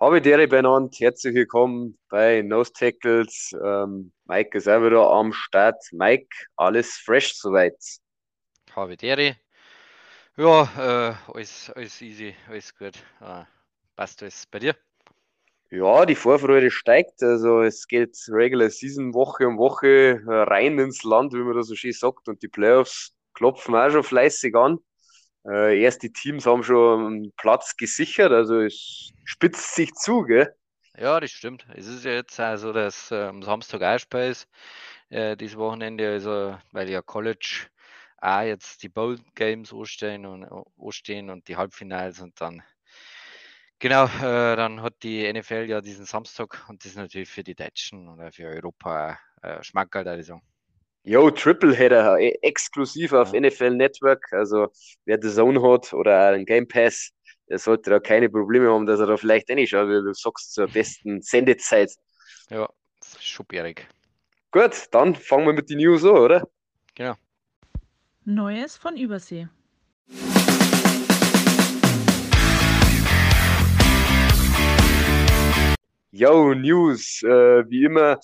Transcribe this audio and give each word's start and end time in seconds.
Habe 0.00 0.22
dir 0.22 0.48
benannt. 0.48 0.98
Herzlich 0.98 1.34
willkommen 1.34 1.98
bei 2.08 2.40
Nose 2.40 2.72
Tackles. 2.72 3.54
Ähm, 3.62 4.12
Mike 4.24 4.56
ist 4.56 4.66
auch 4.66 4.82
wieder 4.82 5.10
am 5.10 5.30
Start. 5.34 5.76
Mike, 5.92 6.34
alles 6.56 6.96
fresh 6.96 7.34
soweit? 7.34 7.76
Habe 8.74 8.96
dir. 8.96 9.36
Ja, 10.38 10.62
äh, 10.78 11.14
alles, 11.34 11.70
alles 11.76 12.00
easy, 12.00 12.34
alles 12.48 12.74
gut. 12.74 12.96
Äh, 13.20 13.44
passt 13.94 14.22
alles 14.22 14.46
bei 14.46 14.60
dir? 14.60 14.74
Ja, 15.70 16.06
die 16.06 16.14
Vorfreude 16.14 16.70
steigt. 16.70 17.22
Also 17.22 17.60
es 17.60 17.86
geht 17.86 18.16
Regular 18.30 18.70
Season 18.70 19.12
Woche 19.12 19.46
um 19.46 19.58
Woche 19.58 20.22
äh, 20.26 20.32
rein 20.32 20.78
ins 20.78 21.04
Land, 21.04 21.34
wie 21.34 21.44
man 21.44 21.54
das 21.54 21.66
so 21.66 21.74
schön 21.74 21.92
sagt. 21.92 22.26
Und 22.26 22.42
die 22.42 22.48
Playoffs 22.48 23.14
klopfen 23.34 23.74
auch 23.74 23.90
schon 23.90 24.02
fleißig 24.02 24.54
an. 24.56 24.78
Äh, 25.46 25.80
erste 25.80 26.12
Teams 26.12 26.46
haben 26.46 26.62
schon 26.62 27.06
einen 27.06 27.32
Platz 27.36 27.76
gesichert, 27.76 28.32
also 28.32 28.60
es 28.60 29.12
spitzt 29.24 29.74
sich 29.74 29.92
zu, 29.94 30.22
gell? 30.22 30.54
Ja, 30.98 31.18
das 31.20 31.30
stimmt. 31.30 31.66
Es 31.74 31.86
ist 31.86 32.04
ja 32.04 32.12
jetzt 32.12 32.38
also, 32.38 32.72
dass 32.72 33.10
äh, 33.10 33.22
am 33.24 33.42
Samstag 33.42 33.82
auch 33.82 33.98
Spiel 33.98 34.20
ist, 34.30 34.48
äh, 35.08 35.36
dieses 35.36 35.56
Wochenende, 35.56 36.10
also 36.10 36.58
weil 36.72 36.90
ja 36.90 37.00
College 37.02 37.68
auch 38.18 38.42
jetzt 38.42 38.82
die 38.82 38.88
Bowl 38.90 39.18
Games 39.34 39.72
anstehen 39.72 40.26
und, 40.26 40.46
anstehen 40.78 41.30
und 41.30 41.48
die 41.48 41.56
Halbfinals 41.56 42.20
und 42.20 42.38
dann 42.40 42.62
genau, 43.78 44.04
äh, 44.04 44.56
dann 44.56 44.82
hat 44.82 44.94
die 45.02 45.32
NFL 45.32 45.66
ja 45.68 45.80
diesen 45.80 46.04
Samstag 46.06 46.68
und 46.68 46.84
das 46.84 46.92
ist 46.92 46.98
natürlich 46.98 47.30
für 47.30 47.44
die 47.44 47.54
Deutschen 47.54 48.08
oder 48.08 48.30
für 48.32 48.46
Europa 48.48 49.18
äh, 49.42 49.62
Schmackerl, 49.62 50.04
da 50.04 50.16
ich 50.18 50.26
sagen. 50.26 50.49
Yo, 51.02 51.30
Tripleheader, 51.30 52.18
e, 52.20 52.38
exklusiv 52.42 53.14
auf 53.14 53.32
ja. 53.32 53.40
NFL 53.40 53.70
Network. 53.70 54.30
Also 54.32 54.68
wer 55.06 55.18
The 55.20 55.30
Zone 55.30 55.62
hat 55.62 55.94
oder 55.94 56.28
einen 56.28 56.44
Game 56.44 56.68
Pass, 56.68 57.10
der 57.48 57.58
sollte 57.58 57.88
da 57.88 58.00
keine 58.00 58.28
Probleme 58.28 58.70
haben, 58.70 58.84
dass 58.84 59.00
er 59.00 59.06
da 59.06 59.16
vielleicht 59.16 59.48
reinschaut, 59.48 59.88
wie 59.88 60.04
du 60.04 60.12
sagst, 60.12 60.52
zur 60.52 60.68
besten 60.68 61.22
Sendezeit. 61.22 61.90
Ja, 62.50 62.68
schubierig. 63.18 63.88
Gut, 64.50 64.88
dann 64.90 65.14
fangen 65.14 65.46
wir 65.46 65.54
mit 65.54 65.70
den 65.70 65.78
News 65.78 66.04
an, 66.04 66.10
oder? 66.10 66.48
Genau. 66.94 67.14
Neues 68.26 68.76
von 68.76 68.98
Übersee. 68.98 69.48
Yo, 76.10 76.52
News, 76.52 77.22
äh, 77.22 77.64
wie 77.70 77.84
immer 77.84 78.20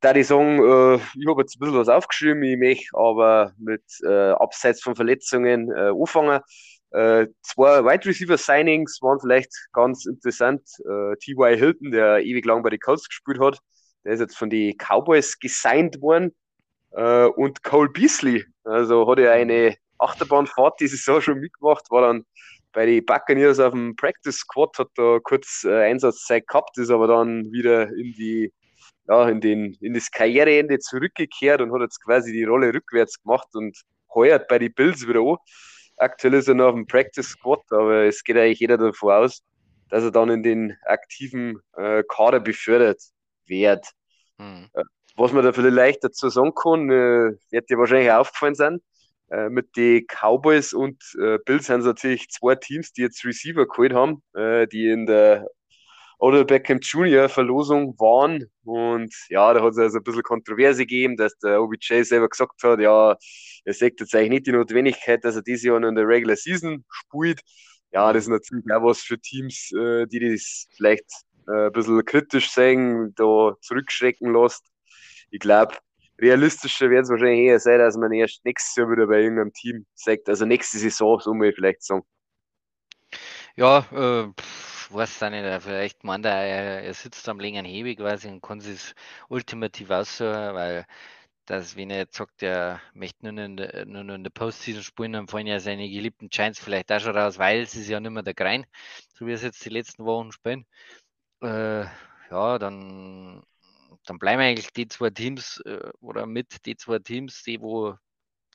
da 0.00 0.14
ich 0.14 0.26
sagen, 0.26 0.58
äh, 0.58 0.96
ich 0.96 1.26
habe 1.28 1.42
jetzt 1.42 1.56
ein 1.56 1.60
bisschen 1.60 1.78
was 1.78 1.88
aufgeschrieben, 1.88 2.42
ich 2.42 2.56
möchte 2.56 2.96
aber 2.96 3.52
mit 3.58 3.82
äh, 4.02 4.30
abseits 4.30 4.82
von 4.82 4.96
Verletzungen 4.96 5.70
äh, 5.70 5.90
anfangen. 5.90 6.40
Äh, 6.92 7.28
zwei 7.42 7.84
Wide 7.84 8.06
Receiver 8.06 8.36
Signings 8.36 8.98
waren 9.02 9.20
vielleicht 9.20 9.52
ganz 9.72 10.06
interessant. 10.06 10.62
Äh, 10.80 11.16
T.Y. 11.16 11.56
Hilton, 11.56 11.90
der 11.92 12.20
ewig 12.24 12.44
lang 12.44 12.62
bei 12.62 12.70
den 12.70 12.80
Colts 12.80 13.08
gespielt 13.08 13.38
hat, 13.40 13.58
der 14.04 14.14
ist 14.14 14.20
jetzt 14.20 14.36
von 14.36 14.50
den 14.50 14.76
Cowboys 14.76 15.38
gesigned 15.38 16.00
worden. 16.00 16.34
Äh, 16.92 17.26
und 17.26 17.62
Cole 17.62 17.90
Beasley, 17.90 18.44
also 18.64 19.08
hat 19.08 19.18
er 19.20 19.32
eine 19.32 19.76
Achterbahnfahrt 19.98 20.80
die 20.80 20.88
Saison 20.88 21.20
schon 21.20 21.38
mitgemacht, 21.38 21.90
war 21.90 22.02
dann 22.02 22.24
bei 22.72 22.86
den 22.86 23.04
Buccaneers 23.04 23.60
auf 23.60 23.72
dem 23.72 23.94
Practice 23.96 24.38
Squad, 24.38 24.78
hat 24.78 24.88
da 24.96 25.18
kurz 25.22 25.64
äh, 25.64 25.84
Einsatzzeit 25.84 26.46
gehabt, 26.48 26.78
ist 26.78 26.90
aber 26.90 27.06
dann 27.06 27.52
wieder 27.52 27.88
in 27.88 28.14
die 28.14 28.52
ja, 29.10 29.28
in, 29.28 29.40
den, 29.40 29.76
in 29.80 29.92
das 29.92 30.10
Karriereende 30.10 30.78
zurückgekehrt 30.78 31.60
und 31.60 31.72
hat 31.72 31.80
jetzt 31.80 32.02
quasi 32.02 32.32
die 32.32 32.44
Rolle 32.44 32.72
rückwärts 32.72 33.20
gemacht 33.20 33.48
und 33.54 33.76
heuert 34.14 34.46
bei 34.46 34.60
den 34.60 34.72
Bills 34.72 35.06
wieder 35.06 35.20
an. 35.20 35.36
Aktuell 35.96 36.34
ist 36.34 36.48
er 36.48 36.54
noch 36.54 36.68
auf 36.68 36.74
dem 36.74 36.86
Practice 36.86 37.26
Squad, 37.26 37.60
aber 37.70 38.04
es 38.04 38.22
geht 38.22 38.36
eigentlich 38.36 38.60
jeder 38.60 38.78
davon 38.78 39.12
aus, 39.12 39.42
dass 39.88 40.04
er 40.04 40.12
dann 40.12 40.30
in 40.30 40.44
den 40.44 40.76
aktiven 40.84 41.58
äh, 41.76 42.04
Kader 42.08 42.38
befördert 42.38 43.02
wird. 43.46 43.84
Hm. 44.38 44.68
Äh, 44.74 44.84
was 45.16 45.32
man 45.32 45.44
da 45.44 45.52
vielleicht 45.52 46.04
dazu 46.04 46.28
sagen 46.28 46.54
kann, 46.54 46.88
äh, 46.88 47.32
wird 47.50 47.68
dir 47.68 47.78
wahrscheinlich 47.78 48.12
aufgefallen 48.12 48.54
sein, 48.54 48.80
äh, 49.30 49.48
mit 49.48 49.76
den 49.76 50.06
Cowboys 50.06 50.72
und 50.72 51.02
äh, 51.20 51.38
Bills 51.44 51.66
sind 51.66 51.80
es 51.80 51.86
natürlich 51.86 52.28
zwei 52.30 52.54
Teams, 52.54 52.92
die 52.92 53.02
jetzt 53.02 53.24
Receiver 53.24 53.66
geholt 53.66 53.92
haben, 53.92 54.22
äh, 54.34 54.68
die 54.68 54.88
in 54.88 55.06
der 55.06 55.48
Odell 56.20 56.44
Beckham 56.44 56.78
Jr. 56.80 57.28
Verlosung 57.28 57.98
waren. 57.98 58.44
Und 58.64 59.14
ja, 59.30 59.52
da 59.54 59.62
hat 59.62 59.72
es 59.72 59.78
also 59.78 59.98
ein 59.98 60.04
bisschen 60.04 60.22
Kontroverse 60.22 60.80
gegeben, 60.80 61.16
dass 61.16 61.36
der 61.38 61.62
OBJ 61.62 62.02
selber 62.02 62.28
gesagt 62.28 62.62
hat, 62.62 62.78
ja, 62.78 63.16
er 63.64 63.74
sagt 63.74 64.00
jetzt 64.00 64.14
eigentlich 64.14 64.30
nicht 64.30 64.46
die 64.46 64.52
Notwendigkeit, 64.52 65.24
dass 65.24 65.36
er 65.36 65.42
dieses 65.42 65.64
Jahr 65.64 65.82
in 65.82 65.94
der 65.94 66.06
Regular 66.06 66.36
Season 66.36 66.84
spielt. 66.90 67.40
Ja, 67.92 68.12
das 68.12 68.24
ist 68.24 68.28
natürlich 68.28 68.64
auch 68.70 68.84
was 68.84 69.00
für 69.00 69.18
Teams, 69.18 69.72
äh, 69.72 70.06
die 70.06 70.32
das 70.32 70.68
vielleicht 70.76 71.06
äh, 71.48 71.66
ein 71.66 71.72
bisschen 71.72 72.04
kritisch 72.04 72.50
sehen, 72.50 73.14
da 73.16 73.54
zurückschrecken 73.62 74.32
lässt. 74.32 74.64
Ich 75.30 75.40
glaube, 75.40 75.76
realistischer 76.20 76.90
wird 76.90 77.04
es 77.04 77.10
wahrscheinlich 77.10 77.46
eher 77.46 77.58
sein, 77.58 77.78
dass 77.78 77.96
man 77.96 78.12
erst 78.12 78.44
nächstes 78.44 78.76
Jahr 78.76 78.90
wieder 78.90 79.06
bei 79.06 79.22
irgendeinem 79.22 79.52
Team 79.54 79.86
sagt, 79.94 80.28
also 80.28 80.44
nächste 80.44 80.78
Saison, 80.78 81.18
so 81.18 81.32
muss 81.32 81.48
ich 81.48 81.54
vielleicht 81.54 81.82
sagen. 81.82 82.02
Ja, 83.56 83.86
äh, 83.90 84.32
weiß 84.92 85.22
es 85.22 85.30
nicht, 85.30 85.62
vielleicht 85.62 86.04
meint 86.04 86.26
er, 86.26 86.82
er 86.82 86.94
sitzt 86.94 87.28
am 87.28 87.40
längeren 87.40 87.66
Hebel 87.66 87.96
quasi 87.96 88.28
und 88.28 88.42
kann 88.42 88.60
sich 88.60 88.94
ultimativ 89.28 89.90
aussuchen, 89.90 90.54
weil 90.54 90.86
das, 91.46 91.76
wenn 91.76 91.90
er 91.90 91.98
jetzt 91.98 92.16
sagt, 92.16 92.42
er 92.42 92.80
möchte 92.94 93.32
nur 93.32 93.44
in 93.44 93.56
der, 93.56 93.84
nur 93.86 94.14
in 94.14 94.22
der 94.22 94.30
Postseason 94.30 94.82
spielen, 94.82 95.12
dann 95.14 95.28
fallen 95.28 95.46
ja 95.48 95.58
seine 95.60 95.88
geliebten 95.88 96.28
Giants 96.28 96.60
vielleicht 96.60 96.92
auch 96.92 97.00
schon 97.00 97.16
raus, 97.16 97.38
weil 97.38 97.62
es 97.62 97.74
ist 97.74 97.88
ja 97.88 97.98
nicht 98.00 98.12
mehr 98.12 98.22
der 98.22 98.34
Grein, 98.34 98.66
so 99.14 99.26
wie 99.26 99.32
es 99.32 99.42
jetzt 99.42 99.64
die 99.64 99.70
letzten 99.70 100.04
Wochen 100.04 100.32
spielen. 100.32 100.64
Äh, 101.42 101.84
ja, 102.30 102.58
dann, 102.58 103.42
dann 104.04 104.18
bleiben 104.18 104.42
eigentlich 104.42 104.72
die 104.72 104.88
zwei 104.88 105.10
Teams 105.10 105.60
äh, 105.66 105.90
oder 106.00 106.26
mit 106.26 106.64
die 106.66 106.76
zwei 106.76 107.00
Teams, 107.00 107.42
die 107.42 107.60
wo 107.60 107.96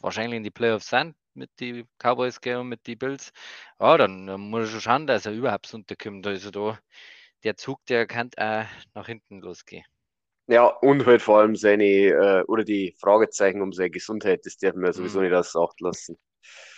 wahrscheinlich 0.02 0.38
in 0.38 0.44
die 0.44 0.52
Playoffs 0.52 0.90
sind, 0.90 1.16
mit 1.36 1.50
den 1.60 1.88
Cowboys 2.00 2.42
gehen 2.42 2.58
und 2.58 2.70
mit 2.70 2.86
den 2.88 2.98
Bills, 2.98 3.32
ja, 3.80 3.98
dann, 3.98 4.28
dann 4.28 4.42
muss 4.42 4.62
er 4.62 4.68
schon 4.68 4.82
schauen, 4.82 5.08
dass 5.08 5.26
er 5.26 5.34
überhaupt 5.34 5.74
unterkommt. 5.74 6.26
Also 6.28 6.52
da, 6.52 6.80
der 7.44 7.56
Zug, 7.58 7.86
der 7.86 8.08
kann 8.08 8.30
auch 8.38 8.66
nach 8.94 9.08
hinten 9.08 9.42
losgehen. 9.42 9.86
Ja, 10.48 10.66
und 10.66 11.06
halt 11.06 11.22
vor 11.22 11.40
allem 11.40 11.56
seine, 11.56 11.86
äh, 11.86 12.44
oder 12.44 12.64
die 12.64 12.96
Fragezeichen 13.00 13.62
um 13.62 13.74
seine 13.74 13.90
Gesundheit, 13.90 14.46
das 14.46 14.58
darf 14.58 14.76
man 14.76 14.94
sowieso 14.94 15.20
mhm. 15.20 15.26
nicht 15.26 15.36
aus 15.36 15.56
Acht 15.56 15.82
lassen. 15.82 16.18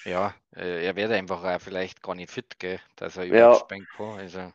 Ja, 0.05 0.33
äh, 0.55 0.85
er 0.85 0.95
wird 0.95 1.11
einfach 1.11 1.43
auch 1.43 1.61
vielleicht 1.61 2.01
gar 2.01 2.15
nicht 2.15 2.31
fit, 2.31 2.57
gell, 2.59 2.79
dass 2.95 3.17
er 3.17 3.25
überhaupt 3.25 3.69
ja. 3.69 3.77
kann. 3.97 4.19
Also, 4.19 4.53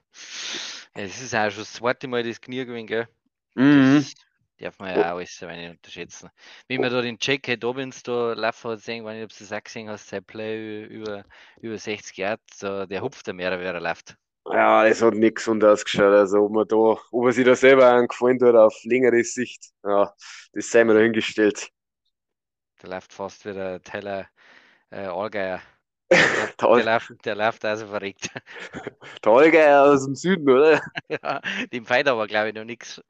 es 0.94 1.22
ist 1.22 1.34
auch 1.34 1.50
schon 1.50 1.60
das 1.60 1.74
zweite 1.74 2.08
Mal 2.08 2.22
das 2.22 2.41
Knie 2.41 2.64
gewesen, 2.64 2.86
gell. 2.86 3.08
Mhm. 3.54 3.96
Das, 3.96 4.14
Darf 4.62 4.78
man 4.78 4.94
ja 4.94 5.12
auch 5.12 5.16
alles 5.16 5.40
nicht 5.40 5.70
unterschätzen. 5.70 6.30
Wie 6.68 6.78
man 6.78 6.92
da 6.92 7.02
den 7.02 7.16
J.K. 7.20 7.56
Dobbins 7.56 8.04
da 8.04 8.32
laufen 8.34 8.70
hat, 8.70 8.80
sehen, 8.80 9.04
wenn 9.04 9.16
ich, 9.16 9.24
ob 9.24 9.36
das 9.36 9.52
auch 9.52 9.64
gesehen 9.64 9.90
hast, 9.90 10.06
sein 10.08 10.24
Play 10.24 10.84
über, 10.84 11.24
über 11.60 11.78
60 11.78 12.16
Jahre, 12.16 12.38
so, 12.54 12.86
der 12.86 13.02
hupft 13.02 13.26
da 13.26 13.32
mehr, 13.32 13.58
wie 13.58 13.64
er 13.64 13.80
läuft. 13.80 14.16
Ja, 14.46 14.88
das 14.88 15.02
hat 15.02 15.14
nicht 15.14 15.34
gesund 15.34 15.64
ausgeschaut. 15.64 16.12
Also, 16.12 16.44
ob 16.44 16.52
man 16.52 16.68
da, 16.68 16.76
ob 16.76 17.26
er 17.26 17.32
sich 17.32 17.44
da 17.44 17.56
selber 17.56 17.88
angefallen 17.90 18.38
hat 18.40 18.54
auf 18.54 18.78
längere 18.84 19.24
Sicht, 19.24 19.64
ja, 19.82 20.14
das 20.52 20.70
sei 20.70 20.84
mir 20.84 20.94
dahingestellt. 20.94 21.68
Der 22.82 22.90
läuft 22.90 23.12
fast 23.12 23.44
wie 23.44 23.54
der 23.54 23.82
Teller 23.82 24.28
äh, 24.90 25.06
Allgeier. 25.06 25.60
Der, 26.10 26.50
läuft, 26.84 27.24
der 27.24 27.34
läuft 27.34 27.64
also 27.64 27.88
verrückt. 27.88 28.30
Der 29.24 29.32
Allgeier 29.32 29.84
aus 29.84 30.04
dem 30.04 30.15
Süden, 30.15 30.48
oder? 30.48 30.80
ja, 31.08 31.41
dem 31.72 31.86
feiert 31.86 32.08
aber, 32.08 32.26
glaube 32.26 32.50
ich, 32.50 32.54
noch 32.54 32.65
nichts 32.65 33.00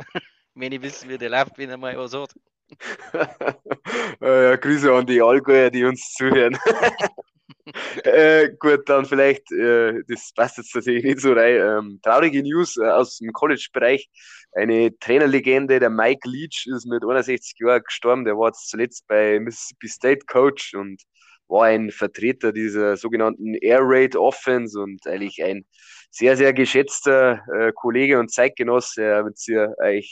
wenn 0.54 0.72
ich 0.72 0.82
wissen, 0.82 1.08
wie 1.08 1.18
der 1.18 1.30
läuft, 1.30 1.58
wenn 1.58 1.70
er 1.70 1.76
mal 1.76 1.96
was 1.96 2.14
hat. 2.14 2.34
ja, 4.20 4.56
Grüße 4.56 4.92
an 4.92 5.06
die 5.06 5.20
Allgäuer, 5.20 5.70
die 5.70 5.84
uns 5.84 6.12
zuhören. 6.14 6.56
äh, 8.04 8.50
gut, 8.58 8.88
dann 8.88 9.04
vielleicht, 9.04 9.50
äh, 9.52 10.02
das 10.08 10.32
passt 10.34 10.58
jetzt 10.58 10.74
natürlich 10.74 11.04
nicht 11.04 11.20
so 11.20 11.32
rein. 11.32 11.56
Ähm, 11.56 12.00
traurige 12.02 12.42
News 12.42 12.76
äh, 12.76 12.84
aus 12.84 13.18
dem 13.18 13.32
College-Bereich. 13.32 14.08
Eine 14.52 14.96
Trainerlegende, 14.98 15.80
der 15.80 15.90
Mike 15.90 16.28
Leach, 16.28 16.66
ist 16.66 16.86
mit 16.86 17.02
61 17.02 17.58
Jahren 17.58 17.82
gestorben. 17.82 18.24
Der 18.24 18.36
war 18.36 18.52
zuletzt 18.52 19.06
bei 19.06 19.40
Mississippi 19.40 19.88
State 19.88 20.26
Coach 20.26 20.74
und 20.74 21.02
war 21.48 21.64
ein 21.64 21.90
Vertreter 21.90 22.52
dieser 22.52 22.96
sogenannten 22.96 23.54
Air 23.54 23.80
Raid 23.82 24.16
Offense 24.16 24.78
und 24.78 25.06
eigentlich 25.06 25.42
ein 25.42 25.64
sehr, 26.10 26.36
sehr 26.36 26.52
geschätzter 26.52 27.42
äh, 27.54 27.72
Kollege 27.74 28.18
und 28.18 28.30
Zeitgenosse. 28.30 29.02
Er 29.02 29.24
wird 29.24 29.38
sich 29.38 29.58
ein 29.58 30.02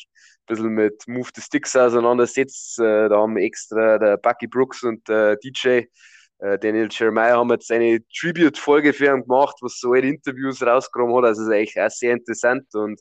bisschen 0.50 0.74
mit 0.74 1.06
Move 1.06 1.28
the 1.34 1.40
Sticks 1.40 1.76
auseinandersetzt. 1.76 2.78
Äh, 2.78 3.08
da 3.08 3.16
haben 3.16 3.36
extra 3.36 3.98
der 3.98 4.16
Bucky 4.16 4.46
Brooks 4.46 4.82
und 4.82 5.08
der 5.08 5.36
DJ 5.36 5.82
äh, 6.40 6.58
Daniel 6.58 6.88
Jeremiah 6.90 7.36
haben 7.36 7.50
jetzt 7.50 7.70
eine 7.70 8.00
Tribute-Folge 8.08 8.92
für 8.92 9.06
ihn 9.06 9.22
gemacht, 9.22 9.56
was 9.60 9.78
so 9.78 9.92
alte 9.92 10.08
Interviews 10.08 10.62
rausgekommen 10.62 11.16
hat. 11.16 11.24
Also 11.24 11.42
ist 11.42 11.48
eigentlich 11.50 11.80
auch 11.80 11.90
sehr 11.90 12.12
interessant 12.12 12.74
und 12.74 13.00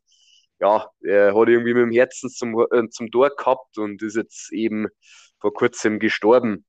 ja, 0.59 0.85
er 1.01 1.33
hat 1.33 1.47
irgendwie 1.47 1.73
mit 1.73 1.83
dem 1.83 1.91
Herzen 1.91 2.29
zum, 2.29 2.59
äh, 2.71 2.89
zum 2.89 3.09
Tor 3.11 3.29
gehabt 3.29 3.77
und 3.77 4.01
ist 4.01 4.17
jetzt 4.17 4.51
eben 4.51 4.87
vor 5.39 5.53
kurzem 5.53 5.99
gestorben. 5.99 6.65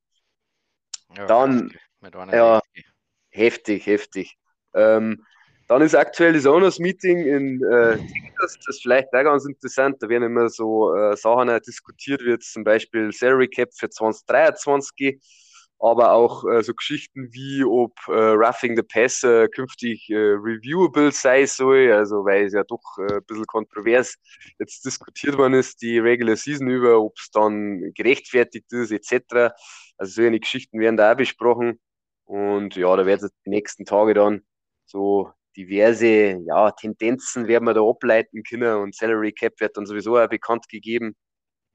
Ja, 1.17 1.25
Dann, 1.25 1.73
ja, 2.31 2.61
heftig, 3.31 3.85
heftig. 3.85 4.37
Ähm, 4.73 5.25
Dann 5.71 5.83
ist 5.83 5.95
aktuell 5.95 6.33
das 6.33 6.45
Owners 6.45 6.79
Meeting 6.79 7.19
in 7.19 7.63
äh, 7.63 7.95
Texas, 7.95 8.57
das 8.57 8.75
ist 8.75 8.81
vielleicht 8.81 9.07
auch 9.13 9.23
ganz 9.23 9.45
interessant. 9.45 10.03
Da 10.03 10.09
werden 10.09 10.23
immer 10.23 10.49
so 10.49 10.93
äh, 10.93 11.15
Sachen 11.15 11.47
diskutiert, 11.65 12.21
wie 12.25 12.37
zum 12.39 12.65
Beispiel 12.65 13.13
Salary 13.13 13.47
Cap 13.47 13.69
für 13.73 13.89
2023, 13.89 15.21
aber 15.79 16.11
auch 16.11 16.43
äh, 16.43 16.61
so 16.61 16.73
Geschichten 16.73 17.29
wie, 17.31 17.63
ob 17.63 17.93
äh, 18.09 18.11
Roughing 18.11 18.75
the 18.75 18.83
Passer 18.83 19.47
künftig 19.47 20.09
äh, 20.09 20.15
reviewable 20.17 21.13
sein 21.13 21.47
soll, 21.47 21.89
also 21.93 22.25
weil 22.25 22.47
es 22.47 22.53
ja 22.53 22.65
doch 22.65 22.83
äh, 22.97 23.13
ein 23.13 23.25
bisschen 23.25 23.45
kontrovers 23.45 24.17
jetzt 24.59 24.83
diskutiert 24.83 25.37
worden 25.37 25.53
ist, 25.53 25.81
die 25.81 25.99
Regular 25.99 26.35
Season 26.35 26.67
über, 26.67 26.99
ob 26.99 27.13
es 27.17 27.31
dann 27.31 27.93
gerechtfertigt 27.93 28.73
ist, 28.73 28.91
etc. 28.91 29.53
Also 29.95 30.21
solche 30.21 30.37
Geschichten 30.41 30.81
werden 30.81 30.97
da 30.97 31.13
auch 31.13 31.15
besprochen. 31.15 31.79
Und 32.25 32.75
ja, 32.75 32.93
da 32.93 33.05
wird 33.05 33.23
es 33.23 33.31
die 33.45 33.51
nächsten 33.51 33.85
Tage 33.85 34.13
dann 34.13 34.41
so 34.85 35.31
diverse 35.55 36.37
ja, 36.45 36.71
Tendenzen 36.71 37.47
werden 37.47 37.65
wir 37.65 37.73
da 37.73 37.81
ableiten 37.81 38.43
können 38.43 38.77
und 38.77 38.95
Salary 38.95 39.31
Cap 39.31 39.53
wird 39.59 39.77
dann 39.77 39.85
sowieso 39.85 40.17
auch 40.17 40.29
bekannt 40.29 40.67
gegeben. 40.69 41.15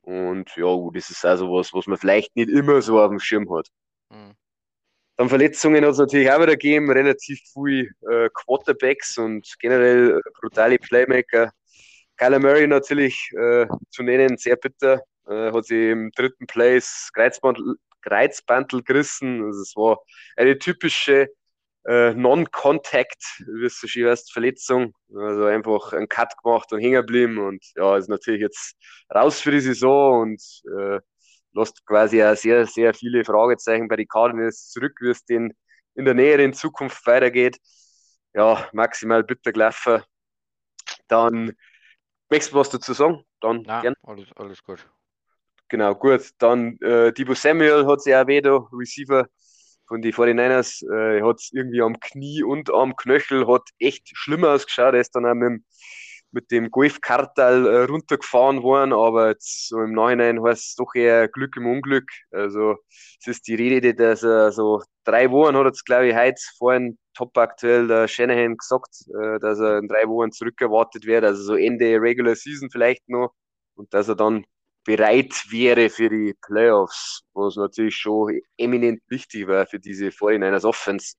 Und 0.02 0.54
ja, 0.56 0.66
das 0.94 1.10
ist 1.10 1.24
also 1.24 1.52
was, 1.52 1.74
was 1.74 1.86
man 1.86 1.98
vielleicht 1.98 2.34
nicht 2.36 2.48
immer 2.48 2.80
so 2.80 3.00
auf 3.00 3.10
dem 3.10 3.18
Schirm 3.18 3.52
hat. 3.52 3.68
Mhm. 4.10 4.34
Dann 5.16 5.28
Verletzungen 5.30 5.82
hat 5.84 5.92
es 5.92 5.98
natürlich 5.98 6.30
auch 6.30 6.40
wieder 6.40 6.52
gegeben, 6.52 6.90
relativ 6.90 7.40
viele 7.52 7.88
äh, 8.10 8.28
Quarterbacks 8.34 9.16
und 9.16 9.46
generell 9.60 10.18
äh, 10.18 10.30
brutale 10.40 10.78
Playmaker. 10.78 11.50
Kyler 12.18 12.38
Murray 12.38 12.66
natürlich 12.66 13.30
äh, 13.38 13.66
zu 13.90 14.02
nennen, 14.02 14.36
sehr 14.36 14.56
bitter. 14.56 15.00
Äh, 15.26 15.52
hat 15.52 15.64
sich 15.64 15.90
im 15.90 16.10
dritten 16.14 16.46
Place 16.46 17.10
Kreuzband, 17.14 17.58
Kreuzbandel 18.02 18.82
gerissen. 18.82 19.44
Also 19.44 19.62
es 19.62 19.74
war 19.74 19.98
eine 20.36 20.58
typische 20.58 21.28
äh, 21.86 22.14
Non-Contact, 22.14 23.42
wie 23.46 23.62
du 23.62 23.68
so 23.68 23.86
schön 23.86 24.06
weißt, 24.06 24.32
Verletzung. 24.32 24.92
Also 25.14 25.44
einfach 25.44 25.92
einen 25.92 26.08
Cut 26.08 26.34
gemacht 26.42 26.72
und 26.72 26.80
hängen 26.80 26.94
geblieben 26.94 27.38
und 27.38 27.64
ja, 27.76 27.96
ist 27.96 28.08
natürlich 28.08 28.40
jetzt 28.40 28.76
raus 29.14 29.40
für 29.40 29.52
die 29.52 29.60
Saison 29.60 30.22
und 30.22 30.42
äh, 30.78 31.00
lässt 31.52 31.86
quasi 31.86 32.22
auch 32.22 32.36
sehr, 32.36 32.66
sehr 32.66 32.92
viele 32.92 33.24
Fragezeichen 33.24 33.88
bei 33.88 33.96
den 33.96 34.08
Cardinals 34.08 34.68
zurück, 34.70 34.98
wie 35.00 35.10
es 35.10 35.24
denn 35.24 35.54
in 35.94 36.04
der 36.04 36.14
näheren 36.14 36.52
Zukunft 36.52 37.06
weitergeht. 37.06 37.58
Ja, 38.34 38.68
maximal 38.72 39.24
bitter 39.24 39.52
gelaufen. 39.52 40.02
Dann, 41.08 41.56
möchtest 42.28 42.52
du 42.52 42.56
was 42.56 42.70
dazu 42.70 42.92
sagen? 42.92 43.24
Dann 43.40 43.62
Nein, 43.62 43.82
gern. 43.82 43.94
Alles, 44.02 44.28
alles 44.34 44.62
gut. 44.62 44.86
Genau, 45.68 45.94
gut. 45.94 46.30
Dann 46.38 46.78
äh, 46.80 47.12
Debo 47.12 47.34
Samuel 47.34 47.86
hat 47.86 48.02
sich 48.02 48.14
auch 48.14 48.26
wieder, 48.26 48.68
Receiver 48.72 49.26
von 49.86 50.02
den 50.02 50.12
49ers, 50.12 50.82
äh, 50.90 51.22
hat 51.22 51.36
es 51.36 51.50
irgendwie 51.52 51.82
am 51.82 51.98
Knie 52.00 52.42
und 52.42 52.72
am 52.72 52.96
Knöchel, 52.96 53.46
hat 53.46 53.62
echt 53.78 54.10
schlimmer 54.14 54.50
ausgeschaut. 54.50 54.94
Er 54.94 55.00
ist 55.00 55.14
dann 55.14 55.26
auch 55.26 55.34
mit, 55.34 55.62
mit 56.32 56.50
dem 56.50 56.70
Golfkartal 56.70 57.66
äh, 57.66 57.82
runtergefahren 57.84 58.62
worden, 58.62 58.92
aber 58.92 59.28
jetzt 59.28 59.68
so 59.68 59.80
im 59.80 59.92
Nachhinein 59.92 60.42
heißt 60.42 60.66
es 60.70 60.74
doch 60.76 60.94
eher 60.94 61.28
Glück 61.28 61.56
im 61.56 61.66
Unglück. 61.66 62.10
Also 62.30 62.76
es 63.20 63.26
ist 63.26 63.46
die 63.48 63.54
Rede, 63.54 63.94
dass 63.94 64.22
er 64.22 64.52
so 64.52 64.82
drei 65.04 65.30
Wochen 65.30 65.56
hat 65.56 65.84
glaube 65.84 66.08
ich, 66.08 66.16
heute 66.16 66.40
vorhin 66.58 66.98
top 67.14 67.36
aktuell 67.38 67.86
der 67.88 68.08
Shanahan 68.08 68.56
gesagt, 68.56 69.04
äh, 69.08 69.38
dass 69.40 69.58
er 69.60 69.78
in 69.78 69.88
drei 69.88 70.06
Wochen 70.08 70.32
zurückerwartet 70.32 71.06
wird, 71.06 71.24
also 71.24 71.42
so 71.42 71.54
Ende 71.56 72.00
Regular 72.00 72.34
Season 72.34 72.70
vielleicht 72.70 73.08
noch 73.08 73.32
und 73.76 73.92
dass 73.94 74.08
er 74.08 74.16
dann 74.16 74.44
bereit 74.86 75.34
wäre 75.50 75.90
für 75.90 76.08
die 76.08 76.34
Playoffs, 76.46 77.24
was 77.34 77.56
natürlich 77.56 77.96
schon 77.96 78.40
eminent 78.56 79.02
wichtig 79.08 79.46
war 79.48 79.66
für 79.66 79.80
diese 79.80 80.06
49ers 80.06 80.64
Offense. 80.64 81.16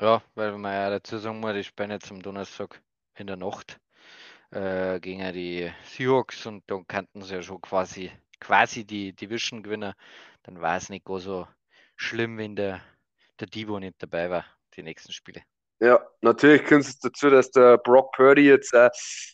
Ja, 0.00 0.22
weil 0.34 0.58
man 0.58 0.72
ja 0.72 0.90
dazu 0.90 1.18
sagen 1.18 1.38
muss, 1.38 1.54
die 1.54 1.62
spielen 1.62 1.92
jetzt 1.92 2.10
am 2.10 2.20
Donnerstag 2.20 2.82
in 3.16 3.28
der 3.28 3.36
Nacht 3.36 3.78
äh, 4.50 4.98
gegen 4.98 5.32
die 5.32 5.70
Seahawks 5.84 6.44
und 6.46 6.64
dann 6.66 6.86
kannten 6.88 7.22
sie 7.22 7.34
ja 7.34 7.42
schon 7.42 7.60
quasi, 7.60 8.10
quasi 8.40 8.84
die 8.84 9.12
Division 9.12 9.62
gewinnen. 9.62 9.94
Dann 10.42 10.60
war 10.60 10.76
es 10.76 10.88
nicht 10.88 11.06
so 11.06 11.46
schlimm, 11.96 12.36
wenn 12.38 12.56
der, 12.56 12.80
der 13.38 13.46
Divo 13.46 13.78
nicht 13.78 13.94
dabei 14.02 14.28
war, 14.28 14.44
die 14.76 14.82
nächsten 14.82 15.12
Spiele. 15.12 15.42
Ja, 15.78 16.04
natürlich 16.20 16.64
kommt 16.64 16.84
es 16.84 16.98
dazu, 16.98 17.30
dass 17.30 17.50
der 17.52 17.78
Brock 17.78 18.12
Purdy 18.12 18.46
jetzt 18.46 18.72
äh, 18.74 18.90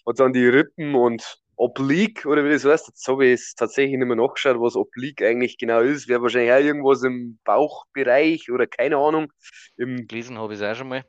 hat 0.06 0.21
dann 0.21 0.35
die 0.35 0.47
Rippen 0.47 0.94
und 0.94 1.41
Oblique, 1.60 2.24
oder 2.24 2.42
wie 2.42 2.52
das 2.52 2.64
heißt, 2.64 2.88
jetzt 2.88 3.06
habe 3.06 3.26
ich 3.26 3.34
es 3.34 3.54
tatsächlich 3.54 3.98
nicht 3.98 4.06
mehr 4.06 4.16
nachgeschaut, 4.16 4.58
was 4.58 4.76
Oblique 4.76 5.26
eigentlich 5.26 5.58
genau 5.58 5.80
ist. 5.80 6.08
Wäre 6.08 6.22
wahrscheinlich 6.22 6.52
auch 6.52 6.58
irgendwas 6.58 7.02
im 7.02 7.38
Bauchbereich 7.44 8.50
oder 8.50 8.66
keine 8.66 8.96
Ahnung. 8.96 9.30
Im 9.76 10.08
Gelesen 10.08 10.38
habe 10.38 10.54
ich 10.54 10.60
es 10.60 10.64
auch 10.66 10.74
schon 10.74 10.88
mal. 10.88 11.04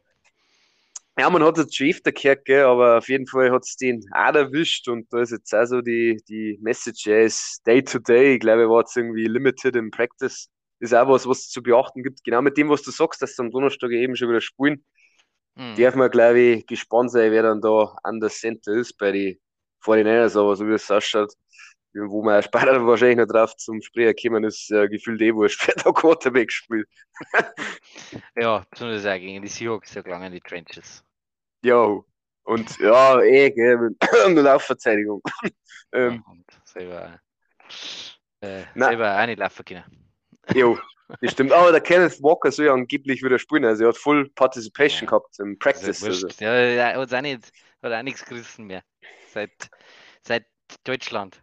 Ja, 1.17 1.29
man 1.29 1.41
hat 1.43 1.57
es 1.57 1.73
schon 1.73 1.87
öfter 1.87 2.11
gehört, 2.11 2.43
gell, 2.43 2.65
aber 2.65 2.97
auf 2.97 3.07
jeden 3.07 3.27
Fall 3.27 3.49
hat 3.49 3.63
es 3.63 3.77
den 3.77 4.03
auch 4.13 4.35
erwischt 4.35 4.89
und 4.89 5.07
da 5.13 5.21
ist 5.21 5.31
jetzt 5.31 5.53
auch 5.55 5.65
so 5.65 5.79
die, 5.79 6.21
die 6.27 6.57
Message, 6.61 7.07
ist 7.07 7.61
Day 7.65 7.81
to 7.81 7.99
Day, 7.99 8.33
ich 8.33 8.41
glaube, 8.41 8.69
war 8.69 8.81
jetzt 8.81 8.97
irgendwie 8.97 9.27
limited 9.27 9.77
im 9.77 9.89
Practice. 9.89 10.49
Ist 10.79 10.93
auch 10.93 11.07
was, 11.07 11.25
was 11.25 11.39
es 11.39 11.49
zu 11.49 11.63
beachten 11.63 12.03
gibt. 12.03 12.25
Genau 12.25 12.41
mit 12.41 12.57
dem, 12.57 12.67
was 12.67 12.81
du 12.81 12.91
sagst, 12.91 13.21
dass 13.21 13.37
sie 13.37 13.41
am 13.41 13.51
Donnerstag 13.51 13.91
eben 13.91 14.17
schon 14.17 14.27
wieder 14.27 14.41
spielen. 14.41 14.83
Mhm. 15.55 15.75
Darf 15.77 15.95
man, 15.95 16.11
glaube 16.11 16.39
ich, 16.39 16.65
gespannt 16.65 17.11
sein, 17.11 17.31
wer 17.31 17.43
dann 17.43 17.61
da 17.61 17.95
an 18.03 18.19
der 18.19 18.29
Center 18.29 18.73
ist 18.73 18.97
bei 18.97 19.13
den 19.13 19.39
49ers, 19.83 20.39
aber 20.39 20.55
so 20.55 20.67
wie 20.67 20.73
es 20.73 20.89
ausschaut, 20.89 21.33
wo 21.93 22.23
man 22.23 22.41
später 22.41 22.85
wahrscheinlich 22.85 23.17
noch 23.17 23.27
drauf 23.27 23.55
zum 23.57 23.81
Sprecher 23.81 24.13
kommen, 24.13 24.43
ist 24.43 24.71
äh, 24.71 24.87
gefühlt 24.87 25.21
eh 25.21 25.33
wurscht, 25.33 25.67
wer 25.67 25.75
da 25.75 25.91
Quarterback 25.91 26.51
spielt. 26.51 26.87
ja, 28.35 28.65
besonders 28.69 29.05
auch 29.05 29.19
gegen 29.19 29.41
die 29.41 29.47
Seahawks, 29.47 29.93
da 29.93 30.01
gelangen 30.01 30.31
die 30.31 30.41
Trenches. 30.41 31.03
Ja, 31.63 31.99
und 32.43 32.79
ja, 32.79 33.21
eh, 33.21 33.51
gell, 33.51 33.77
mit 33.77 33.97
der 34.11 34.29
Laufverteidigung. 34.29 35.21
ähm, 35.93 36.23
ja, 36.25 36.31
und 36.31 36.45
selber, 36.65 37.19
äh, 38.41 38.63
selber 38.75 39.21
auch 39.21 39.25
nicht 39.25 39.39
laufen 39.39 39.65
können. 39.65 39.83
Jo, 40.55 40.79
das 41.21 41.31
stimmt. 41.31 41.51
Aber 41.51 41.71
der 41.71 41.81
Kenneth 41.81 42.21
Walker 42.23 42.51
soll 42.51 42.65
ja 42.65 42.73
angeblich 42.73 43.21
wieder 43.21 43.37
spielen, 43.37 43.65
also 43.65 43.83
er 43.83 43.89
hat 43.89 43.97
Full 43.97 44.29
Participation 44.31 45.01
ja. 45.01 45.09
gehabt 45.09 45.39
im 45.39 45.59
Practice. 45.59 46.03
Also. 46.03 46.27
Ja, 46.39 46.51
er 46.51 46.99
hat 46.99 47.13
auch, 47.13 47.21
nicht, 47.21 47.51
hat 47.83 47.93
auch 47.93 48.01
nichts 48.01 48.25
gerissen 48.25 48.65
mehr 48.65 48.81
seit, 49.31 49.69
seit 50.23 50.45
Deutschland. 50.83 51.41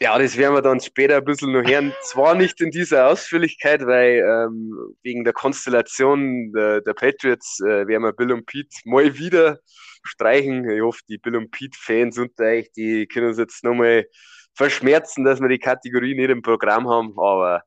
Ja, 0.00 0.18
das 0.18 0.36
werden 0.36 0.54
wir 0.54 0.62
dann 0.62 0.80
später 0.80 1.18
ein 1.18 1.24
bisschen 1.24 1.52
noch 1.52 1.68
hören. 1.68 1.92
Zwar 2.02 2.34
nicht 2.34 2.60
in 2.60 2.70
dieser 2.70 3.08
Ausführlichkeit, 3.08 3.84
weil 3.86 4.20
ähm, 4.20 4.96
wegen 5.02 5.22
der 5.22 5.34
Konstellation 5.34 6.52
der, 6.52 6.80
der 6.80 6.94
Patriots 6.94 7.60
äh, 7.60 7.86
werden 7.86 8.02
wir 8.02 8.12
Bill 8.12 8.32
und 8.32 8.46
Pete 8.46 8.74
mal 8.84 9.16
wieder 9.18 9.58
streichen. 10.02 10.68
Ich 10.70 10.80
hoffe, 10.80 11.00
die 11.08 11.18
Bill 11.18 11.36
und 11.36 11.50
Pete-Fans 11.50 12.18
unter 12.18 12.44
euch, 12.44 12.72
die 12.72 13.06
können 13.06 13.28
uns 13.28 13.38
jetzt 13.38 13.62
nochmal 13.64 14.06
verschmerzen, 14.54 15.24
dass 15.24 15.40
wir 15.40 15.48
die 15.48 15.58
Kategorie 15.58 16.14
nicht 16.14 16.30
im 16.30 16.42
Programm 16.42 16.88
haben, 16.88 17.12
aber 17.18 17.62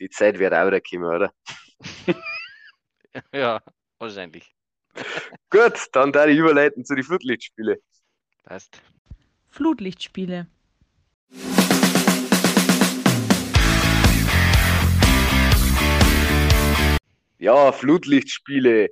die 0.00 0.08
Zeit 0.08 0.38
wird 0.38 0.54
auch 0.54 0.66
wieder 0.66 0.80
kommen, 0.80 1.04
oder? 1.04 1.32
ja, 3.32 3.60
wahrscheinlich. 3.98 4.54
Gut, 5.50 5.86
dann 5.92 6.12
da 6.12 6.26
die 6.26 6.36
Überleiten 6.36 6.84
zu 6.84 6.94
den 6.94 7.04
Flutlichtspiele. 7.04 7.80
Passt. 8.44 8.80
Flutlichtspiele. 9.56 10.46
Ja, 17.38 17.72
Flutlichtspiele. 17.72 18.90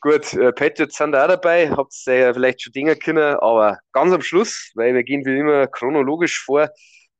Gut, 0.00 0.34
äh, 0.34 0.52
Patriots 0.52 0.96
sind 0.96 1.14
auch 1.14 1.28
dabei, 1.28 1.70
habt 1.70 1.94
ihr 2.08 2.14
ja 2.14 2.34
vielleicht 2.34 2.60
schon 2.62 2.72
Dinge 2.72 2.96
können, 2.96 3.36
aber 3.36 3.78
ganz 3.92 4.12
am 4.12 4.22
Schluss, 4.22 4.72
weil 4.74 4.94
wir 4.94 5.04
gehen 5.04 5.24
wie 5.24 5.38
immer 5.38 5.68
chronologisch 5.68 6.42
vor. 6.42 6.70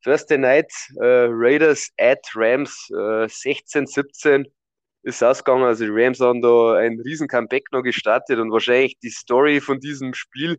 Thursday 0.03 0.39
Night, 0.39 0.73
äh, 0.97 1.29
Raiders 1.31 1.91
at 1.97 2.27
Rams, 2.35 2.91
äh, 2.91 3.29
16, 3.29 3.87
17 3.87 4.49
ist 5.05 5.23
ausgegangen. 5.23 5.63
Also 5.63 5.85
die 5.85 5.93
Rams 5.93 6.19
haben 6.19 6.43
da 6.43 6.75
ein 6.75 6.99
riesen 7.05 7.29
Comeback 7.29 7.71
noch 7.71 7.83
gestartet 7.83 8.41
und 8.41 8.51
wahrscheinlich 8.51 8.99
die 8.99 9.11
Story 9.11 9.61
von 9.61 9.79
diesem 9.79 10.13
Spiel 10.13 10.59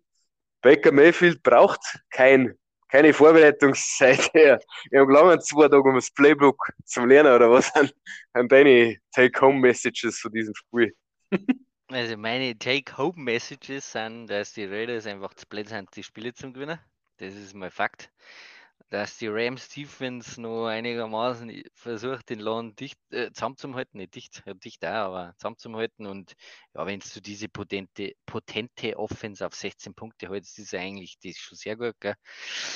Baker 0.62 0.92
Mayfield 0.92 1.42
braucht 1.44 1.82
kein, 2.10 2.58
keine 2.90 3.14
Vorbereitungszeit. 3.14 4.30
Er, 4.34 4.60
er 4.92 5.02
hat 5.02 5.10
lange 5.10 5.40
zwei 5.40 5.68
Tage, 5.68 5.84
um 5.84 5.96
das 5.96 6.12
Playbook 6.12 6.58
zu 6.86 7.06
lernen, 7.06 7.34
oder 7.34 7.50
was 7.50 7.72
sind, 7.74 7.94
sind 8.34 8.52
deine 8.52 8.98
Take-Home-Messages 9.14 10.20
von 10.20 10.32
diesem 10.32 10.54
Spiel? 10.56 10.96
Also 11.94 12.16
meine 12.16 12.58
Take-Home-Messages 12.58 13.92
sind, 13.92 14.28
dass 14.28 14.54
die 14.54 14.64
Raiders 14.64 15.06
einfach 15.08 15.34
zu 15.34 15.46
blöd 15.46 15.68
sind, 15.68 15.94
die 15.94 16.04
Spiele 16.04 16.34
zu 16.34 16.54
gewinnen. 16.54 16.80
Das 17.18 17.36
ist 17.36 17.54
mal 17.54 17.70
Fakt 17.70 18.10
dass 18.90 19.18
die 19.18 19.28
Rams 19.28 19.70
Defense 19.70 20.42
noch 20.42 20.68
einigermaßen 20.68 21.64
versucht, 21.74 22.30
den 22.30 22.40
Laden 22.40 22.76
dicht 22.76 22.98
äh, 23.12 23.32
zusammenzuhalten, 23.32 23.98
nicht 24.00 24.16
dicht, 24.16 24.44
ja, 24.46 24.54
dicht 24.54 24.86
auch, 24.86 24.90
aber 24.90 25.34
zusammenzuhalten. 25.38 26.06
Und 26.06 26.34
ja, 26.74 26.86
wenn 26.86 27.00
du 27.00 27.22
diese 27.22 27.50
potente, 27.50 28.14
potente 28.26 28.98
Offense 28.98 29.46
auf 29.46 29.54
16 29.56 29.94
Punkte 29.94 30.30
hältst, 30.30 30.60
ist 30.60 30.74
eigentlich 30.74 31.18
das 31.24 31.38
schon 31.38 31.58
sehr 31.58 31.78
gut, 31.78 31.96
gell? 32.00 32.16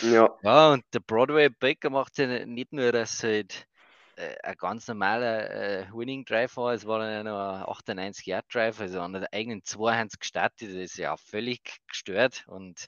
Ja. 0.02 0.30
Ja, 0.44 0.74
und 0.74 0.84
der 0.94 1.00
Broadway 1.00 1.50
Baker 1.50 1.90
macht 1.90 2.18
ja 2.18 2.46
nicht 2.46 2.72
nur, 2.72 2.92
dass 2.92 3.24
halt 3.24 3.68
äh, 4.18 4.36
ein 4.44 4.56
ganz 4.58 4.88
normaler 4.88 5.50
äh, 5.52 5.88
Winning 5.94 6.26
Drive 6.26 6.58
war. 6.58 6.74
Es 6.74 6.86
war 6.86 7.00
dann 7.00 7.26
noch 7.26 7.38
ein 7.40 7.64
98 7.70 8.26
Yard 8.28 8.46
Drive, 8.54 8.80
also 8.80 9.02
an 9.02 9.14
der 9.14 9.32
eigenen 9.34 9.64
Zweihand 9.64 10.20
gestartet. 10.20 10.70
Das 10.70 10.76
ist 10.76 10.98
ja 10.98 11.18
völlig 11.18 11.80
gestört 11.88 12.46
und 12.48 12.88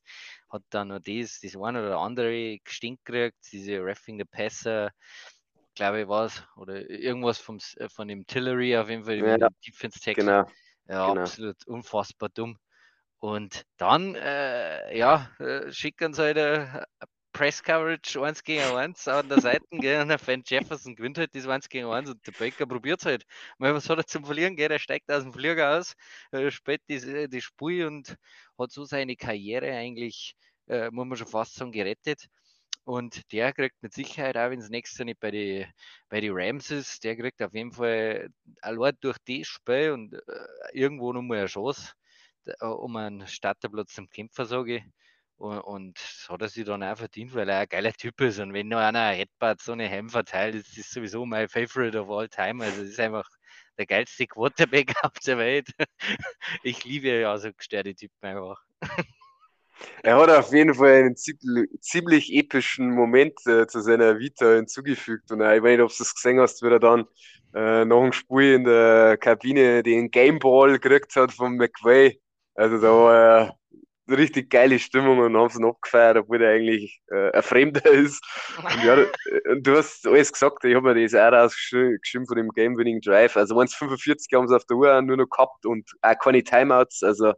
hat 0.50 0.64
dann 0.70 0.90
noch 0.90 1.00
das, 1.00 1.40
das 1.42 1.56
eine 1.56 1.82
oder 1.86 2.00
andere 2.00 2.60
gestinkt 2.60 3.06
gekriegt, 3.06 3.38
diese 3.52 3.80
Raffing 3.84 4.20
the 4.20 4.26
Passer, 4.26 4.92
glaube 5.76 6.02
ich, 6.02 6.08
war 6.08 6.26
es, 6.26 6.44
oder 6.56 6.90
irgendwas 6.90 7.40
vom, 7.40 7.60
äh, 7.78 7.90
von 7.90 8.08
dem 8.08 8.26
Tillery 8.28 8.78
auf 8.78 8.90
jeden 8.90 9.06
Fall, 9.06 9.24
Ja, 9.40 9.50
Defense 9.66 10.00
Tackle. 10.00 10.34
genau. 10.34 10.46
Ja, 10.88 11.12
genau. 11.12 11.12
absolut 11.12 11.66
unfassbar 11.68 12.30
dumm. 12.30 12.58
Und 13.20 13.64
dann, 13.78 14.16
äh, 14.16 14.98
ja, 14.98 15.32
äh, 15.40 15.72
schicken 15.72 16.14
sie 16.14 16.22
halt 16.24 16.38
eine 16.38 16.86
Press 17.38 17.62
Coverage 17.62 18.20
1 18.20 18.44
gegen 18.44 18.64
1 18.64 19.08
an 19.08 19.30
der 19.30 19.40
Seite, 19.40 19.64
gell, 19.70 20.02
und 20.02 20.08
der 20.08 20.18
Fan 20.18 20.42
Jefferson 20.44 20.96
gewinnt 20.96 21.20
halt 21.20 21.36
das 21.36 21.46
1 21.48 21.70
gegen 21.70 21.86
1 21.86 22.10
und 22.10 22.26
der 22.26 22.32
Baker 22.32 22.66
probiert 22.66 23.00
es 23.02 23.06
halt. 23.06 23.26
Mal, 23.60 23.76
was 23.76 23.88
hat 23.88 24.00
er 24.00 24.08
zum 24.08 24.26
Verlieren? 24.26 24.56
Gell? 24.56 24.72
Er 24.72 24.80
steigt 24.80 25.12
aus 25.12 25.22
dem 25.22 25.32
Flieger 25.32 25.78
aus, 25.78 25.94
äh, 26.32 26.50
spielt 26.50 26.82
die, 26.90 27.30
die 27.30 27.42
Spur 27.42 27.86
und 27.86 28.18
hat 28.58 28.72
so 28.72 28.86
seine 28.86 29.16
Karriere 29.16 29.72
eigentlich, 29.72 30.36
äh, 30.68 30.90
muss 30.90 31.06
man 31.06 31.16
schon 31.16 31.28
fast 31.28 31.54
sagen, 31.54 31.72
gerettet. 31.72 32.26
Und 32.86 33.32
der 33.32 33.54
kriegt 33.54 33.76
mit 33.84 33.94
Sicherheit, 33.94 34.36
auch 34.36 34.50
wenn 34.50 34.60
es 34.60 34.70
nächstes 34.70 34.98
Jahr 34.98 35.06
nicht 35.06 35.20
bei 35.20 35.30
den 35.30 35.68
bei 36.10 36.22
die 36.22 36.30
Rams 36.32 36.72
ist, 36.72 37.04
der 37.04 37.18
kriegt 37.18 37.40
auf 37.44 37.54
jeden 37.54 37.72
Fall 37.72 38.30
allein 38.62 38.98
durch 39.02 39.18
das 39.28 39.46
Spiel 39.46 39.92
und 39.92 40.14
äh, 40.14 40.20
irgendwo 40.74 41.14
nochmal 41.14 41.38
eine 41.40 41.48
Chance 41.48 41.94
um 42.62 42.96
einen 42.96 43.28
Starterplatz 43.28 43.94
zum 43.94 44.10
Kämpfer, 44.10 44.46
sage 44.46 44.78
ich. 44.78 44.84
Und, 45.38 45.60
und 45.60 46.00
das 46.00 46.28
hat 46.30 46.42
er 46.42 46.50
sich 46.50 46.66
dann 46.66 46.84
auch 46.84 46.98
verdient, 46.98 47.34
weil 47.36 47.48
er 47.50 47.60
ein 47.60 47.70
geiler 47.70 47.94
Typ 47.94 48.20
ist. 48.22 48.40
Und 48.40 48.54
wenn 48.54 48.68
noch 48.68 48.80
einer 48.80 49.02
ein 49.02 49.18
Headbutt 49.18 49.62
so 49.62 49.74
eine 49.74 49.88
Helm 49.88 50.10
verteilt, 50.10 50.56
ist 50.56 50.78
das 50.78 50.90
sowieso 50.90 51.26
mein 51.26 51.48
Favorite 51.48 52.00
of 52.00 52.10
all 52.10 52.28
time. 52.28 52.64
Also 52.64 52.82
das 52.82 52.90
ist 52.90 53.00
einfach 53.00 53.28
der 53.78 53.86
geilste 53.86 54.26
Quarterback 54.26 54.94
auf 55.04 55.14
der 55.26 55.38
Welt. 55.38 55.70
Ich 56.64 56.84
liebe 56.84 57.10
ja 57.10 57.38
so 57.38 57.52
gestörte 57.54 57.94
Typen 57.94 58.16
einfach. 58.22 58.60
Er 60.02 60.18
hat 60.18 60.30
auf 60.30 60.52
jeden 60.52 60.74
Fall 60.74 61.04
einen 61.04 61.16
ziemlich, 61.16 62.34
epischen 62.34 62.90
Moment 62.90 63.34
äh, 63.46 63.68
zu 63.68 63.82
seiner 63.82 64.18
Vita 64.18 64.56
hinzugefügt. 64.56 65.32
Und 65.32 65.42
äh, 65.42 65.58
ich 65.58 65.64
weiß 65.64 65.78
nicht, 65.78 65.82
ob 65.82 65.96
du 65.96 66.04
es 66.04 66.16
gesehen 66.16 66.40
hast, 66.40 66.64
wie 66.64 66.68
er 66.68 66.80
dann 66.80 67.06
äh, 67.54 67.86
nach 67.86 68.02
dem 68.02 68.12
Spiel 68.12 68.56
in 68.56 68.64
der 68.64 69.18
Kabine 69.18 69.84
den 69.84 70.10
Gameball 70.10 70.80
gekriegt 70.80 71.16
hat 71.16 71.32
von 71.32 71.58
McVay. 71.58 72.20
Also 72.56 72.82
da 72.82 72.92
war 72.92 73.42
eine 73.42 73.54
richtig 74.10 74.50
geile 74.50 74.80
Stimmung 74.80 75.20
und 75.20 75.36
haben 75.36 75.50
sie 75.50 75.60
ihn 75.60 75.66
abgefeiert, 75.66 76.18
obwohl 76.18 76.42
er 76.42 76.52
eigentlich 76.52 77.02
äh, 77.12 77.32
ein 77.32 77.44
Fremder 77.44 77.86
ist. 77.92 78.24
Und, 78.58 78.84
ja, 78.84 79.06
du 79.60 79.78
hast 79.78 80.08
alles 80.08 80.32
gesagt, 80.32 80.64
ich 80.64 80.76
habe 80.76 80.94
mir 80.94 81.04
das 81.04 81.14
auch 81.14 81.32
rausgeschrieben 81.32 82.28
von 82.28 82.38
dem 82.38 82.50
Game-Winning 82.50 83.02
Drive. 83.02 83.36
Also 83.38 83.56
1,45 83.56 84.36
haben 84.36 84.48
sie 84.48 84.56
auf 84.56 84.66
der 84.66 84.78
Uhr 84.78 85.02
nur 85.02 85.18
noch 85.18 85.30
gehabt 85.30 85.66
und 85.66 85.90
auch 86.02 86.20
keine 86.20 86.44
Timeouts. 86.44 87.04
Also 87.04 87.34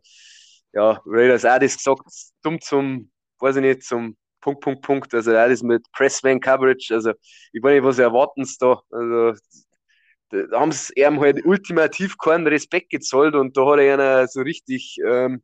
ja, 0.74 1.02
Raiders 1.06 1.46
auch 1.46 1.60
das 1.60 1.78
gesagt, 1.78 2.02
dumm 2.44 2.62
zum, 2.62 3.12
weiß 3.40 3.56
ich 3.58 3.62
nicht, 3.62 3.84
zum 3.84 4.18
Punkt, 4.42 4.62
Punkt, 4.62 4.82
Punkt. 4.84 5.14
Also 5.14 5.32
auch 5.32 5.48
das 5.48 5.64
mit 5.64 5.92
Pressman 5.94 6.40
Coverage. 6.40 6.94
Also 6.94 7.12
ich 7.52 7.62
weiß 7.64 7.74
nicht, 7.74 7.84
was 7.84 8.00
erwarten 8.00 8.46
sie 8.46 8.58
da. 8.60 8.82
Also 8.92 9.34
da 10.32 10.60
haben 10.60 10.72
sie 10.72 10.94
ihm 10.96 11.20
halt 11.20 11.44
ultimativ 11.46 12.18
keinen 12.18 12.48
Respekt 12.48 12.92
gezollt 12.92 13.36
und 13.36 13.58
da 13.58 13.66
hat 13.66 13.80
er 13.80 13.94
einer 13.96 14.28
so 14.28 14.42
richtig 14.42 14.98
ähm, 15.06 15.42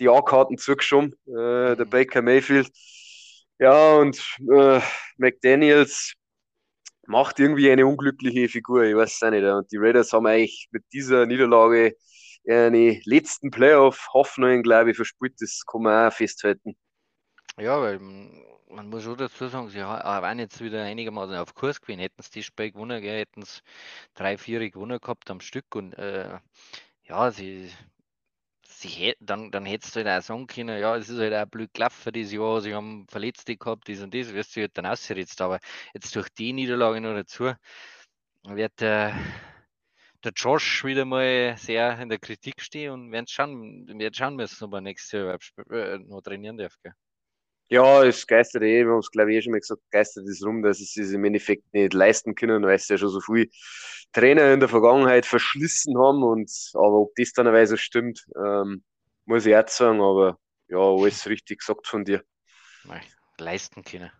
die 0.00 0.08
A-Karten 0.08 0.58
zugeschoben, 0.58 1.14
äh, 1.26 1.76
der 1.76 1.84
Baker 1.84 2.22
Mayfield. 2.22 2.70
Ja, 3.58 3.94
und 3.96 4.18
äh, 4.52 4.80
McDaniels 5.16 6.14
macht 7.06 7.38
irgendwie 7.38 7.70
eine 7.70 7.86
unglückliche 7.86 8.48
Figur, 8.48 8.84
ich 8.84 8.96
weiß 8.96 9.14
es 9.22 9.30
nicht. 9.30 9.44
Und 9.44 9.70
die 9.70 9.76
Raiders 9.76 10.12
haben 10.12 10.26
eigentlich 10.26 10.68
mit 10.70 10.84
dieser 10.92 11.26
Niederlage 11.26 11.96
eine 12.48 13.00
letzten 13.04 13.50
Playoff-Hoffnungen, 13.50 14.62
glaube 14.62 14.90
ich, 14.90 14.96
verspielt. 14.96 15.34
Das 15.40 15.62
kann 15.66 15.82
man 15.82 16.08
auch 16.08 16.12
festhalten. 16.12 16.76
Ja, 17.58 17.80
weil 17.80 18.00
man 18.00 18.88
muss 18.88 19.04
schon 19.04 19.16
dazu 19.16 19.46
sagen, 19.48 19.68
sie 19.68 19.78
waren 19.78 20.38
jetzt 20.38 20.60
wieder 20.60 20.82
einigermaßen 20.82 21.36
auf 21.36 21.54
Kurs 21.54 21.80
gewesen. 21.80 22.00
Hätten 22.00 22.22
sie 22.22 22.40
das 22.40 22.46
Spiel 22.46 22.72
gewonnen, 22.72 23.02
hätten 23.02 23.42
es 23.42 23.62
drei, 24.14 24.36
vier 24.36 24.68
gewonnen 24.70 24.98
gehabt 25.00 25.30
am 25.30 25.40
Stück. 25.40 25.74
Und 25.74 25.94
äh, 25.94 26.38
ja, 27.04 27.30
sie, 27.30 27.70
sie 28.80 29.14
dann, 29.20 29.50
dann 29.50 29.66
hättest 29.66 29.96
du 29.96 30.04
halt 30.04 30.08
auch 30.22 30.26
sagen 30.26 30.46
können, 30.46 30.78
ja, 30.78 30.96
es 30.96 31.08
ist 31.08 31.18
halt 31.18 31.34
auch 31.34 31.46
blöd 31.50 31.72
gelaufen 31.74 32.02
für 32.02 32.12
dieses 32.12 32.32
Jahr, 32.32 32.60
sie 32.60 32.74
haben 32.74 33.06
Verletzte 33.08 33.56
gehabt, 33.56 33.88
dies 33.88 34.02
und 34.02 34.14
das, 34.14 34.32
wirst 34.32 34.56
du 34.56 34.60
halt 34.62 34.76
dann 34.76 34.86
ausgeritzt. 34.86 35.40
Aber 35.40 35.58
jetzt 35.94 36.14
durch 36.16 36.28
die 36.30 36.52
Niederlage 36.52 37.00
noch 37.00 37.14
dazu 37.14 37.52
wird 38.44 38.80
der, 38.80 39.14
der 40.22 40.32
Josh 40.34 40.84
wieder 40.84 41.04
mal 41.04 41.56
sehr 41.56 41.98
in 42.00 42.08
der 42.08 42.18
Kritik 42.18 42.60
stehen 42.60 42.92
und 42.92 43.12
werden 43.12 43.26
schauen, 43.26 43.86
werden 43.88 44.14
schauen 44.14 44.36
müssen, 44.36 44.64
ob 44.64 44.74
er 44.74 44.80
nächstes 44.80 45.12
Jahr 45.12 45.38
äh, 45.70 45.98
noch 45.98 46.22
trainieren 46.22 46.56
darf. 46.58 46.76
Gell? 46.82 46.92
Ja, 47.74 48.04
es 48.04 48.24
geistert 48.24 48.62
eh, 48.62 48.84
wir 48.84 48.92
haben 48.92 49.00
es 49.00 49.10
glaube 49.10 49.32
ich 49.32 49.38
eh 49.38 49.42
schon 49.42 49.50
mal 49.50 49.58
gesagt, 49.58 49.82
geistert 49.90 50.28
es 50.28 50.46
rum, 50.46 50.62
dass 50.62 50.78
sie 50.78 51.00
es 51.00 51.10
im 51.10 51.24
Endeffekt 51.24 51.74
nicht 51.74 51.92
leisten 51.92 52.36
können, 52.36 52.62
weil 52.62 52.78
sie 52.78 52.92
ja 52.92 52.98
schon 52.98 53.08
so 53.08 53.20
viel 53.20 53.50
Trainer 54.12 54.52
in 54.52 54.60
der 54.60 54.68
Vergangenheit 54.68 55.26
verschlissen 55.26 55.98
haben. 55.98 56.22
Und 56.22 56.48
aber 56.74 57.00
ob 57.00 57.16
das 57.16 57.32
dann 57.32 57.66
so 57.66 57.76
stimmt, 57.76 58.24
ähm, 58.36 58.84
muss 59.24 59.44
ich 59.44 59.56
auch 59.56 59.66
sagen, 59.66 60.00
aber 60.00 60.38
ja, 60.68 60.78
alles 60.78 61.26
richtig 61.26 61.58
gesagt 61.58 61.88
von 61.88 62.04
dir. 62.04 62.22
Leisten 63.38 63.82
können. 63.82 64.12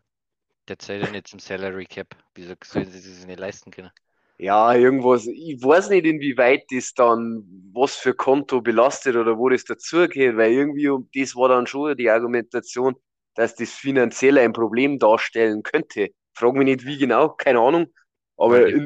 Der 0.67 0.81
zählt 0.81 1.05
ja 1.05 1.11
nicht 1.13 1.29
zum 1.29 1.39
Salary 1.39 1.87
Cap. 1.87 2.09
Wieso 2.35 2.55
sollen 2.65 2.91
sie 2.91 2.99
es 2.99 3.25
nicht 3.25 3.39
leisten 3.39 3.71
können? 3.71 3.93
Ja, 4.37 4.75
irgendwas, 4.75 5.29
ich 5.29 5.63
weiß 5.63 5.91
nicht, 5.91 6.07
inwieweit 6.07 6.65
das 6.73 6.93
dann 6.93 7.45
was 7.73 7.95
für 7.95 8.15
Konto 8.15 8.61
belastet 8.61 9.15
oder 9.15 9.39
wo 9.39 9.49
das 9.49 9.65
dazugeht, 9.65 10.37
weil 10.37 10.51
irgendwie 10.51 10.91
das 11.15 11.37
war 11.37 11.51
dann 11.51 11.69
schon 11.69 11.97
die 11.97 12.11
Argumentation, 12.11 12.97
dass 13.35 13.55
das 13.55 13.71
finanziell 13.71 14.39
ein 14.39 14.53
Problem 14.53 14.99
darstellen 14.99 15.63
könnte. 15.63 16.11
Frag 16.33 16.55
mich 16.55 16.65
nicht, 16.65 16.85
wie 16.85 16.99
genau, 16.99 17.31
keine 17.31 17.61
Ahnung. 17.61 17.87
Aber 18.37 18.69
ja, 18.69 18.85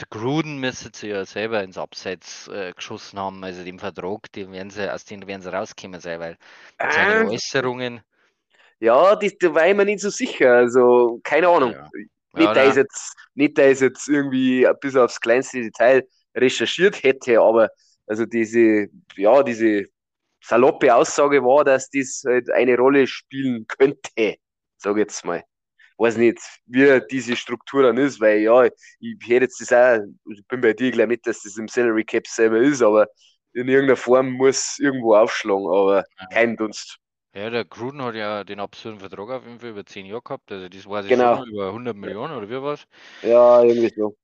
der 0.00 0.06
Gruden 0.08 0.58
müsste 0.58 0.90
sie 0.94 1.08
ja 1.08 1.24
selber 1.26 1.62
ins 1.62 1.76
Abseits 1.76 2.48
äh, 2.48 2.72
geschossen 2.72 3.18
haben, 3.18 3.44
also 3.44 3.62
dem 3.62 3.78
Vertrag, 3.78 4.32
den 4.32 4.50
werden 4.52 4.70
sie, 4.70 4.90
aus 4.92 5.04
dem 5.04 5.26
werden 5.26 5.42
sie 5.42 5.52
rauskommen 5.52 6.00
sein, 6.00 6.20
weil 6.20 6.36
seine 6.78 7.24
äh, 7.24 7.34
Äußerungen. 7.34 8.00
Ja, 8.78 9.14
das, 9.14 9.36
da 9.38 9.54
war 9.54 9.68
ich 9.68 9.76
mir 9.76 9.84
nicht 9.84 10.00
so 10.00 10.08
sicher. 10.08 10.54
Also, 10.54 11.20
keine 11.22 11.48
Ahnung. 11.48 11.72
Ja. 11.72 11.90
Nicht, 12.32 12.46
ja, 12.46 12.54
dass 12.54 12.76
jetzt, 12.76 13.14
nicht, 13.34 13.58
dass 13.58 13.72
ich 13.72 13.80
jetzt 13.80 14.08
irgendwie 14.08 14.66
bis 14.80 14.96
aufs 14.96 15.20
kleinste 15.20 15.60
Detail 15.60 16.06
recherchiert 16.34 17.02
hätte, 17.02 17.40
aber 17.40 17.68
also 18.06 18.24
diese, 18.24 18.86
ja, 19.16 19.42
diese 19.42 19.84
saloppe 20.40 20.94
Aussage 20.94 21.42
war, 21.42 21.64
dass 21.64 21.90
das 21.90 22.22
halt 22.26 22.50
eine 22.50 22.76
Rolle 22.76 23.06
spielen 23.06 23.66
könnte, 23.66 24.36
sage 24.76 25.00
ich 25.00 25.04
jetzt 25.04 25.24
mal. 25.24 25.42
Weiß 25.98 26.16
nicht, 26.16 26.38
wie 26.64 27.00
diese 27.10 27.36
Struktur 27.36 27.82
dann 27.82 27.98
ist, 27.98 28.20
weil 28.20 28.40
ja, 28.40 28.64
ich 28.64 28.72
hätte 29.26 29.44
jetzt 29.44 29.60
das 29.60 29.72
auch, 29.72 30.02
ich 30.30 30.46
bin 30.48 30.62
bei 30.62 30.72
dir 30.72 30.90
gleich 30.90 31.06
mit, 31.06 31.26
dass 31.26 31.42
das 31.42 31.58
im 31.58 31.68
Salary 31.68 32.04
Cap 32.04 32.26
selber 32.26 32.58
ist, 32.58 32.80
aber 32.80 33.06
in 33.52 33.68
irgendeiner 33.68 33.96
Form 33.96 34.30
muss 34.30 34.78
irgendwo 34.78 35.14
aufschlagen, 35.14 35.66
aber 35.66 36.04
kein 36.32 36.56
Dunst. 36.56 36.96
Ja, 37.34 37.50
der 37.50 37.64
Gruden 37.66 38.00
hat 38.02 38.14
ja 38.14 38.44
den 38.44 38.60
absurden 38.60 38.98
Vertrag 38.98 39.28
auf 39.28 39.44
jeden 39.44 39.60
Fall 39.60 39.70
über 39.70 39.84
10 39.84 40.06
Jahre 40.06 40.22
gehabt, 40.22 40.50
also 40.50 40.68
das 40.68 40.86
war 40.86 41.02
genau. 41.02 41.36
schon 41.36 41.48
über 41.48 41.66
100 41.66 41.94
Millionen 41.94 42.34
oder 42.34 42.48
wie 42.48 42.62
was? 42.62 42.86
Ja, 43.22 43.62
irgendwie 43.62 43.92
so. 43.94 44.16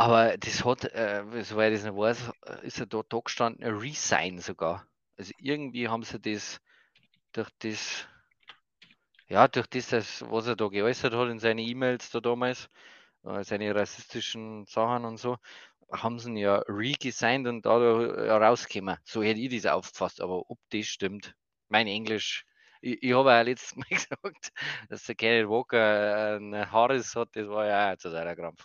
Äh, 0.00 0.02
aber 0.02 0.38
das 0.38 0.64
hat, 0.64 0.84
äh, 0.84 1.22
soweit 1.42 1.72
ich 1.72 1.80
das 1.80 1.90
nicht 1.90 1.96
weiß, 1.96 2.32
ist 2.62 2.80
er 2.80 2.86
da, 2.86 3.02
da 3.08 3.20
gestanden, 3.20 3.64
ein 3.64 3.76
Resign 3.76 4.38
sogar. 4.38 4.86
Also 5.16 5.32
irgendwie 5.38 5.88
haben 5.88 6.02
sie 6.02 6.18
das 6.18 6.60
durch 7.32 7.50
das, 7.58 8.06
ja, 9.28 9.46
durch 9.48 9.66
das, 9.66 9.92
was 10.22 10.46
er 10.46 10.56
da 10.56 10.68
geäußert 10.68 11.12
hat 11.14 11.28
in 11.28 11.38
seinen 11.38 11.58
E-Mails 11.58 12.10
da 12.10 12.20
damals, 12.20 12.70
äh, 13.24 13.44
seine 13.44 13.74
rassistischen 13.74 14.64
Sachen 14.66 15.04
und 15.04 15.18
so, 15.18 15.36
haben 15.92 16.18
sie 16.18 16.30
ihn 16.30 16.36
ja 16.36 16.62
re-gesigned 16.68 17.46
und 17.46 17.66
da 17.66 17.76
rausgekommen. 17.76 18.96
So 19.04 19.22
hätte 19.22 19.40
ich 19.40 19.62
das 19.62 19.70
aufgefasst, 19.72 20.20
aber 20.20 20.50
ob 20.50 20.58
das 20.70 20.86
stimmt, 20.86 21.34
mein 21.68 21.86
Englisch 21.86 22.46
ich, 22.80 23.02
ich 23.02 23.12
habe 23.12 23.32
auch 23.32 23.44
letztes 23.44 23.76
Mal 23.76 23.84
gesagt, 23.90 24.52
dass 24.88 25.04
der 25.04 25.14
Kenneth 25.14 25.48
Walker 25.48 26.36
ein 26.36 26.72
Haares 26.72 27.14
hat, 27.14 27.28
das 27.32 27.48
war 27.48 27.66
ja 27.66 27.92
auch 27.92 27.96
zu 27.96 28.10
seiner 28.10 28.34
Krampf. 28.34 28.64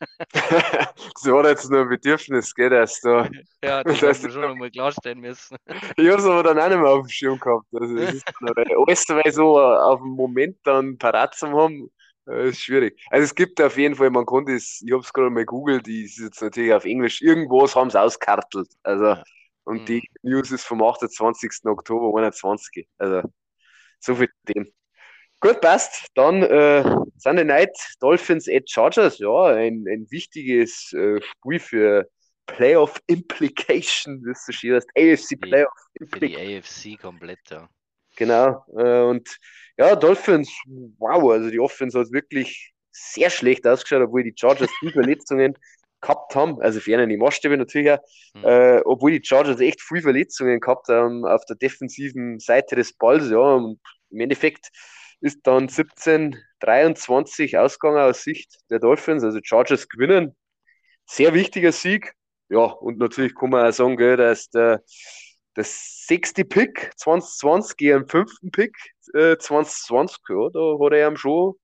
das 0.32 1.24
war 1.24 1.48
jetzt 1.48 1.70
nur 1.70 1.82
ein 1.82 1.88
Bedürfnis, 1.88 2.54
gell, 2.54 2.70
dass 2.70 3.00
da. 3.00 3.28
Ja, 3.62 3.82
das 3.84 4.00
dass 4.00 4.22
wir 4.22 4.30
schon 4.30 4.42
nochmal 4.42 4.70
klarstellen 4.70 5.20
müssen. 5.20 5.56
ich 5.96 6.08
habe 6.08 6.20
es 6.20 6.24
aber 6.24 6.42
dann 6.42 6.58
auch 6.58 6.68
nicht 6.68 6.78
mehr 6.78 6.88
auf 6.88 7.06
dem 7.06 7.08
Schirm 7.08 7.38
gehabt. 7.38 7.66
Also, 7.72 7.96
das 7.96 8.14
ist 8.14 8.24
alles 8.86 9.04
dabei 9.06 9.30
so 9.30 9.60
auf 9.60 10.00
dem 10.00 10.10
Moment 10.10 10.58
dann 10.64 10.98
parat 10.98 11.34
zu 11.34 11.48
haben. 11.48 11.90
Das 12.26 12.50
ist 12.50 12.60
schwierig. 12.60 12.98
Also 13.10 13.24
es 13.24 13.34
gibt 13.34 13.60
auf 13.60 13.76
jeden 13.76 13.96
Fall, 13.96 14.08
man 14.08 14.24
konnte 14.24 14.54
es, 14.54 14.82
ich 14.82 14.92
habe 14.92 15.02
es 15.02 15.12
gerade 15.12 15.28
mal 15.28 15.44
googelt, 15.44 15.86
die 15.86 16.04
ist 16.04 16.18
jetzt 16.18 16.40
natürlich 16.40 16.72
auf 16.72 16.86
Englisch, 16.86 17.20
irgendwas 17.20 17.76
haben 17.76 17.90
sie 17.90 18.00
auskartelt. 18.00 18.68
Also, 18.82 19.16
und 19.64 19.82
mhm. 19.82 19.86
die 19.86 20.10
News 20.22 20.50
ist 20.50 20.64
vom 20.64 20.82
28. 20.82 21.50
Oktober 21.66 22.16
21. 22.18 22.88
Also 22.96 23.22
so 24.04 24.14
viel 24.14 24.28
zu 24.28 24.52
dem. 24.52 24.72
Gut, 25.40 25.60
passt. 25.60 26.06
Dann 26.14 26.42
äh, 26.42 26.82
Sunday 27.18 27.44
Night 27.44 27.76
Dolphins 28.00 28.48
at 28.48 28.68
Chargers. 28.68 29.18
Ja, 29.18 29.46
ein, 29.46 29.84
ein 29.88 30.06
wichtiges 30.10 30.92
äh, 30.92 31.20
Spiel 31.20 31.58
für 31.58 32.08
Playoff 32.46 33.00
Implication, 33.06 34.22
wie 34.24 34.32
du 34.32 34.52
schön 34.52 34.76
hast. 34.76 34.88
AFC 34.96 35.40
Playoff 35.40 35.72
Implication. 36.00 36.38
Für 36.38 36.80
die 36.80 36.96
AFC 36.96 37.00
komplett, 37.00 37.40
ja. 37.50 37.68
Genau. 38.16 38.64
Äh, 38.76 39.02
und 39.02 39.36
ja, 39.76 39.96
Dolphins, 39.96 40.50
wow, 40.98 41.32
also 41.32 41.50
die 41.50 41.60
Offense 41.60 41.98
hat 41.98 42.12
wirklich 42.12 42.72
sehr 42.92 43.28
schlecht 43.28 43.66
ausgeschaut, 43.66 44.02
obwohl 44.02 44.22
die 44.22 44.34
Chargers 44.36 44.70
viel 44.78 44.92
Verletzungen 44.92 45.58
gehabt 46.04 46.36
haben. 46.36 46.60
Also 46.60 46.80
für 46.80 46.94
einen 46.94 47.08
die 47.08 47.16
Maßstäbe 47.16 47.56
natürlich 47.56 47.90
auch, 47.90 47.98
mhm. 48.34 48.44
äh, 48.44 48.80
obwohl 48.84 49.12
die 49.12 49.24
Chargers 49.24 49.60
echt 49.60 49.80
viel 49.80 50.02
Verletzungen 50.02 50.60
gehabt 50.60 50.88
haben 50.88 51.24
auf 51.24 51.44
der 51.46 51.56
defensiven 51.56 52.38
Seite 52.38 52.76
des 52.76 52.92
Balls. 52.92 53.30
Ja, 53.30 53.38
und 53.38 53.80
im 54.10 54.20
Endeffekt 54.20 54.70
ist 55.20 55.40
dann 55.44 55.68
17, 55.68 56.36
23 56.60 57.58
ausgegangen 57.58 57.98
aus 57.98 58.22
Sicht 58.22 58.58
der 58.70 58.78
Dolphins. 58.78 59.24
Also 59.24 59.40
Chargers 59.42 59.88
gewinnen. 59.88 60.36
Sehr 61.06 61.34
wichtiger 61.34 61.72
Sieg. 61.72 62.12
Ja, 62.50 62.64
und 62.64 62.98
natürlich 62.98 63.34
kann 63.34 63.50
man 63.50 63.66
auch 63.66 63.72
sagen, 63.72 63.96
gell, 63.96 64.16
dass 64.16 64.48
der, 64.50 64.82
der 65.56 65.64
sechste 65.64 66.44
Pick 66.44 66.92
2020 66.96 67.76
gegen 67.76 68.00
den 68.00 68.08
fünften 68.08 68.50
Pick 68.50 68.76
äh, 69.14 69.36
2020, 69.38 70.18
ja, 70.28 70.50
da 70.52 70.78
hat 70.78 70.92
er 70.92 71.08
ihm 71.08 71.16
schon 71.16 71.54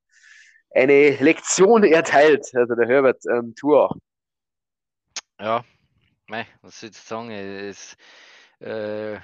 eine 0.70 1.16
Lektion 1.16 1.85
erteilt, 1.85 2.47
also 2.54 2.75
der 2.75 2.88
Herbert 2.88 3.23
ähm, 3.30 3.54
Tour. 3.54 3.94
Ja, 5.40 5.64
mei, 6.28 6.47
was 6.62 6.80
soll 6.80 6.90
ich 6.90 6.97
sagen? 6.99 7.30
Es, 7.30 7.97
äh, 8.61 9.20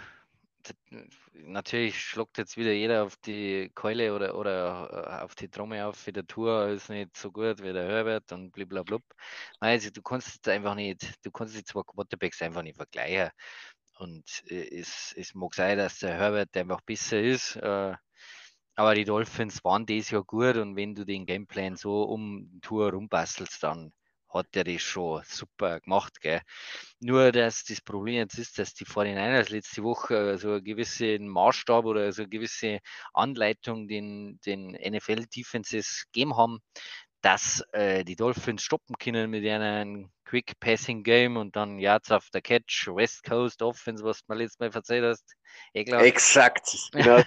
natürlich 1.35 2.01
schluckt 2.01 2.39
jetzt 2.39 2.57
wieder 2.57 2.73
jeder 2.73 3.05
auf 3.05 3.17
die 3.19 3.71
Keule 3.75 4.15
oder, 4.15 4.37
oder 4.37 5.19
äh, 5.21 5.25
auf 5.25 5.35
die 5.35 5.49
Trommel 5.49 5.83
auf, 5.83 6.07
wie 6.07 6.13
der 6.13 6.27
Tour 6.27 6.69
ist 6.69 6.89
nicht 6.91 7.17
so 7.17 7.31
gut 7.33 7.63
wie 7.63 7.73
der 7.73 7.87
Herbert 7.89 8.33
und 8.33 8.53
blablabla. 8.53 8.99
Also 9.61 9.91
du 9.91 10.03
kannst 10.03 10.35
jetzt 10.35 10.49
einfach 10.49 10.75
nicht, 10.75 11.15
du 11.25 11.31
kannst 11.31 11.57
die 11.57 11.65
zwei 11.65 11.83
Quarterbacks 11.83 12.43
einfach 12.43 12.63
nicht 12.63 12.77
vergleichen. 12.77 13.31
Und 13.99 14.25
äh, 14.49 14.79
es, 14.81 15.15
es 15.17 15.35
mag 15.35 15.55
sein, 15.55 15.79
dass 15.79 15.99
der 16.01 16.15
Herbert 16.17 16.57
einfach 16.57 16.81
besser 16.83 17.21
ist, 17.21 17.57
äh, 17.57 17.95
aber 18.77 18.95
die 18.95 19.05
Dolphins 19.05 19.65
waren 19.65 19.87
dieses 19.87 20.11
Jahr 20.11 20.25
gut 20.25 20.57
und 20.57 20.77
wenn 20.77 20.95
du 20.95 21.05
den 21.07 21.27
Gameplan 21.27 21.77
so 21.77 22.05
um 22.05 22.61
Tour 22.63 22.93
rumbastelst, 22.93 23.63
dann 23.63 23.93
hat 24.29 24.55
er 24.55 24.65
das 24.65 24.83
schon 24.83 25.23
super 25.25 25.81
gemacht. 25.81 26.21
Gell? 26.21 26.41
Nur, 27.01 27.33
dass 27.33 27.65
das 27.65 27.81
Problem 27.81 28.17
jetzt 28.17 28.39
ist, 28.39 28.59
dass 28.59 28.75
die 28.75 28.85
49ers 28.85 29.51
letzte 29.51 29.83
Woche 29.83 30.39
so 30.39 30.53
einen 30.53 30.65
gewissen 30.65 31.29
Maßstab 31.29 31.85
oder 31.85 32.13
so 32.13 32.23
eine 32.23 32.29
gewisse 32.29 32.81
Anleitung 33.13 33.89
den, 33.89 34.39
den 34.45 34.73
NFL-Defenses 34.73 36.07
gegeben 36.13 36.37
haben, 36.37 36.61
dass 37.23 37.63
äh, 37.73 38.05
die 38.05 38.17
Dolphins 38.17 38.63
stoppen 38.63 38.97
können 38.99 39.31
mit 39.31 39.47
einem 39.47 40.11
Quick 40.25 40.59
Passing 40.61 41.03
Game 41.03 41.37
und 41.37 41.57
dann 41.57 41.79
Yards 41.79 42.11
auf 42.11 42.31
der 42.31 42.43
Catch, 42.43 42.89
West 42.89 43.25
Coast 43.25 43.63
Offense, 43.63 44.05
was 44.05 44.25
du 44.25 44.33
mir 44.33 44.39
letztes 44.39 44.59
Mal 44.59 44.71
erzählt 44.75 45.05
hast. 45.05 45.35
Exakt. 46.05 46.77
Genau. 46.93 47.23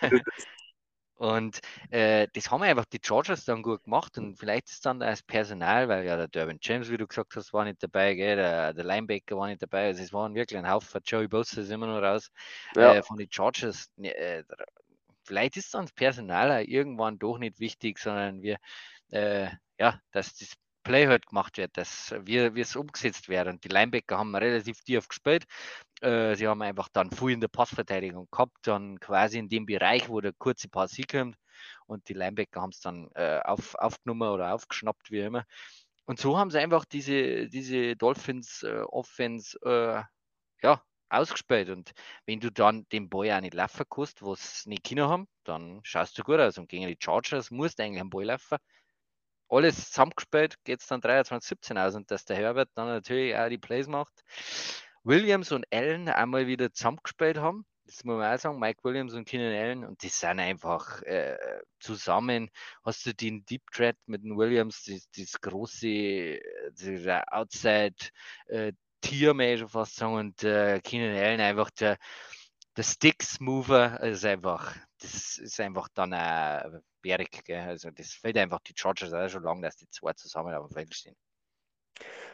Und 1.19 1.59
äh, 1.89 2.29
das 2.33 2.49
haben 2.49 2.63
einfach 2.63 2.85
die 2.85 3.01
Chargers 3.03 3.43
dann 3.43 3.61
gut 3.61 3.83
gemacht 3.83 4.17
und 4.17 4.38
vielleicht 4.38 4.69
ist 4.69 4.85
dann 4.85 5.01
das 5.01 5.21
Personal, 5.21 5.89
weil 5.89 6.05
ja 6.05 6.15
der 6.15 6.29
Derwin 6.29 6.59
James, 6.61 6.89
wie 6.89 6.95
du 6.95 7.05
gesagt 7.05 7.35
hast, 7.35 7.51
war 7.51 7.65
nicht 7.65 7.83
dabei, 7.83 8.13
gell? 8.13 8.38
Der, 8.38 8.73
der 8.73 8.85
Linebacker 8.85 9.35
war 9.35 9.47
nicht 9.47 9.61
dabei. 9.61 9.88
Also 9.88 10.01
es 10.01 10.13
waren 10.13 10.33
wirklich 10.33 10.57
ein 10.57 10.69
Haufen. 10.69 11.01
Joey 11.03 11.27
Bosa 11.27 11.59
ist 11.59 11.71
immer 11.71 11.88
noch 11.88 12.01
raus 12.01 12.31
ja. 12.73 12.93
äh, 12.95 13.03
von 13.03 13.17
den 13.17 13.27
Chargers. 13.29 13.89
Äh, 14.01 14.43
vielleicht 15.25 15.57
ist 15.57 15.73
dann 15.73 15.88
das 15.88 15.91
Personal 15.91 16.63
irgendwann 16.63 17.19
doch 17.19 17.38
nicht 17.38 17.60
wichtig, 17.60 17.99
sondern 17.99 18.41
wir, 18.41 18.55
äh, 19.12 19.49
ja, 19.77 19.99
dass 20.13 20.38
das 20.38 20.53
Play 20.84 21.08
halt 21.08 21.25
gemacht 21.25 21.58
wird, 21.58 21.75
dass 21.75 22.15
wir, 22.23 22.55
es 22.55 22.77
umgesetzt 22.77 23.27
wird. 23.27 23.47
Und 23.47 23.65
die 23.65 23.67
Linebacker 23.67 24.17
haben 24.17 24.34
relativ 24.38 24.82
tief 24.84 25.10
gespielt. 25.10 25.43
Äh, 26.01 26.35
sie 26.35 26.47
haben 26.47 26.62
einfach 26.62 26.89
dann 26.93 27.12
viel 27.12 27.31
in 27.31 27.41
der 27.41 27.47
Passverteidigung 27.49 28.27
gehabt, 28.31 28.57
dann 28.63 28.99
quasi 28.99 29.38
in 29.38 29.49
dem 29.49 29.65
Bereich, 29.65 30.09
wo 30.09 30.21
der 30.21 30.33
kurze 30.33 30.69
Pass 30.69 30.93
hinkommt 30.93 31.38
und 31.88 32.07
die 32.09 32.13
Linebacker 32.13 32.62
haben 32.62 32.71
es 32.71 32.79
dann 32.79 33.09
äh, 33.15 33.39
auf, 33.43 33.75
aufgenommen 33.75 34.29
oder 34.29 34.53
aufgeschnappt, 34.53 35.12
wie 35.12 35.19
immer. 35.19 35.45
Und 36.05 36.19
so 36.19 36.38
haben 36.38 36.51
sie 36.51 36.59
einfach 36.59 36.85
diese, 36.85 37.47
diese 37.49 37.95
Dolphins 37.95 38.63
äh, 38.63 38.83
äh, 39.63 40.03
ja, 40.63 40.83
ausgespielt. 41.09 41.69
Und 41.69 41.91
wenn 42.25 42.39
du 42.39 42.51
dann 42.51 42.88
den 42.91 43.09
Ball 43.09 43.31
auch 43.31 43.41
nicht 43.41 43.53
laufen 43.53 43.85
kannst, 43.89 44.21
was 44.23 44.65
nicht 44.65 44.83
Kinder 44.83 45.09
haben, 45.09 45.27
dann 45.43 45.81
schaust 45.83 46.17
du 46.17 46.23
gut 46.23 46.39
aus. 46.39 46.57
Und 46.57 46.69
gegen 46.69 46.88
die 46.88 46.97
Chargers 46.99 47.51
musst 47.51 47.79
du 47.79 47.83
eigentlich 47.83 48.01
einen 48.01 48.09
Ball 48.09 48.25
laufen. 48.25 48.57
Alles 49.49 49.89
zusammengespielt, 49.89 50.63
geht 50.63 50.79
es 50.79 50.88
dann 50.88 51.01
23-17 51.01 51.88
aus 51.88 51.95
und 51.95 52.09
dass 52.12 52.25
der 52.25 52.38
Herbert 52.38 52.69
dann 52.75 52.88
natürlich 52.88 53.35
auch 53.35 53.49
die 53.49 53.57
Plays 53.57 53.88
macht. 53.88 54.23
Williams 55.03 55.51
und 55.51 55.65
Allen 55.71 56.09
einmal 56.09 56.47
wieder 56.47 56.71
zusammengespielt 56.71 57.38
haben. 57.38 57.65
Das 57.85 58.03
muss 58.03 58.17
man 58.17 58.31
auch 58.31 58.39
sagen, 58.39 58.59
Mike 58.59 58.83
Williams 58.83 59.13
und 59.15 59.25
Keenan 59.25 59.53
Allen. 59.53 59.83
Und 59.83 60.03
die 60.03 60.09
sind 60.09 60.39
einfach 60.39 61.01
äh, 61.03 61.38
zusammen. 61.79 62.51
Hast 62.83 63.05
du 63.05 63.15
den 63.15 63.43
Deep 63.45 63.63
Threat 63.71 63.97
mit 64.05 64.23
den 64.23 64.38
Williams, 64.38 64.83
das, 64.83 65.09
das 65.09 65.41
große 65.41 66.39
das 66.75 67.23
Outside 67.31 67.95
äh, 68.47 68.73
Tier, 69.01 69.33
mehr 69.33 69.57
schon 69.57 69.69
fast 69.69 69.95
sagen. 69.95 70.13
Und 70.15 70.43
äh, 70.43 70.79
Keenan 70.81 71.17
Allen 71.17 71.41
einfach 71.41 71.71
der, 71.71 71.97
der 72.77 72.83
Sticks 72.83 73.39
Mover. 73.39 73.99
ist 74.01 74.25
einfach, 74.25 74.75
das 74.99 75.39
ist 75.39 75.59
einfach 75.59 75.88
dann 75.95 76.13
ein 76.13 76.81
Berg. 77.01 77.43
Gell? 77.43 77.69
Also 77.69 77.89
das 77.89 78.13
fällt 78.13 78.38
einfach 78.38 78.59
die 78.59 78.73
Chargers 78.75 79.13
auch 79.13 79.29
schon 79.29 79.43
lange, 79.43 79.62
dass 79.62 79.77
die 79.77 79.89
zwei 79.89 80.13
zusammen 80.13 80.53
auf 80.53 80.67
dem 80.67 80.73
Feld 80.75 80.93
stehen. 80.93 81.15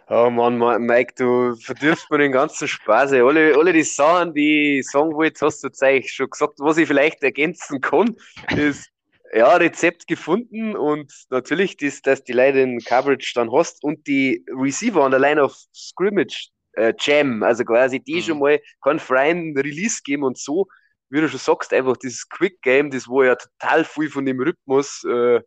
Oh 0.08 0.30
Mann, 0.30 0.60
Mike, 0.86 1.14
du 1.18 1.56
verdirbst 1.56 2.12
mir 2.12 2.20
den 2.20 2.32
ganzen 2.32 2.68
Spaß. 2.68 3.14
Ey. 3.14 3.22
Alle, 3.22 3.56
alle 3.56 3.74
die 3.74 3.84
Sachen, 3.84 4.36
die 4.36 4.80
ich 4.80 4.88
sagen 4.88 5.14
wollte, 5.16 5.44
hast 5.44 5.64
du 5.64 5.70
eigentlich 5.82 6.14
schon 6.14 6.30
gesagt. 6.30 6.60
Was 6.60 6.78
ich 6.78 6.88
vielleicht 6.88 7.24
ergänzen 7.24 7.82
kann, 7.82 8.16
ist, 8.56 8.92
ja, 9.34 9.56
Rezept 9.56 10.08
gefunden 10.08 10.76
und 10.76 11.12
natürlich, 11.30 11.78
das, 11.78 12.02
dass 12.02 12.24
die 12.24 12.34
Leute 12.34 12.60
in 12.60 12.80
Coverage 12.80 13.32
dann 13.34 13.52
hast 13.52 13.84
und 13.84 14.06
die 14.06 14.46
Receiver 14.48 15.04
an 15.04 15.12
der 15.12 15.20
Line 15.20 15.44
of 15.44 15.56
Scrimmage 15.74 16.50
äh, 16.74 16.94
Jam, 17.00 17.42
also 17.42 17.66
quasi 17.66 18.00
die 18.00 18.16
mhm. 18.16 18.22
schon 18.22 18.40
mal 18.40 18.62
keinen 18.84 19.00
freien 19.00 19.58
Release 19.58 20.02
geben 20.04 20.24
und 20.24 20.38
so, 20.38 20.68
wie 21.10 21.20
du 21.20 21.28
schon 21.28 21.40
sagst, 21.40 21.74
einfach 21.74 21.98
dieses 21.98 22.30
Quick 22.30 22.62
Game, 22.62 22.92
das 22.92 23.08
wo 23.08 23.24
ja 23.24 23.36
total 23.36 23.84
viel 23.84 24.10
von 24.10 24.26
dem 24.26 24.40
Rhythmus 24.40 25.04
äh, 25.04 25.42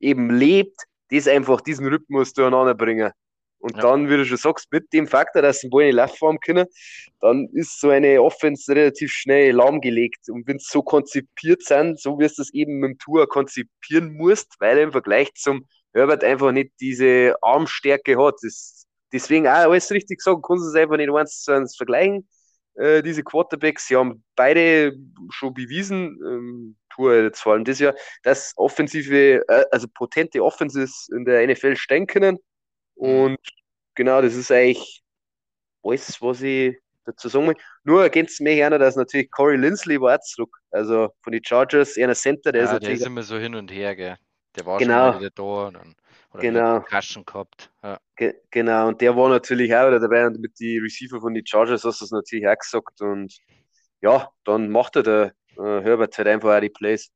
eben 0.00 0.30
lebt, 0.30 0.80
das 1.10 1.28
einfach 1.28 1.60
diesen 1.60 1.86
Rhythmus 1.86 2.32
durcheinander 2.32 2.74
bringen. 2.74 3.12
Und 3.62 3.76
ja. 3.76 3.82
dann, 3.82 4.10
wie 4.10 4.16
du 4.16 4.26
schon 4.26 4.38
sagst, 4.38 4.72
mit 4.72 4.92
dem 4.92 5.06
Faktor, 5.06 5.40
dass 5.40 5.60
sie 5.60 5.68
den 5.68 5.70
Ball 5.70 5.84
nicht 5.84 5.94
laufen 5.94 6.40
können, 6.40 6.66
dann 7.20 7.48
ist 7.52 7.80
so 7.80 7.90
eine 7.90 8.20
Offense 8.20 8.74
relativ 8.74 9.12
schnell 9.12 9.54
lahmgelegt. 9.54 10.28
Und 10.28 10.48
wenn 10.48 10.56
es 10.56 10.66
so 10.66 10.82
konzipiert 10.82 11.62
sind, 11.62 12.00
so 12.00 12.18
wie 12.18 12.24
es 12.24 12.34
das 12.34 12.52
eben 12.52 12.80
mit 12.80 12.90
dem 12.90 12.98
Tour 12.98 13.28
konzipieren 13.28 14.14
musst, 14.14 14.56
weil 14.58 14.78
er 14.78 14.84
im 14.84 14.92
Vergleich 14.92 15.32
zum 15.34 15.64
Herbert 15.94 16.24
einfach 16.24 16.50
nicht 16.50 16.72
diese 16.80 17.36
Armstärke 17.40 18.18
hat. 18.18 18.34
Das, 18.42 18.84
deswegen 19.12 19.46
auch 19.46 19.52
alles 19.52 19.92
richtig 19.92 20.20
sagen, 20.20 20.42
kannst 20.42 20.64
du 20.64 20.68
es 20.70 20.74
einfach 20.74 20.96
nicht 20.96 21.10
eins 21.10 21.42
zu 21.42 21.52
eins 21.52 21.76
vergleichen. 21.76 22.28
Äh, 22.74 23.02
diese 23.02 23.22
Quarterbacks, 23.22 23.86
sie 23.86 23.96
haben 23.96 24.24
beide 24.34 24.92
schon 25.30 25.54
bewiesen, 25.54 26.18
ähm, 26.26 26.76
Tour 26.90 27.14
jetzt 27.14 27.40
vor 27.40 27.52
allem 27.52 27.64
das 27.64 27.78
Jahr, 27.78 27.94
dass 28.24 28.54
offensive, 28.56 29.44
äh, 29.46 29.64
also 29.70 29.86
potente 29.86 30.42
Offenses 30.42 31.08
in 31.14 31.24
der 31.24 31.46
NFL 31.46 31.76
stehen 31.76 32.08
können. 32.08 32.38
Und 32.94 33.38
genau, 33.94 34.22
das 34.22 34.34
ist 34.34 34.50
eigentlich 34.50 35.02
alles, 35.82 36.20
was 36.20 36.42
ich 36.42 36.78
dazu 37.04 37.28
sagen 37.28 37.48
will. 37.48 37.56
Nur 37.84 38.02
ergänzt 38.02 38.40
mich 38.40 38.62
einer, 38.62 38.78
dass 38.78 38.96
natürlich 38.96 39.30
Corey 39.30 39.56
Lindsley 39.56 40.00
war 40.00 40.20
zurück. 40.20 40.56
Also 40.70 41.10
von 41.22 41.32
den 41.32 41.42
Chargers, 41.44 41.98
einer 41.98 42.14
Center, 42.14 42.52
der 42.52 42.62
ja, 42.62 42.66
ist 42.66 42.72
natürlich. 42.72 42.98
Der 42.98 43.06
ist 43.06 43.10
immer 43.10 43.22
so 43.22 43.36
hin 43.38 43.54
und 43.54 43.70
her, 43.70 43.96
gell. 43.96 44.16
Der 44.56 44.66
war 44.66 44.78
genau. 44.78 45.12
schon 45.12 45.20
wieder 45.20 45.30
da 45.30 45.42
und 45.42 45.74
dann, 45.74 45.94
oder 46.32 46.40
genau. 46.40 46.80
Kaschen 46.80 47.24
gehabt. 47.24 47.70
Ja. 47.82 47.98
Ge 48.16 48.34
genau, 48.50 48.88
und 48.88 49.00
der 49.00 49.16
war 49.16 49.28
natürlich 49.28 49.74
auch 49.74 49.88
wieder 49.88 50.00
dabei 50.00 50.26
und 50.26 50.38
mit 50.40 50.58
den 50.60 50.82
Receiver 50.82 51.20
von 51.20 51.34
den 51.34 51.46
Chargers 51.46 51.84
hast 51.84 52.00
du 52.00 52.04
es 52.04 52.10
natürlich 52.10 52.46
auch 52.46 52.58
gesagt. 52.58 53.00
Und 53.00 53.34
ja, 54.02 54.28
dann 54.44 54.70
macht 54.70 54.96
er 54.96 55.02
der 55.02 55.32
äh, 55.56 55.82
Herbert 55.82 56.16
halt 56.18 56.28
einfach 56.28 56.56
auch 56.56 56.60
die 56.60 56.68
Plays. 56.68 57.10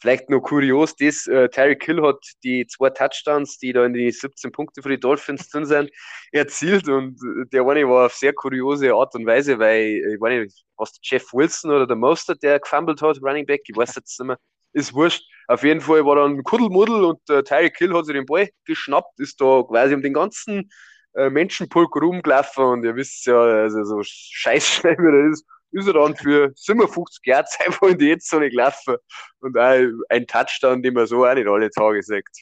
Vielleicht 0.00 0.28
nur 0.28 0.42
kurios, 0.42 0.94
das, 0.96 1.26
äh, 1.26 1.48
Terry 1.48 1.76
Kill 1.76 2.02
hat 2.02 2.18
die 2.42 2.66
zwei 2.66 2.90
Touchdowns, 2.90 3.58
die 3.58 3.72
da 3.72 3.86
in 3.86 3.94
die 3.94 4.10
17 4.10 4.52
Punkte 4.52 4.82
für 4.82 4.90
die 4.90 5.00
Dolphins 5.00 5.48
drin 5.48 5.64
sind, 5.64 5.90
erzielt 6.32 6.88
und 6.88 7.18
äh, 7.22 7.46
der 7.52 7.66
eine 7.66 7.88
war 7.88 8.06
auf 8.06 8.14
sehr 8.14 8.34
kuriose 8.34 8.92
Art 8.92 9.14
und 9.14 9.26
Weise, 9.26 9.58
weil, 9.58 10.02
ich 10.14 10.20
weiß 10.20 10.44
nicht, 10.44 10.64
was 10.76 10.98
Jeff 11.02 11.32
Wilson 11.32 11.70
oder 11.70 11.86
der 11.86 11.96
Mostert, 11.96 12.42
der 12.42 12.60
gefumbled 12.60 13.00
hat, 13.00 13.18
Running 13.22 13.46
Back, 13.46 13.62
ich 13.66 13.76
weiß 13.76 13.94
jetzt 13.94 14.18
nicht 14.20 14.26
mehr, 14.26 14.38
ist 14.74 14.92
wurscht. 14.92 15.24
Auf 15.46 15.62
jeden 15.62 15.80
Fall 15.80 16.04
war 16.04 16.16
dann 16.16 16.42
Kuddelmuddel 16.42 17.04
und 17.04 17.30
äh, 17.30 17.42
Terry 17.42 17.70
Kill 17.70 17.94
hat 17.94 18.06
sich 18.06 18.14
den 18.14 18.26
Ball 18.26 18.48
geschnappt, 18.64 19.18
ist 19.20 19.40
da 19.40 19.62
quasi 19.62 19.94
um 19.94 20.02
den 20.02 20.14
ganzen 20.14 20.70
äh, 21.14 21.30
Menschenpulk 21.30 21.94
rumgelaufen 21.96 22.64
und 22.64 22.84
ihr 22.84 22.96
wisst 22.96 23.26
ja, 23.26 23.40
also 23.40 23.84
so 23.84 24.00
scheiß 24.02 24.66
schnell 24.66 24.96
wie 24.98 25.06
er 25.06 25.30
ist, 25.30 25.46
ist 25.74 25.86
er 25.86 25.94
dann 25.94 26.16
für 26.16 26.52
57 26.54 27.24
Yards 27.26 27.58
einfach 27.60 27.88
in 27.88 27.98
die 27.98 28.10
Endzone 28.12 28.50
gelaufen 28.50 28.96
und 29.40 29.58
auch 29.58 29.82
ein 30.08 30.26
Touchdown, 30.26 30.82
den 30.82 30.94
man 30.94 31.06
so 31.06 31.26
auch 31.26 31.34
nicht 31.34 31.48
alle 31.48 31.70
Tage 31.70 32.02
sagt. 32.02 32.36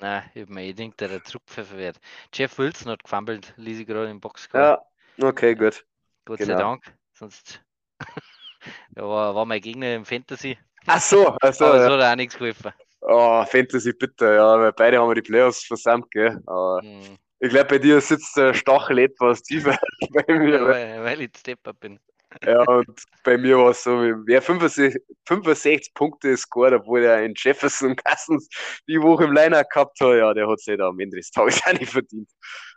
Nein, 0.00 0.30
ich 0.34 0.42
habe 0.42 0.52
mir 0.52 0.74
gedacht, 0.74 1.00
der 1.00 1.24
Zugpfeffer 1.24 1.76
wird. 1.78 2.00
Jeff 2.34 2.58
Wilson 2.58 2.90
hat 2.92 3.04
gefummelt, 3.04 3.54
ließ 3.56 3.80
ich 3.80 3.86
gerade 3.86 4.10
im 4.10 4.20
Box. 4.20 4.48
Ja, 4.52 4.82
okay, 5.22 5.54
gut. 5.54 5.84
Gott 6.24 6.38
genau. 6.38 6.54
sei 6.54 6.62
Dank, 6.62 6.94
sonst 7.14 7.62
ja, 8.96 9.02
war, 9.02 9.34
war 9.34 9.46
mein 9.46 9.60
Gegner 9.60 9.94
im 9.94 10.04
Fantasy. 10.04 10.58
Ach 10.86 11.00
so, 11.00 11.36
ach 11.40 11.54
so 11.54 11.64
Aber 11.64 11.78
ja. 11.78 11.90
hat 11.90 12.12
auch 12.12 12.16
nichts 12.16 12.36
geholfen. 12.38 12.72
Oh, 13.00 13.44
Fantasy 13.44 13.92
bitte, 13.92 14.26
ja, 14.34 14.58
weil 14.60 14.72
beide 14.72 14.98
haben 14.98 15.08
wir 15.10 15.14
die 15.16 15.22
Playoffs 15.22 15.64
versammelt, 15.64 16.10
gell. 16.12 16.40
Aber 16.46 16.80
Hm. 16.80 17.18
ich 17.40 17.50
glaube, 17.50 17.66
bei 17.68 17.78
dir 17.78 18.00
sitzt 18.00 18.36
der 18.36 18.54
Stachel 18.54 18.98
etwas 19.00 19.42
tiefer 19.42 19.70
als 20.00 20.10
bei 20.26 20.34
Ja, 20.44 20.60
mir. 20.60 20.66
weil, 20.66 21.02
weil 21.04 21.20
ich 21.22 21.30
Stepper 21.36 21.72
bin. 21.74 22.00
Ja, 22.44 22.62
und 22.62 23.02
bei 23.24 23.36
mir 23.36 23.58
war 23.58 23.70
es 23.70 23.82
so, 23.82 23.90
wer 24.26 24.42
65, 24.42 25.00
65 25.26 25.94
Punkte 25.94 26.36
scored, 26.36 26.74
obwohl 26.74 27.04
er 27.04 27.22
in 27.22 27.34
Jefferson 27.36 27.96
Cousins 27.96 28.48
die 28.88 29.00
Woche 29.00 29.24
im 29.24 29.32
Liner 29.32 29.64
gehabt 29.64 30.00
hat, 30.00 30.16
ja, 30.16 30.32
der 30.34 30.48
hat 30.48 30.58
es 30.58 30.66
halt 30.66 30.80
am 30.80 30.98
Ende 30.98 31.16
des 31.16 31.30
Tages 31.30 31.60
auch 31.66 31.72
nicht 31.72 31.92
verdient. 31.92 32.28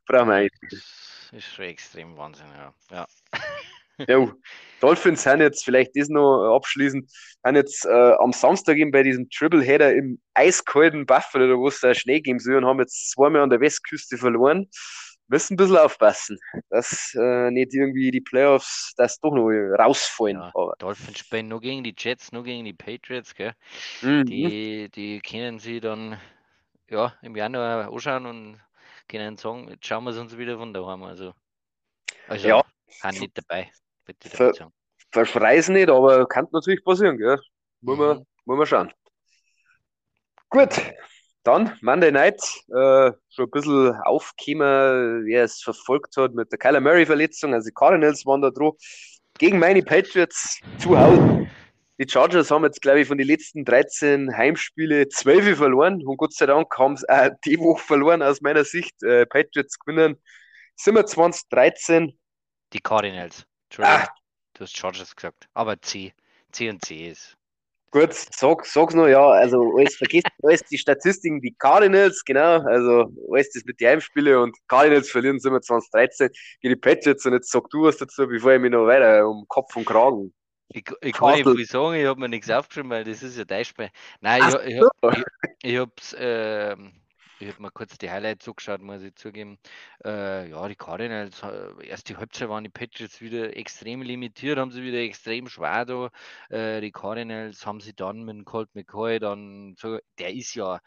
Brauchen 0.06 0.30
wir 0.30 0.36
eigentlich. 0.36 0.84
Das 1.32 1.44
ist 1.44 1.54
schon 1.54 1.66
extrem 1.66 2.18
Wahnsinn, 2.18 2.48
ja. 2.56 2.74
ja. 2.92 3.08
Ja, 4.10 4.30
Dolphins 4.82 5.24
sind 5.24 5.40
jetzt, 5.40 5.64
vielleicht 5.64 5.96
das 5.96 6.10
noch 6.10 6.54
abschließend, 6.54 7.10
haben 7.46 7.56
jetzt 7.56 7.86
äh, 7.86 8.12
am 8.20 8.34
Samstag 8.34 8.76
eben 8.76 8.92
bei 8.92 9.04
diesem 9.04 9.30
Triple-Header 9.30 9.94
im 9.94 10.20
eiskalten 10.34 11.06
Buffalo, 11.06 11.58
wo 11.58 11.70
es 11.70 11.80
da 11.80 11.94
Schnee 11.94 12.20
geben 12.20 12.40
soll, 12.40 12.56
und 12.56 12.66
haben 12.66 12.80
jetzt 12.80 13.12
zweimal 13.12 13.42
an 13.42 13.50
der 13.50 13.62
Westküste 13.62 14.18
verloren. 14.18 14.68
Müssen 15.28 15.54
ein 15.54 15.58
bisschen 15.58 15.78
aufpassen, 15.78 16.38
dass 16.70 17.14
äh, 17.16 17.50
nicht 17.52 17.74
irgendwie 17.74 18.12
die 18.12 18.22
Playoffs 18.22 18.94
das 18.98 19.20
doch 19.20 19.34
noch 19.34 19.50
rausfallen. 19.50 20.38
Ja. 20.38 20.52
Aber, 20.54 20.76
Dolphins 20.78 21.20
spielen 21.20 21.48
nur 21.48 21.62
gegen 21.62 21.84
die 21.84 21.96
Jets, 21.98 22.32
nur 22.32 22.44
gegen 22.44 22.66
die 22.66 22.74
Patriots, 22.74 23.34
gell? 23.36 23.54
mhm. 24.02 24.26
Die, 24.28 24.90
die 24.90 25.20
können 25.22 25.60
sie 25.60 25.80
dann 25.80 26.20
ja, 26.90 27.14
im 27.22 27.36
Januar 27.36 27.92
anschauen 27.92 28.26
und 28.26 28.62
können 29.08 29.38
sagen, 29.38 29.70
jetzt 29.70 29.86
schauen 29.88 30.04
wir 30.04 30.12
es 30.12 30.18
uns 30.18 30.38
wieder 30.38 30.58
von 30.58 30.74
daheim. 30.74 31.04
Also, 31.04 31.34
also 32.28 32.48
Ja. 32.48 32.64
haben 33.02 33.20
nicht 33.20 33.38
dabei, 33.38 33.72
bitte 34.06 34.30
Ver- 34.30 34.54
sagen. 34.54 34.74
Verschrei's 35.12 35.70
nicht, 35.70 35.90
aber 35.90 36.28
kann 36.28 36.48
natürlich 36.52 36.84
passieren, 36.84 37.18
gell? 37.18 37.40
Muss, 37.82 37.98
man, 37.98 38.18
Mhm. 38.18 38.26
muss 38.46 38.58
man 38.58 38.68
schauen. 38.68 38.94
Gut, 40.50 40.82
dann 41.46 41.78
Monday 41.82 42.12
Night. 42.12 42.42
Äh, 42.70 43.12
schon 43.30 43.46
ein 43.46 43.52
bisschen 43.52 43.96
aufgekommen, 44.02 45.26
wer 45.26 45.44
es 45.44 45.62
verfolgt 45.62 46.18
hat 46.18 46.34
mit 46.34 46.52
der 46.52 46.60
Kyler 46.60 46.82
Murray-Verletzung. 46.82 47.54
Also 47.54 47.70
die 47.70 47.74
Cardinals 47.74 48.26
waren 48.26 48.42
da 48.42 48.50
dran. 48.50 48.72
Gegen 49.38 49.60
meine 49.60 49.82
Patriots 49.84 50.60
zu 50.80 50.98
Hause. 50.98 51.48
Die 51.98 52.10
Chargers 52.10 52.52
haben 52.52 52.64
jetzt, 52.66 52.82
glaube 52.82 53.02
ich, 53.02 53.08
von 53.08 53.18
den 53.18 53.28
letzten 53.28 53.64
13 53.64 54.36
Heimspiele 54.36 55.08
12 55.08 55.58
verloren. 55.58 56.06
Und 56.06 56.18
Gott 56.18 56.34
sei 56.34 56.46
Dank 56.46 56.78
haben 56.78 56.98
sie 56.98 57.08
auch 57.10 57.30
die 57.46 57.58
Woche 57.60 57.84
verloren, 57.84 58.22
aus 58.22 58.42
meiner 58.42 58.66
Sicht. 58.66 59.02
Äh, 59.04 59.26
Patriots 59.26 59.80
gewinnen 59.80 60.22
27, 60.76 61.44
13. 61.50 62.18
Die 62.74 62.80
Cardinals. 62.80 63.46
Entschuldigung, 63.70 64.02
Ah. 64.02 64.10
du 64.54 64.62
hast 64.64 64.78
Chargers 64.78 65.16
gesagt. 65.16 65.48
Aber 65.54 65.82
C. 65.82 66.14
C 66.52 66.70
und 66.70 66.84
C 66.84 67.10
ist. 67.10 67.38
Gut, 67.96 68.14
sag, 68.14 68.66
sag's 68.66 68.94
noch, 68.94 69.08
ja, 69.08 69.26
also 69.26 69.78
alles 69.78 69.96
vergisst 69.96 70.28
alles 70.44 70.62
die 70.64 70.78
Statistiken, 70.78 71.40
die 71.40 71.56
Cardinals, 71.58 72.26
genau, 72.26 72.60
also 72.64 73.10
alles 73.32 73.52
das 73.54 73.64
mit 73.64 73.80
den 73.80 73.88
Heimspielen 73.88 74.36
und 74.36 74.58
Cardinals 74.68 75.10
verlieren 75.10 75.38
27-13 75.38 76.30
gegen 76.60 76.74
die 76.74 76.76
Patriots 76.76 77.26
und 77.26 77.32
jetzt 77.32 77.50
sag 77.50 77.70
du 77.70 77.84
was 77.84 77.96
dazu, 77.96 78.28
bevor 78.28 78.52
ich 78.52 78.60
mich 78.60 78.72
noch 78.72 78.86
weiter 78.86 79.26
um 79.26 79.46
Kopf 79.48 79.74
und 79.78 79.86
Kragen. 79.86 80.34
Ich, 80.68 80.84
ich 81.00 81.14
kann 81.14 81.36
nicht 81.36 81.48
viel 81.48 81.66
sagen, 81.66 81.96
ich 81.96 82.06
habe 82.06 82.20
mir 82.20 82.28
nichts 82.28 82.50
aufgeschrieben, 82.50 82.92
weil 82.92 83.06
das 83.06 83.24
ist 83.24 83.38
ja 83.38 83.46
dein 83.46 83.64
Spiel. 83.64 83.88
Nein, 84.20 84.42
Ach 84.44 84.56
ich, 84.66 84.76
ich, 84.76 84.84
ich, 85.14 85.24
ich 85.64 85.78
hab's, 85.78 86.14
ähm, 86.20 86.92
ich 87.40 87.50
hab 87.50 87.60
mir 87.60 87.72
kurz 87.72 87.98
die 87.98 88.10
Highlights 88.10 88.46
zugeschaut, 88.46 88.82
muss 88.82 89.02
ich 89.02 89.16
zugeben. 89.16 89.58
Äh, 90.04 90.50
ja, 90.50 90.68
die 90.68 90.76
Cardinals, 90.76 91.42
äh, 91.44 91.88
erst 91.88 92.10
die 92.10 92.16
Halbzeit 92.16 92.50
waren 92.50 92.64
die 92.64 92.70
Patriots 92.70 93.22
wieder 93.22 93.56
extrem 93.58 94.02
limitiert, 94.02 94.58
haben 94.58 94.72
sie 94.72 94.84
wieder 94.84 95.00
extrem 95.00 95.48
schwer 95.48 95.86
da. 95.86 96.10
Äh, 96.50 96.82
die 96.82 96.92
Cardinals 96.92 97.66
haben 97.66 97.82
sie 97.82 97.94
dann 97.94 98.24
mit 98.24 98.46
Colt 98.46 98.74
McCoy 98.74 99.20
dann 99.20 99.76
der 100.20 100.34
ist 100.34 100.56
ja, 100.56 100.80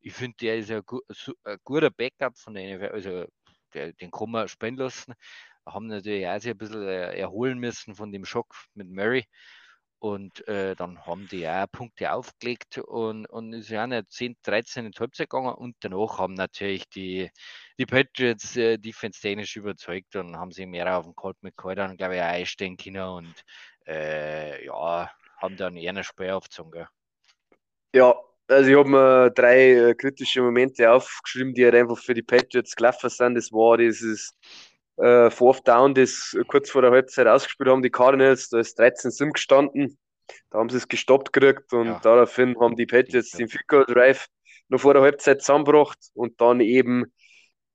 ich 0.00 0.12
finde, 0.14 0.36
der 0.40 0.58
ist 0.58 0.70
ja 0.70 0.82
so, 1.08 1.32
ein 1.44 1.58
guter 1.64 1.90
Backup 1.90 2.38
von 2.38 2.54
der 2.54 2.76
NFL, 2.76 2.92
also 2.94 3.26
der, 3.74 3.92
den 3.94 4.10
kann 4.10 4.30
man 4.30 4.48
spielen 4.48 4.76
lassen. 4.76 5.14
Haben 5.66 5.88
natürlich 5.88 6.26
auch 6.28 6.38
sich 6.40 6.52
ein 6.52 6.58
bisschen 6.58 6.82
äh, 6.86 7.18
erholen 7.18 7.58
müssen 7.58 7.94
von 7.96 8.12
dem 8.12 8.24
Schock 8.24 8.54
mit 8.74 8.88
Murray. 8.88 9.24
Und 9.98 10.46
äh, 10.46 10.76
dann 10.76 11.04
haben 11.06 11.26
die 11.28 11.48
auch 11.48 11.66
Punkte 11.72 12.12
aufgelegt 12.12 12.78
und, 12.78 13.26
und 13.26 13.52
ist 13.54 13.70
ja 13.70 13.86
nicht 13.86 14.12
10, 14.12 14.36
13 14.42 14.86
in 14.86 14.92
Halbzeit 14.98 15.30
gegangen. 15.30 15.54
Und 15.54 15.76
danach 15.80 16.18
haben 16.18 16.34
natürlich 16.34 16.88
die, 16.90 17.30
die 17.78 17.86
Patriots 17.86 18.56
äh, 18.56 18.76
defense-technisch 18.78 19.56
überzeugt 19.56 20.14
und 20.16 20.36
haben 20.36 20.52
sie 20.52 20.66
mehr 20.66 20.98
auf 20.98 21.06
den 21.06 21.14
Colt 21.14 21.36
McCoy 21.42 21.74
dann, 21.74 21.96
glaube 21.96 22.16
ich, 22.16 22.20
auch 22.20 22.26
einstellen 22.26 22.76
können 22.76 23.02
und 23.02 23.34
äh, 23.86 24.64
ja, 24.66 25.10
haben 25.38 25.56
dann 25.56 25.76
eher 25.76 25.94
ein 25.94 26.04
Spiel 26.04 26.30
aufgezogen. 26.30 26.86
Ja, 27.94 28.14
also 28.48 28.70
ich 28.70 28.76
habe 28.76 28.88
mir 28.88 29.30
drei 29.30 29.72
äh, 29.72 29.94
kritische 29.94 30.42
Momente 30.42 30.90
aufgeschrieben, 30.90 31.54
die 31.54 31.64
halt 31.64 31.74
einfach 31.74 31.98
für 31.98 32.14
die 32.14 32.22
Patriots 32.22 32.76
gelaufen 32.76 33.10
sind. 33.10 33.34
Das 33.34 33.50
war 33.50 33.78
dieses 33.78 34.36
äh, 34.98 35.30
Fourth 35.30 35.66
Down, 35.68 35.94
das 35.94 36.36
kurz 36.48 36.70
vor 36.70 36.82
der 36.82 36.90
Halbzeit 36.90 37.26
ausgespielt 37.26 37.68
haben, 37.70 37.82
die 37.82 37.90
Cardinals, 37.90 38.48
da 38.48 38.58
ist 38.58 38.78
13 38.78 39.10
Sim 39.10 39.32
gestanden. 39.32 39.98
Da 40.50 40.58
haben 40.58 40.68
sie 40.70 40.76
es 40.78 40.88
gestoppt 40.88 41.32
gekriegt 41.32 41.72
und 41.72 41.86
Ja. 41.86 42.00
daraufhin 42.04 42.58
haben 42.60 42.76
die 42.76 42.86
Patriots 42.86 43.30
den 43.32 43.48
Field 43.48 43.66
Goal 43.68 43.84
Drive 43.86 44.26
noch 44.68 44.80
vor 44.80 44.94
der 44.94 45.02
Halbzeit 45.02 45.40
zusammengebracht 45.42 45.98
und 46.14 46.40
dann 46.40 46.60
eben 46.60 47.06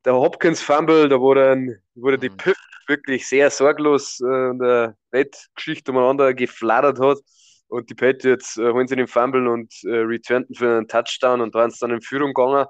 der 0.06 0.14
Hopkins 0.16 0.62
Fumble, 0.62 1.10
da 1.10 1.20
wurde, 1.20 1.50
dann, 1.50 1.76
wurde 1.96 2.18
die 2.20 2.30
Mhm. 2.30 2.38
Piff 2.38 2.58
wirklich 2.88 3.28
sehr 3.28 3.50
sorglos 3.50 4.20
äh, 4.22 4.50
in 4.52 4.60
der 4.60 4.96
Weltgeschichte 5.12 5.92
umeinander 5.92 6.34
geflattert 6.34 7.00
hat. 7.00 7.20
Und 7.68 7.90
die 7.90 7.96
Patriots 7.96 8.58
äh, 8.58 8.72
holen 8.72 8.88
sie 8.88 8.96
den 8.96 9.08
Fumble 9.08 9.48
und 9.48 9.74
äh, 9.86 9.90
returnten 9.98 10.56
für 10.56 10.78
einen 10.78 10.88
Touchdown 10.88 11.42
und 11.42 11.54
waren 11.54 11.70
es 11.70 11.80
dann 11.80 11.92
in 11.92 12.02
Führung 12.02 12.34
gegangen. 12.34 12.66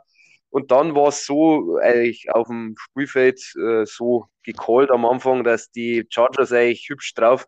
Und 0.52 0.72
dann 0.72 0.96
war 0.96 1.08
es 1.08 1.26
so 1.26 1.78
eigentlich 1.82 2.30
auf 2.32 2.48
dem 2.48 2.76
Spielfeld 2.78 3.40
äh, 3.58 3.86
so 3.86 4.28
gecallt 4.44 4.92
am 4.92 5.06
Anfang, 5.06 5.44
dass 5.44 5.72
die 5.72 6.06
Chargers 6.10 6.52
eigentlich 6.52 6.88
hübsch 6.90 7.14
drauf 7.14 7.48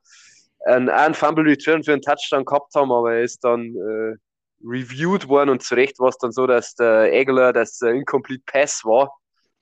einen, 0.66 0.90
einen 0.90 1.14
Fumble 1.14 1.46
Return 1.46 1.84
für 1.84 1.94
einen 1.94 2.02
Touchdown 2.02 2.46
gehabt 2.46 2.74
haben, 2.76 2.92
aber 2.92 3.16
er 3.16 3.24
ist 3.24 3.44
dann 3.44 3.76
äh, 3.76 4.16
reviewed 4.64 5.28
worden 5.28 5.50
und 5.50 5.62
zu 5.62 5.76
Recht 5.76 6.00
war 6.00 6.10
es 6.10 6.18
dann 6.18 6.32
so, 6.32 6.48
dass 6.48 6.76
der 6.76 7.12
Aguilar 7.14 7.54
das 7.54 7.82
äh, 7.82 7.90
Incomplete 7.90 8.44
Pass 8.46 8.84
war. 8.86 9.14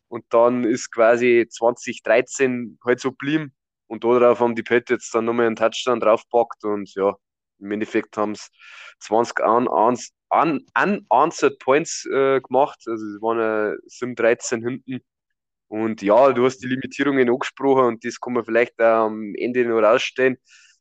Und 0.08 0.26
dann 0.30 0.64
ist 0.66 0.92
quasi 0.92 1.48
2013 1.50 2.78
halt 2.86 3.00
so 3.00 3.12
geblieben. 3.12 3.54
Und 3.88 4.04
darauf 4.04 4.40
haben 4.40 4.56
die 4.56 4.64
Patriots 4.64 5.10
dann 5.12 5.26
nochmal 5.26 5.48
einen 5.48 5.56
Touchdown 5.56 6.00
draufgepackt 6.00 6.64
und 6.64 6.94
ja, 6.96 7.16
im 7.60 7.72
Endeffekt 7.72 8.16
haben 8.18 8.34
es 8.34 8.50
20 9.00 9.40
un 9.42 9.68
un 10.32 10.66
unanswered 10.76 11.60
Points 11.60 12.06
äh, 12.06 12.40
gemacht. 12.42 12.80
Also 12.88 13.06
es 13.06 13.22
waren 13.22 13.76
äh, 13.76 13.78
7, 13.86 14.16
13 14.16 14.64
hinten. 14.64 15.02
Und 15.68 16.02
ja, 16.02 16.34
du 16.34 16.46
hast 16.46 16.60
die 16.60 16.68
Limitierungen 16.68 17.30
angesprochen 17.30 17.86
und 17.86 18.06
das 18.06 18.20
kann 18.20 18.34
man 18.34 18.44
vielleicht 18.44 18.80
am 18.82 19.34
Ende 19.36 19.66
noch 19.66 19.82
rausstellen. 19.82 20.38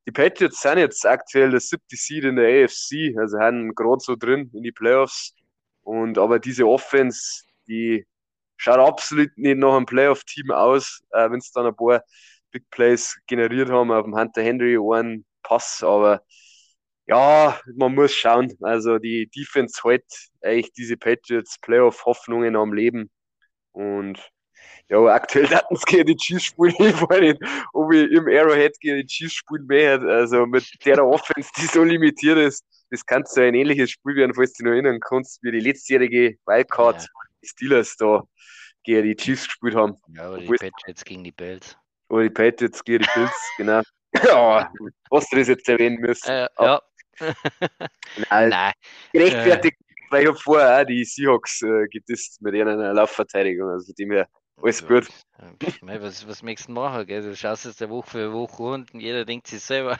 Die 0.06 0.12
Patriots 0.12 0.60
sind 0.60 0.78
jetzt 0.78 1.06
aktuell 1.06 1.50
der 1.50 1.60
siebte 1.60 1.96
Seed 1.96 2.24
in 2.24 2.36
der 2.36 2.64
AFC, 2.64 3.16
also 3.16 3.38
haben 3.38 3.74
gerade 3.74 4.00
so 4.00 4.16
drin 4.16 4.50
in 4.54 4.62
die 4.62 4.72
Playoffs. 4.72 5.34
Und 5.82 6.18
aber 6.18 6.38
diese 6.38 6.66
Offense, 6.66 7.44
die 7.68 8.06
schaut 8.56 8.78
absolut 8.78 9.30
nicht 9.36 9.58
nach 9.58 9.76
einem 9.76 9.86
Playoff-Team 9.86 10.50
aus, 10.50 11.02
äh, 11.10 11.30
wenn 11.30 11.38
es 11.38 11.52
dann 11.52 11.66
ein 11.66 11.76
paar 11.76 12.02
Big 12.50 12.68
Plays 12.70 13.16
generiert 13.26 13.70
haben 13.70 13.92
auf 13.92 14.04
dem 14.04 14.16
Hunter 14.16 14.42
Henry 14.42 14.76
einen 14.76 15.24
Pass, 15.42 15.82
aber 15.82 16.22
ja, 17.10 17.60
man 17.76 17.94
muss 17.94 18.14
schauen. 18.14 18.56
Also 18.60 18.98
die 18.98 19.26
Defense 19.28 19.80
hält 19.84 20.04
eigentlich 20.42 20.72
diese 20.72 20.96
Patriots 20.96 21.58
Playoff-Hoffnungen 21.60 22.54
am 22.56 22.72
Leben. 22.72 23.10
Und 23.72 24.18
ja, 24.88 24.98
aktuell 25.06 25.48
hatten 25.50 25.74
es 25.74 25.84
gegen 25.84 26.06
die 26.06 26.16
Chiefs 26.16 26.44
spielen. 26.44 26.74
Ich 26.78 27.00
weiß 27.02 27.20
nicht, 27.20 27.42
ob 27.72 27.92
ich 27.92 28.10
im 28.10 28.26
Arrowhead 28.28 28.78
gegen 28.80 28.98
die 28.98 29.06
Chiefs 29.06 29.34
spielen 29.34 29.66
mehr 29.66 29.92
hätte. 29.92 30.08
Also 30.12 30.46
mit 30.46 30.64
der 30.84 31.04
Offense, 31.04 31.50
die 31.58 31.66
so 31.66 31.82
limitiert 31.84 32.38
ist, 32.38 32.64
das 32.90 33.04
kann 33.04 33.24
so 33.26 33.40
ein 33.40 33.54
ähnliches 33.54 33.90
Spiel 33.90 34.16
werden, 34.16 34.34
falls 34.34 34.52
du 34.54 34.62
dich 34.62 34.66
noch 34.66 34.72
erinnern 34.72 35.00
kannst, 35.00 35.42
wie 35.42 35.52
die 35.52 35.60
letztjährige 35.60 36.36
Wildcard, 36.46 37.02
Ja. 37.02 37.08
die 37.42 37.46
Steelers 37.48 37.96
da 37.96 38.22
gegen 38.84 39.02
die 39.08 39.16
Chiefs 39.16 39.44
gespielt 39.46 39.74
haben. 39.76 39.94
Ja, 40.16 40.28
oder 40.30 40.38
die 40.38 40.44
Obwohl- 40.44 40.58
Patriots 40.58 41.04
gegen 41.04 41.24
die 41.24 41.32
Bills. 41.32 41.76
Oder 42.08 42.22
die 42.24 42.30
Patriots 42.30 42.82
gegen 42.84 43.04
die 43.04 43.08
Bills, 43.14 43.32
genau. 43.56 43.82
Ja, 44.24 44.72
was 45.10 45.28
du 45.28 45.36
das 45.36 45.46
jetzt 45.46 45.68
erwähnen 45.68 46.00
müssen. 46.00 46.28
Äh, 46.28 46.48
ja. 46.58 46.80
Nein, 48.30 48.50
Nein, 48.50 48.72
gerechtfertigt, 49.12 49.76
weil 50.10 50.22
ich 50.22 50.28
habe 50.28 50.38
vorher 50.38 50.82
auch 50.82 50.86
die 50.86 51.04
Seahawks 51.04 51.62
äh, 51.62 51.86
gedisst 51.88 52.40
mit 52.42 52.54
ihrer 52.54 52.92
Laufverteidigung. 52.92 53.70
Also 53.70 53.86
von 53.86 53.94
dem 53.98 54.12
her, 54.12 54.28
alles 54.56 54.82
Ja, 54.82 54.88
gut. 54.88 55.08
äh, 55.38 56.00
was, 56.00 56.26
was 56.26 56.42
möchtest 56.42 56.68
du 56.68 56.72
machen? 56.72 57.06
Gell? 57.06 57.22
Du 57.22 57.36
schaust 57.36 57.66
es 57.66 57.76
der 57.76 57.90
Woche 57.90 58.10
für 58.10 58.32
Woche 58.32 58.62
und 58.62 58.92
jeder 58.94 59.24
denkt 59.24 59.46
sich 59.46 59.62
selber. 59.62 59.98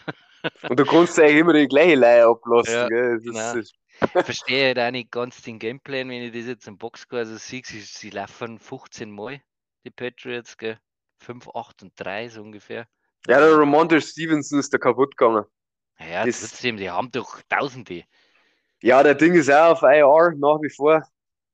Und 0.69 0.79
du 0.79 0.85
kannst 0.87 1.19
eigentlich 1.19 1.37
immer 1.37 1.53
die 1.53 1.69
gleiche 1.69 1.97
Leihe 1.97 2.27
ablassen. 2.27 2.89
Ja, 2.91 3.57
ist, 3.57 3.75
Ich 4.17 4.25
verstehe 4.25 4.67
halt 4.67 4.79
auch 4.79 4.91
nicht 4.91 5.11
ganz 5.11 5.43
den 5.43 5.59
Gameplan, 5.59 6.09
wenn 6.09 6.23
ich 6.23 6.33
das 6.33 6.47
jetzt 6.47 6.67
im 6.69 6.79
Boxscore 6.79 7.21
also 7.21 7.37
sehe, 7.37 7.63
sie, 7.65 7.81
sie 7.81 8.11
laufen 8.11 8.59
15 8.59 9.11
Mal, 9.11 9.43
die 9.85 9.91
Patriots, 9.91 10.57
gell? 10.57 10.79
5, 11.19 11.49
8 11.55 11.83
und 11.83 11.93
3 11.97 12.29
so 12.29 12.43
ungefähr. 12.43 12.87
ja, 13.27 13.41
der 13.41 13.57
Ramondre 13.59 14.01
Stevenson 14.01 14.59
ist 14.59 14.73
da 14.73 14.79
kaputt 14.79 15.17
gegangen. 15.17 15.45
Ja, 16.01 16.25
das- 16.25 16.41
trotzdem, 16.41 16.77
die 16.77 16.91
haben 16.91 17.11
doch 17.13 17.41
Tausende. 17.49 18.05
Ja, 18.83 19.03
der 19.03 19.15
Ding 19.15 19.35
ist 19.35 19.51
auch 19.51 19.73
auf 19.73 19.83
IR 19.83 20.33
nach 20.37 20.61
wie 20.63 20.71
vor. 20.71 21.03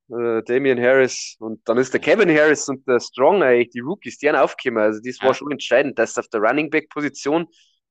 Äh, 0.09 0.43
Damian 0.43 0.79
Harris 0.81 1.35
und 1.39 1.67
dann 1.67 1.77
ist 1.77 1.93
der 1.93 1.99
Kevin 2.01 2.29
Harris 2.29 2.69
und 2.69 2.87
der 2.87 2.99
Strong 2.99 3.43
eigentlich, 3.43 3.71
die 3.71 3.81
Rookies, 3.81 4.17
die 4.19 4.29
haben 4.29 4.37
aufgekommen. 4.37 4.83
Also 4.83 5.01
das 5.03 5.21
war 5.21 5.29
Ja. 5.29 5.33
schon 5.33 5.51
entscheidend, 5.51 5.99
dass 5.99 6.13
sie 6.13 6.21
auf 6.21 6.29
der 6.29 6.41
Running 6.41 6.69
Back 6.69 6.89
Position 6.89 7.47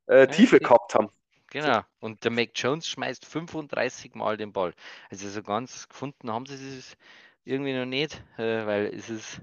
äh, 0.06 0.26
Tiefe 0.26 0.60
gehabt 0.60 0.94
haben. 0.94 1.10
Genau. 1.50 1.82
Und 2.00 2.22
der 2.24 2.30
Mac 2.30 2.50
Jones 2.54 2.86
schmeißt 2.88 3.24
35 3.24 4.14
Mal 4.14 4.36
den 4.36 4.52
Ball. 4.52 4.74
Also 5.10 5.28
so 5.28 5.42
ganz 5.42 5.88
gefunden 5.88 6.30
haben 6.30 6.46
sie 6.46 6.54
es 6.54 6.96
irgendwie 7.44 7.72
noch 7.74 7.86
nicht, 7.86 8.22
äh, 8.38 8.66
weil 8.66 8.86
es 8.94 9.10
ist, 9.10 9.40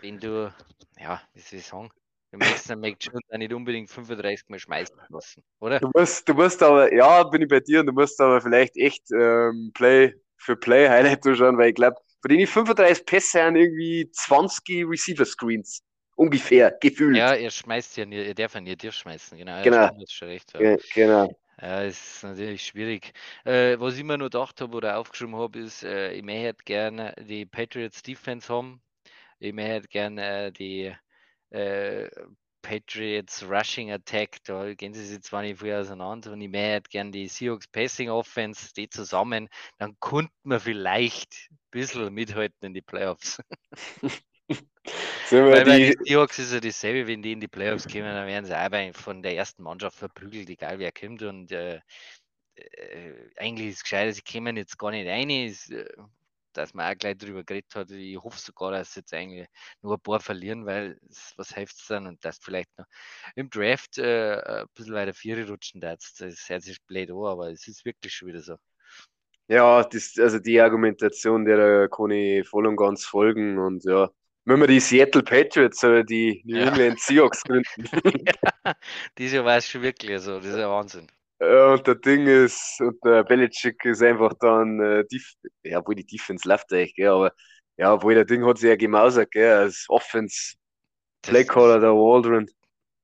wenn 0.00 0.20
du, 0.20 0.52
ja, 0.98 1.22
wie 1.34 1.40
soll 1.40 1.58
ich 1.60 1.66
sagen, 1.66 1.90
du 2.32 2.38
möchtest 2.38 2.70
den 2.70 2.80
Mac 2.80 2.96
Jones 3.00 3.22
auch 3.30 3.38
nicht 3.38 3.52
unbedingt 3.52 3.90
35 3.90 4.48
Mal 4.48 4.58
schmeißen 4.58 4.96
lassen, 5.08 5.44
oder? 5.58 5.80
Du 5.80 5.90
musst, 5.94 6.28
du 6.28 6.34
musst 6.34 6.62
aber, 6.62 6.92
ja, 6.92 7.22
bin 7.24 7.42
ich 7.42 7.48
bei 7.48 7.60
dir, 7.60 7.82
du 7.82 7.92
musst 7.92 8.20
aber 8.20 8.40
vielleicht 8.40 8.76
echt 8.76 9.10
ähm, 9.12 9.70
Play 9.74 10.14
für 10.36 10.56
Play 10.56 10.88
Highlight 10.88 11.26
anschauen, 11.26 11.56
weil 11.58 11.70
ich 11.70 11.74
glaube, 11.74 11.96
von 12.20 12.28
denen 12.28 12.46
35 12.46 13.06
Pässe 13.06 13.42
haben 13.42 13.56
irgendwie 13.56 14.10
20 14.12 14.84
Receiver 14.86 15.24
Screens. 15.24 15.82
Ungefähr, 16.16 16.76
gefühlt. 16.82 17.16
Ja, 17.16 17.34
er 17.34 17.50
schmeißt 17.50 17.96
ja 17.96 18.04
nie, 18.04 18.16
er 18.16 18.34
darf 18.34 18.54
ja 18.54 18.60
nie 18.60 18.76
dir 18.76 18.92
schmeißen, 18.92 19.38
genau. 19.38 19.62
Genau. 19.62 19.90
schon 20.10 20.28
recht. 20.28 20.52
Ja. 20.52 20.60
Ge- 20.60 20.78
genau. 20.92 21.28
Ja, 21.62 21.82
ist 21.82 22.22
natürlich 22.22 22.66
schwierig. 22.66 23.12
Äh, 23.44 23.78
was 23.78 23.96
ich 23.96 24.04
mir 24.04 24.18
noch 24.18 24.26
gedacht 24.26 24.60
habe 24.60 24.76
oder 24.76 24.98
aufgeschrieben 24.98 25.36
habe, 25.36 25.58
ist, 25.58 25.82
äh, 25.82 26.12
ich 26.12 26.22
möchte 26.22 26.62
gerne 26.64 27.14
die 27.18 27.46
Patriots 27.46 28.02
Defense 28.02 28.52
haben. 28.52 28.82
Ich 29.40 29.52
möchte 29.52 29.88
gerne 29.88 30.46
äh, 30.46 30.52
die 30.52 30.94
äh, 31.50 32.08
Patriots 32.62 33.42
Rushing 33.48 33.90
Attack, 33.90 34.44
da 34.44 34.74
gehen 34.74 34.92
sie 34.92 35.04
sich 35.04 35.22
zwar 35.22 35.42
nicht 35.42 35.60
viel 35.60 35.72
auseinander 35.74 36.32
und 36.32 36.40
ich 36.40 36.48
möchte 36.50 36.90
gerne 36.90 37.10
die 37.10 37.26
Seahawks 37.28 37.66
Passing 37.68 38.10
Offense, 38.10 38.72
die 38.74 38.88
zusammen, 38.88 39.48
dann 39.78 39.96
könnte 40.00 40.32
man 40.42 40.60
vielleicht 40.60 41.48
ein 41.50 41.58
bisschen 41.70 42.12
mithalten 42.12 42.66
in 42.66 42.74
die 42.74 42.82
Playoffs. 42.82 43.40
Weil 45.48 45.64
bei 45.64 45.78
den 45.78 45.94
Seahawks 46.04 46.38
ist 46.38 46.52
ja 46.52 46.60
dasselbe, 46.60 47.06
wenn 47.08 47.22
die 47.22 47.32
in 47.32 47.40
die 47.40 47.48
Playoffs 47.48 47.88
kommen, 47.88 48.04
dann 48.04 48.26
werden 48.26 48.44
sie 48.44 48.52
bei- 48.70 48.92
von 48.92 49.22
der 49.22 49.36
ersten 49.36 49.62
Mannschaft 49.62 49.96
verprügelt, 49.96 50.48
egal 50.50 50.78
wer 50.78 50.92
kommt. 50.92 51.22
Und 51.22 51.50
äh, 51.52 51.80
äh, 52.56 53.12
eigentlich 53.36 53.68
ist 53.68 53.76
es 53.76 53.82
gescheit, 53.82 54.14
sie 54.14 54.22
kommen 54.22 54.56
jetzt 54.56 54.78
gar 54.78 54.90
nicht 54.90 55.08
rein, 55.08 55.30
ist, 55.30 55.70
äh, 55.70 55.88
dass 56.52 56.74
man 56.74 56.92
auch 56.92 56.98
gleich 56.98 57.16
drüber 57.18 57.44
geredet 57.44 57.74
hat. 57.74 57.90
Ich 57.90 58.18
hoffe 58.18 58.38
sogar, 58.38 58.72
dass 58.72 58.94
jetzt 58.96 59.12
eigentlich 59.14 59.46
nur 59.82 59.94
ein 59.94 60.00
paar 60.00 60.20
verlieren, 60.20 60.66
weil 60.66 60.98
es- 61.08 61.34
was 61.36 61.54
hilft 61.54 61.76
es 61.78 61.86
dann 61.86 62.06
und 62.06 62.24
dass 62.24 62.38
vielleicht 62.38 62.70
noch 62.78 62.86
im 63.36 63.50
Draft 63.50 63.98
äh, 63.98 64.40
ein 64.62 64.66
bisschen 64.74 64.94
weiter 64.94 65.14
Viere 65.14 65.48
rutschen 65.48 65.80
darfst. 65.80 66.20
Das 66.20 66.48
hört 66.48 66.62
sich 66.62 66.80
blöd 66.86 67.10
an, 67.10 67.16
aber 67.26 67.50
es 67.50 67.66
ist 67.68 67.84
wirklich 67.84 68.14
schon 68.14 68.28
wieder 68.28 68.42
so. 68.42 68.56
ja, 69.48 69.82
das, 69.84 70.14
also 70.18 70.38
die 70.38 70.60
Argumentation, 70.60 71.44
der 71.44 71.88
kann 71.88 72.10
ich 72.10 72.46
voll 72.48 72.66
und 72.66 72.76
ganz 72.76 73.04
folgen. 73.04 73.58
Und 73.58 73.84
ja, 73.84 74.10
wenn 74.44 74.60
wir 74.60 74.66
die 74.66 74.80
Seattle 74.80 75.22
Patriots 75.22 75.82
oder 75.84 76.04
die 76.04 76.42
New 76.44 76.56
Ja. 76.56 76.62
England 76.62 77.00
Seahawks 77.00 77.42
gründen. 77.44 77.88
Dieses 79.18 79.34
Jahr 79.36 79.44
war 79.44 79.56
es 79.58 79.68
schon 79.68 79.82
wirklich 79.82 80.20
so, 80.20 80.36
das 80.38 80.46
ist 80.46 80.54
ein 80.54 80.68
Wahnsinn. 80.68 81.06
Ja, 81.40 81.72
und 81.72 81.86
der 81.86 81.94
Ding 81.94 82.26
ist, 82.26 82.80
und 82.80 83.02
der 83.04 83.24
Belichick 83.24 83.82
ist 83.86 84.02
einfach 84.02 84.34
dann, 84.40 84.78
äh, 84.80 85.04
Def 85.10 85.32
ja, 85.62 85.78
obwohl 85.78 85.94
die 85.94 86.04
Defense 86.04 86.46
läuft 86.46 86.70
eigentlich, 86.72 86.94
gell, 86.94 87.08
aber 87.08 87.32
ja, 87.78 87.94
obwohl 87.94 88.14
der 88.14 88.26
Ding 88.26 88.44
hat 88.44 88.58
sich 88.58 88.68
ja 88.68 88.76
gemausert, 88.76 89.30
gell, 89.30 89.52
als 89.56 89.86
Offense, 89.88 90.54
Playcaller 91.22 91.80
der 91.80 91.92
Waldron. 91.94 92.48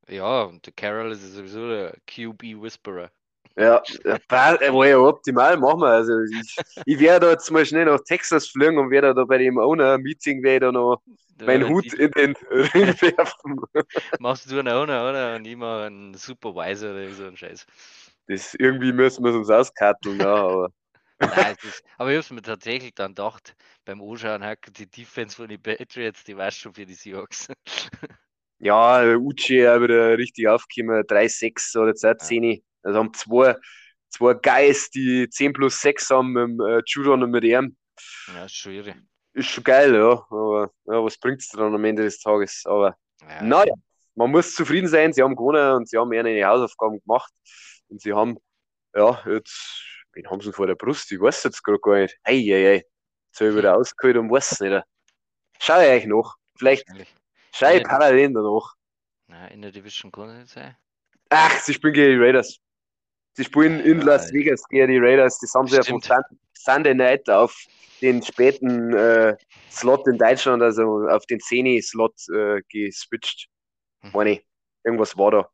Ja, 0.09 0.43
und 0.43 0.67
der 0.67 0.73
Carroll 0.73 1.13
ist 1.13 1.23
sowieso 1.33 1.69
der 1.69 1.97
QB 2.07 2.61
Whisperer. 2.61 3.11
Ja, 3.57 3.83
äh, 4.05 4.19
äh, 4.29 4.73
war 4.73 4.87
ja 4.87 4.99
optimal, 4.99 5.57
machen 5.57 5.81
wir. 5.81 5.89
Also 5.89 6.13
ich, 6.21 6.61
ich 6.85 6.99
werde 7.01 7.27
da 7.27 7.33
jetzt 7.33 7.51
mal 7.51 7.65
schnell 7.65 7.87
nach 7.87 8.01
Texas 8.05 8.49
fliegen 8.49 8.79
und 8.79 8.91
werde 8.91 9.15
da 9.15 9.25
bei 9.25 9.39
dem 9.39 9.59
Owner-Meeting 9.59 10.43
werde 10.43 10.73
noch 10.73 11.01
meinen 11.45 11.67
Ja, 11.67 11.69
Hut 11.69 11.85
die- 11.85 11.95
in 11.95 12.11
den 12.11 12.35
Ring 12.51 12.95
werfen. 13.01 13.61
Machst 14.19 14.51
du 14.51 14.59
einen 14.59 14.69
Owner, 14.69 15.09
oder? 15.09 15.37
Und 15.37 15.45
ich 15.47 15.57
mach 15.57 15.85
einen 15.87 16.15
Supervisor 16.15 16.91
oder 16.93 17.13
so 17.15 17.25
einen 17.27 17.37
Scheiß. 17.37 17.67
Das 18.29 18.55
irgendwie 18.55 18.93
müssen 18.93 19.25
wir 19.25 19.31
es 19.31 19.37
uns 19.37 19.51
auskatteln, 19.51 20.19
ja, 20.19 20.35
aber 20.35 20.71
Nein, 21.21 21.57
es 21.59 21.65
ist, 21.65 21.85
aber 21.97 22.11
ich 22.11 22.19
hab's 22.19 22.31
mir 22.31 22.43
tatsächlich 22.43 22.95
dann 22.95 23.15
gedacht, 23.15 23.57
beim 23.87 24.03
Anschauen, 24.03 24.45
die 24.77 24.87
Defense 24.87 25.37
von 25.37 25.49
den 25.49 25.63
Patriots, 25.63 26.25
die 26.25 26.37
war 26.37 26.51
schon 26.51 26.75
für 26.75 26.85
die 26.85 26.93
Seahawks. 26.93 27.49
ja, 28.59 29.03
Uchi 29.17 29.67
auch 29.67 29.81
wieder 29.81 30.19
richtig 30.19 30.47
aufgekommen, 30.47 31.05
3-6 31.05 31.75
oder 31.79 31.95
10. 31.95 32.63
Also 32.83 32.99
haben 32.99 33.15
zwei, 33.15 33.57
zwei 34.11 34.35
Guys, 34.35 34.91
die 34.91 35.27
10 35.29 35.55
plus 35.55 35.81
6 35.81 36.11
haben 36.11 36.33
mit 36.33 36.43
dem 36.43 36.61
äh, 36.61 36.83
Judon 36.87 37.23
und 37.23 37.31
mit 37.31 37.45
ihm. 37.45 37.77
ja, 38.29 38.45
ist 38.45 38.55
schon 38.55 38.73
irre. 38.73 38.97
Ist 39.33 39.49
schon 39.49 39.65
geil, 39.65 39.95
ja. 39.95 40.27
Aber 40.31 40.71
ja, 40.85 41.03
was 41.03 41.17
bringt 41.17 41.41
es 41.41 41.49
dann 41.49 41.75
am 41.75 41.85
Ende 41.85 42.03
des 42.03 42.21
Tages? 42.21 42.63
Aber 42.67 42.95
Ja, 43.23 43.43
naja, 43.43 43.73
man 44.15 44.31
muss 44.31 44.55
zufrieden 44.55 44.89
sein, 44.89 45.15
sie 45.15 45.23
haben 45.23 45.37
gewonnen 45.37 45.77
und 45.77 45.89
sie 45.89 45.97
haben 45.97 46.13
ihre 46.13 46.45
Hausaufgaben 46.47 47.01
gemacht. 47.01 47.33
Und 47.89 48.01
sie 48.01 48.13
haben, 48.13 48.39
ja, 48.95 49.23
jetzt, 49.27 49.83
wen 50.13 50.29
haben 50.29 50.41
sie 50.41 50.53
vor 50.53 50.67
der 50.67 50.75
Brust? 50.75 51.11
Ich 51.13 51.21
weiß 51.21 51.45
jetzt 51.45 51.63
gerade 51.63 51.79
gar 51.81 51.97
nicht. 51.99 52.17
Ei, 52.25 52.33
ei, 52.53 52.67
ei. 52.69 52.85
Jetzt 53.29 53.41
habe 53.41 53.51
ich 53.51 53.57
wieder 53.57 53.77
ausgeholt 53.77 54.17
und 54.17 54.31
weiß 54.31 54.53
es 54.53 54.61
nicht. 54.61 54.83
Schau 55.61 55.81
ich 55.81 55.89
euch 55.89 56.07
noch. 56.07 56.37
Vielleicht 56.59 56.87
schau 57.53 57.69
ich 57.71 57.83
Ja. 57.83 57.89
parallel 57.89 58.33
danach. 58.33 58.75
Na, 59.29 59.49
in 59.49 59.63
der 59.63 59.71
Division 59.73 60.11
kann 60.13 60.29
es 60.31 60.37
nicht 60.39 60.49
sein. 60.51 60.77
Ach, 61.31 61.59
sie 61.61 61.75
spielen 61.75 61.95
gegen 61.95 62.19
die 62.19 62.25
Raiders. 62.25 62.59
Sie 63.35 63.45
spielen 63.45 63.81
in 63.81 63.99
Ja, 63.99 64.05
Las 64.05 64.33
Vegas 64.33 64.63
gegen 64.69 64.89
die 64.89 64.99
Raiders. 64.99 65.39
Das 65.41 65.53
haben 65.55 65.67
sie 65.67 65.77
ja 65.77 65.83
von 65.83 66.01
Stimmt. 66.01 66.25
Sun 66.29 66.39
Sunday 66.55 66.95
Night 66.95 67.29
auf 67.29 67.55
den 68.01 68.23
späten 68.23 68.95
äh, 68.95 69.37
Slot 69.71 70.07
in 70.09 70.17
Deutschland, 70.19 70.63
also 70.63 71.07
auf 71.09 71.27
den 71.27 71.39
10-Slot 71.39 72.15
äh, 72.35 72.63
geswitcht. 72.69 73.49
Mhm. 74.03 74.11
Meine. 74.13 74.41
Irgendwas 74.85 75.17
war 75.19 75.31
da. 75.33 75.51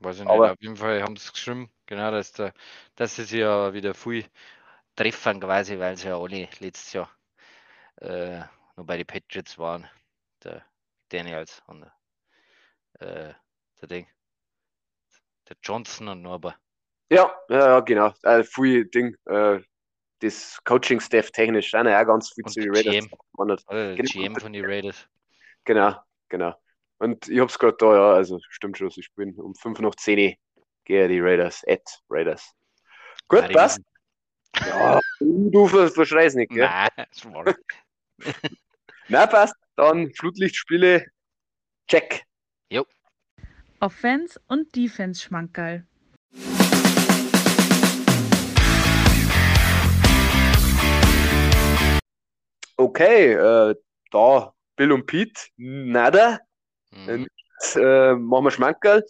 Weiß 0.00 0.20
ich 0.20 0.26
Aber- 0.26 0.44
nicht. 0.48 0.52
Auf 0.52 0.62
jeden 0.62 0.76
Fall 0.76 1.02
haben 1.02 1.16
sie 1.16 1.24
es 1.26 1.32
geschrieben, 1.32 1.70
genau, 1.86 2.10
dass, 2.10 2.32
dass 2.32 3.16
sie 3.16 3.24
sich 3.24 3.40
ja 3.40 3.72
wieder 3.72 3.94
viel 3.94 4.24
treffen 4.96 5.40
quasi, 5.40 5.78
weil 5.78 5.96
sie 5.96 6.08
ja 6.08 6.16
alle 6.18 6.48
letztes 6.60 6.92
Jahr 6.92 7.10
äh, 8.00 8.40
noch 8.76 8.84
bei 8.84 8.96
den 8.96 9.06
Patriots 9.06 9.58
waren. 9.58 9.88
Der 10.44 10.64
Daniels 11.08 11.62
und 11.66 11.80
der, 13.00 13.28
äh, 13.30 13.34
der 13.80 13.88
Ding. 13.88 14.06
Der 15.48 15.56
Johnson 15.62 16.08
und 16.08 16.22
Norber. 16.22 16.54
Ja, 17.10 17.32
ja, 17.48 17.58
ja, 17.68 17.80
genau. 17.80 18.12
Äh, 18.22 18.44
viel 18.44 18.84
Ding. 18.86 19.16
Äh, 19.26 19.60
das 20.20 20.58
Coaching-Staff 20.64 21.30
technisch 21.30 21.70
sind 21.70 21.86
ja 21.86 22.02
ganz 22.04 22.30
viel 22.32 22.44
Und 22.44 22.50
zu 22.50 22.60
den 22.60 22.72
der 22.72 22.84
Raiders. 22.84 23.08
GM. 23.08 23.10
der 23.70 23.94
Genau. 23.96 24.10
GM 24.12 24.36
von 24.36 24.52
den 24.52 24.64
Raiders. 24.64 25.08
Genau, 25.64 25.94
genau. 26.28 26.54
Und 26.98 27.28
ich 27.28 27.38
hab's 27.38 27.58
gerade 27.58 27.76
da, 27.78 27.94
ja, 27.94 28.12
also 28.14 28.38
stimmt 28.50 28.78
schon, 28.78 28.90
sie 28.90 29.02
spielen 29.02 29.34
um 29.38 29.54
5 29.54 29.78
nach 29.80 29.94
10 29.94 30.36
gegen 30.84 31.08
die 31.08 31.20
Raiders, 31.20 31.62
at 31.68 31.82
Raiders. 32.10 32.52
Gut, 33.28 33.48
die 33.48 33.52
passt. 33.52 33.80
Ja, 34.56 34.98
du 35.20 35.66
ver- 35.68 35.90
verschreist 35.90 36.36
nicht, 36.36 36.50
gell? 36.50 36.66
Nein, 36.66 36.88
das. 36.96 37.54
Na, 39.08 39.26
passt. 39.26 39.54
Dann 39.76 40.12
Flutlichtspiele. 40.12 41.06
Check. 41.88 42.24
Offense 43.80 44.40
und 44.48 44.74
Defense 44.74 45.22
Schmankerl. 45.22 45.86
Okay, 52.76 53.34
äh, 53.34 53.76
da 54.10 54.52
Bill 54.74 54.92
und 54.92 55.06
Pete, 55.06 55.40
nada. 55.56 56.40
Mhm. 56.92 57.26
Jetzt, 57.60 57.76
äh, 57.76 58.14
machen 58.14 58.44
wir 58.44 58.50
Schmankerl. 58.50 59.04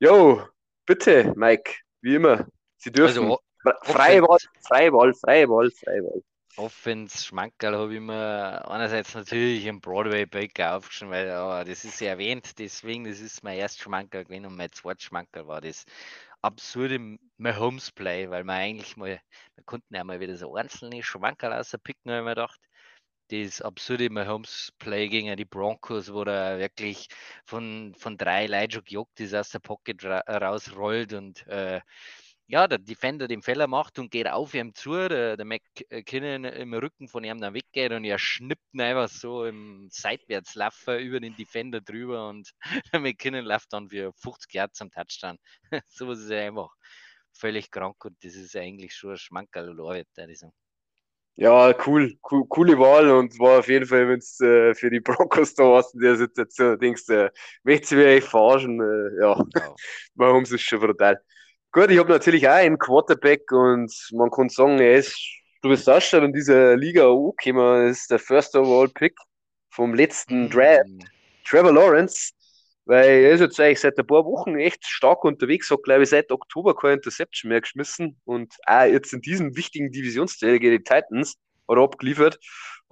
Jo, 0.00 0.42
bitte, 0.86 1.32
Mike, 1.36 1.74
wie 2.00 2.16
immer. 2.16 2.46
Sie 2.78 2.90
dürfen. 2.92 3.28
Also, 3.28 3.38
Fre- 3.62 3.84
freie 3.84 4.22
Wahl, 4.22 4.38
freie 4.68 4.92
Wahl, 4.92 5.14
freie 5.14 5.48
Wahl, 5.48 5.70
freie 5.70 6.02
Wahl. 6.02 6.22
Offense 6.56 7.24
Schmankerl 7.24 7.76
habe 7.76 7.94
ich 7.94 8.00
mir 8.00 8.70
einerseits 8.70 9.14
natürlich 9.14 9.64
im 9.66 9.80
Broadway 9.80 10.24
Baker 10.24 10.76
aufgeschrieben, 10.76 11.12
weil 11.12 11.26
ja, 11.26 11.64
das 11.64 11.84
ist 11.84 12.00
ja 12.00 12.10
erwähnt, 12.10 12.58
deswegen, 12.58 13.04
das 13.04 13.20
ist 13.20 13.42
mein 13.42 13.58
erst 13.58 13.80
Schmankerl 13.80 14.24
gewesen 14.24 14.46
und 14.46 14.56
mein 14.56 14.70
zweites 14.70 15.04
Schmankerl 15.04 15.48
war 15.48 15.60
das 15.60 15.84
absurde 16.42 17.18
Mahomes 17.38 17.90
Play, 17.90 18.30
weil 18.30 18.44
man 18.44 18.56
eigentlich 18.56 18.96
mal, 18.96 19.20
wir 19.56 19.64
konnten 19.64 19.94
ja 19.94 20.04
mal 20.04 20.20
wieder 20.20 20.36
so 20.36 20.54
einzelne 20.54 21.02
Schmankerl 21.02 21.54
auspicken, 21.54 22.12
habe 22.12 22.20
ich 22.20 22.24
mir 22.24 22.30
gedacht. 22.30 22.60
Das 23.28 23.62
absurde 23.62 24.10
Mahomes-Play 24.10 25.08
gegen 25.08 25.36
die 25.36 25.44
Broncos, 25.44 26.12
wo 26.12 26.22
er 26.22 26.58
wirklich 26.58 27.08
von, 27.46 27.94
von 27.98 28.16
drei 28.16 28.46
Leuten 28.46 28.72
schon 28.72 28.84
gejockt 28.84 29.20
ist, 29.20 29.34
aus 29.34 29.50
der 29.50 29.60
Pocket 29.60 30.04
ra 30.04 30.20
rausrollt 30.20 31.12
und 31.14 31.46
äh, 31.46 31.80
ja, 32.46 32.68
der 32.68 32.78
Defender 32.78 33.26
den 33.26 33.42
Fehler 33.42 33.66
macht 33.66 33.98
und 33.98 34.10
geht 34.10 34.28
auf 34.28 34.52
ihm 34.54 34.74
zu, 34.74 34.92
der, 35.08 35.36
der 35.36 35.46
McKinnon 35.46 36.44
im 36.44 36.74
Rücken 36.74 37.08
von 37.08 37.24
ihm 37.24 37.40
dann 37.40 37.54
weggeht 37.54 37.92
und 37.92 38.04
er 38.04 38.18
schnippt 38.18 38.62
ihn 38.74 38.82
einfach 38.82 39.08
so 39.08 39.46
im 39.46 39.88
Seitwärtslaufen 39.90 40.98
über 40.98 41.20
den 41.20 41.34
Defender 41.36 41.80
drüber 41.80 42.28
und 42.28 42.50
der 42.92 43.00
McKinnon 43.00 43.44
läuft 43.44 43.72
dann 43.72 43.88
für 43.88 44.12
50 44.12 44.52
Yards 44.52 44.78
zum 44.78 44.90
Touchdown. 44.90 45.38
so 45.88 46.10
ist 46.12 46.20
es 46.20 46.30
einfach 46.30 46.68
völlig 47.32 47.70
krank 47.70 48.04
und 48.04 48.16
das 48.22 48.34
ist 48.34 48.56
eigentlich 48.56 48.94
schon 48.94 49.12
ein 49.12 49.18
Schmankerl 49.18 49.76
würde 49.76 50.04
ich 50.32 50.38
sagen. 50.38 50.52
Ja, 51.36 51.74
cool, 51.84 52.16
cool, 52.30 52.46
coole 52.48 52.78
Wahl 52.78 53.10
und 53.10 53.36
war 53.40 53.58
auf 53.58 53.68
jeden 53.68 53.86
Fall, 53.86 54.08
wenn 54.08 54.18
es 54.18 54.40
äh, 54.40 54.72
für 54.74 54.88
die 54.88 55.00
Broncos 55.00 55.54
da 55.54 55.64
warst 55.64 55.94
in 55.94 56.00
der 56.00 56.16
Situation, 56.16 56.78
denkst 56.78 57.06
du, 57.06 57.24
äh, 57.24 57.30
möchtest 57.64 57.92
du 57.92 57.96
mich 57.96 58.24
verarschen? 58.24 58.80
Äh, 58.80 59.20
ja, 59.20 59.36
wow. 59.38 59.76
warum 60.14 60.44
ist 60.44 60.52
es 60.52 60.60
schon 60.60 60.78
brutal. 60.78 61.20
Gut, 61.72 61.90
ich 61.90 61.98
habe 61.98 62.12
natürlich 62.12 62.46
auch 62.46 62.52
einen 62.52 62.78
Quarterback 62.78 63.50
und 63.50 63.92
man 64.12 64.30
kann 64.30 64.48
sagen, 64.48 64.78
er 64.78 64.94
ist, 64.94 65.16
du 65.62 65.70
bist 65.70 65.90
auch 65.90 66.00
schon 66.00 66.22
in 66.22 66.32
dieser 66.32 66.76
Liga 66.76 67.10
angekommen, 67.10 67.88
ist 67.88 68.12
der 68.12 68.20
First 68.20 68.54
Overall 68.54 68.88
Pick 68.88 69.16
vom 69.70 69.92
letzten 69.92 70.48
Draft, 70.48 70.86
mm. 70.86 71.00
Trevor 71.44 71.72
Lawrence. 71.72 72.30
Weil 72.86 73.08
er 73.08 73.32
ist 73.32 73.40
jetzt 73.40 73.58
eigentlich 73.60 73.80
seit 73.80 73.98
ein 73.98 74.06
paar 74.06 74.24
Wochen 74.24 74.56
echt 74.56 74.84
stark 74.86 75.24
unterwegs, 75.24 75.70
hat 75.70 75.82
glaube 75.84 76.02
ich 76.02 76.10
seit 76.10 76.30
Oktober 76.30 76.76
keine 76.76 76.94
Interception 76.94 77.48
mehr 77.48 77.62
geschmissen 77.62 78.20
und 78.24 78.54
auch 78.66 78.84
jetzt 78.84 79.12
in 79.12 79.22
diesem 79.22 79.56
wichtigen 79.56 79.90
Divisionsteil 79.90 80.58
gegen 80.58 80.78
die 80.78 80.84
Titans 80.84 81.36
hat 81.68 81.76
er 81.78 81.82
abgeliefert, 81.82 82.38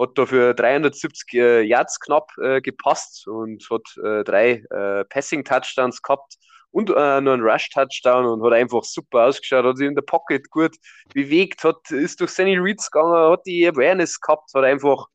hat 0.01 0.11
da 0.17 0.27
für 0.27 0.55
370 0.55 1.35
äh, 1.35 1.63
Yards 1.63 2.01
knapp 2.01 2.31
äh, 2.43 2.61
gepasst 2.61 3.27
und 3.29 3.69
hat 3.71 3.83
äh, 4.03 4.25
drei 4.25 4.65
äh, 4.71 5.05
Passing-Touchdowns 5.05 6.03
gehabt 6.03 6.37
und 6.71 6.91
äh, 6.91 7.21
noch 7.21 7.33
einen 7.33 7.43
Rush-Touchdown 7.43 8.27
und 8.27 8.43
hat 8.45 8.55
einfach 8.55 8.83
super 8.83 9.27
ausgeschaut, 9.27 9.65
hat 9.65 9.77
sich 9.77 9.87
in 9.87 9.95
der 9.95 10.03
Pocket 10.03 10.51
gut 10.51 10.75
bewegt, 11.13 11.65
hat, 11.65 11.91
ist 11.91 12.21
durch 12.21 12.31
seine 12.31 12.63
Reads 12.63 12.91
gegangen, 12.91 13.31
hat 13.31 13.45
die 13.47 13.69
Awareness 13.69 14.21
gehabt, 14.21 14.51
hat 14.55 14.65
einfach 14.65 15.07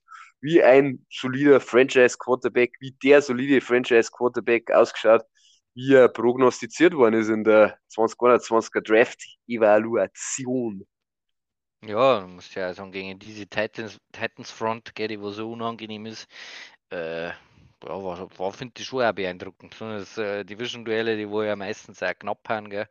wie 0.42 0.64
ein 0.64 1.06
solider 1.10 1.60
Franchise-Quarterback, 1.60 2.76
wie 2.80 2.92
der 3.04 3.22
solide 3.22 3.62
Franchise-Quarterback 3.62 4.72
ausgeschaut, 4.72 5.24
wie 5.74 5.94
er 5.94 6.10
prognostiziert 6.10 6.94
worden 6.94 7.22
ist 7.22 7.30
in 7.30 7.44
der 7.44 7.78
2021er 7.96 8.82
Draft-Evaluation. 8.82 10.86
Ja, 11.84 12.22
du 12.22 12.28
musst 12.28 12.56
ja 12.56 12.74
sagen, 12.74 12.92
gegen 12.92 13.20
diese 13.20 13.48
Titans, 13.48 14.00
Titans 14.12 14.52
Front, 14.52 14.98
die 14.98 15.22
wo 15.22 15.30
so 15.30 15.52
unangenehm 15.52 16.08
ist, 16.08 16.28
äh, 16.92 17.28
ja, 17.28 17.36
war, 17.84 18.40
war 18.40 18.54
finde 18.54 18.74
ich 18.80 18.88
schon 18.88 19.04
auch 19.04 19.14
beeindruckend. 19.14 19.76
Das 19.80 20.18
äh, 20.18 20.44
Division-Duelle, 20.44 21.18
die 21.18 21.30
wo 21.30 21.44
ja 21.44 21.56
meistens 21.56 22.02
auch 22.02 22.18
knapp 22.18 22.48
haben, 22.50 22.70
gell, 22.70 22.88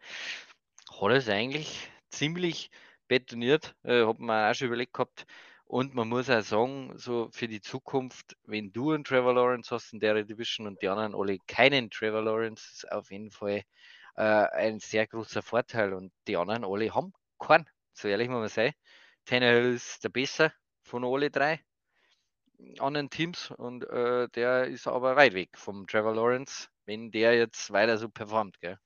hat 1.01 1.11
es 1.13 1.29
eigentlich 1.29 1.91
ziemlich 2.11 2.71
betoniert. 3.09 3.75
Äh, 3.83 4.07
hat 4.07 4.19
man 4.19 4.51
auch 4.51 4.55
schon 4.55 4.69
überlegt 4.69 4.95
gehabt, 4.95 5.27
und 5.69 5.95
man 5.95 6.09
muss 6.09 6.31
auch 6.31 6.43
sagen, 6.43 6.93
so 6.97 7.29
für 7.33 7.49
die 7.49 7.61
Zukunft, 7.61 8.37
wenn 8.45 8.73
du 8.73 8.93
einen 8.93 9.03
Trevor 9.03 9.35
Lawrence 9.35 9.75
hast 9.75 9.93
in 9.93 9.99
der 9.99 10.23
Division 10.23 10.67
und 10.69 10.81
die 10.81 10.89
anderen 10.89 11.15
alle 11.15 11.39
keinen 11.49 11.91
Trevor 11.91 12.23
Lawrence, 12.23 12.65
ist 12.73 12.93
auf 12.93 13.11
jeden 13.11 13.33
Fall 13.33 13.63
äh, 14.17 14.23
ein 14.23 14.79
sehr 14.79 15.09
großer 15.09 15.43
Vorteil. 15.43 15.93
Und 15.93 16.13
die 16.29 16.37
anderen 16.37 16.65
alle 16.65 16.95
haben 16.95 17.13
keinen. 17.41 17.69
So 17.95 18.07
ehrlich 18.07 18.29
muss 18.29 18.39
man 18.39 18.49
sein. 18.49 18.73
Tannehill 19.25 19.75
ist 19.75 20.05
der 20.05 20.11
Besser 20.11 20.53
von 20.83 21.05
alle 21.05 21.31
drei 21.31 21.61
anderen 22.79 23.11
Teams 23.11 23.51
und 23.51 23.85
äh, 23.91 24.29
der 24.29 24.67
ist 24.69 24.87
aber 24.87 25.17
weit 25.17 25.35
weg 25.35 25.51
vom 25.57 25.87
Trevor 25.87 26.15
Lawrence, 26.15 26.69
wenn 26.87 27.11
der 27.11 27.37
jetzt 27.37 27.73
weiter 27.73 27.99
so 27.99 28.09
performt. 28.09 28.61
Gell? 28.61 28.79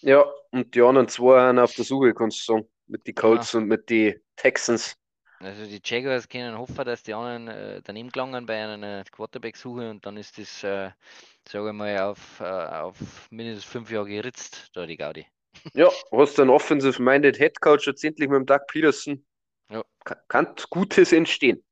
Ja, 0.00 0.24
und 0.50 0.74
die 0.74 0.82
anderen 0.82 1.08
zwei 1.08 1.40
haben 1.40 1.58
auf 1.58 1.74
der 1.74 1.84
Suche, 1.84 2.14
kannst 2.14 2.40
du 2.40 2.52
sagen, 2.52 2.68
mit 2.86 3.06
den 3.06 3.14
Colts 3.14 3.52
ja. 3.52 3.58
und 3.58 3.66
mit 3.66 3.88
den 3.88 4.20
Texans. 4.36 4.96
Also 5.40 5.66
die 5.66 5.80
Jaguars 5.84 6.28
können 6.28 6.56
hoffen, 6.56 6.84
dass 6.84 7.02
die 7.02 7.12
anderen 7.12 7.48
äh, 7.48 7.82
daneben 7.84 8.10
gelangen 8.10 8.46
bei 8.46 8.62
einer 8.64 9.04
Quarterback-Suche 9.04 9.90
und 9.90 10.06
dann 10.06 10.16
ist 10.16 10.38
das, 10.38 10.64
äh, 10.64 10.90
sage 11.46 11.68
ich 11.68 11.74
mal, 11.74 11.98
auf, 11.98 12.40
äh, 12.40 12.44
auf 12.44 12.96
mindestens 13.30 13.64
fünf 13.64 13.90
Jahre 13.90 14.08
geritzt, 14.08 14.70
da 14.74 14.86
die 14.86 14.96
Gaudi. 14.96 15.26
Ja, 15.74 15.90
hast 16.12 16.38
du 16.38 16.42
einen 16.42 16.50
offensive-minded 16.50 17.38
Headcoach 17.38 17.86
jetzt 17.86 18.04
endlich 18.04 18.28
mit 18.28 18.36
dem 18.36 18.46
Doug 18.46 18.60
Peterson. 18.68 19.24
Ja. 19.70 19.82
Kann 20.28 20.54
Gutes 20.70 21.12
entstehen. 21.12 21.62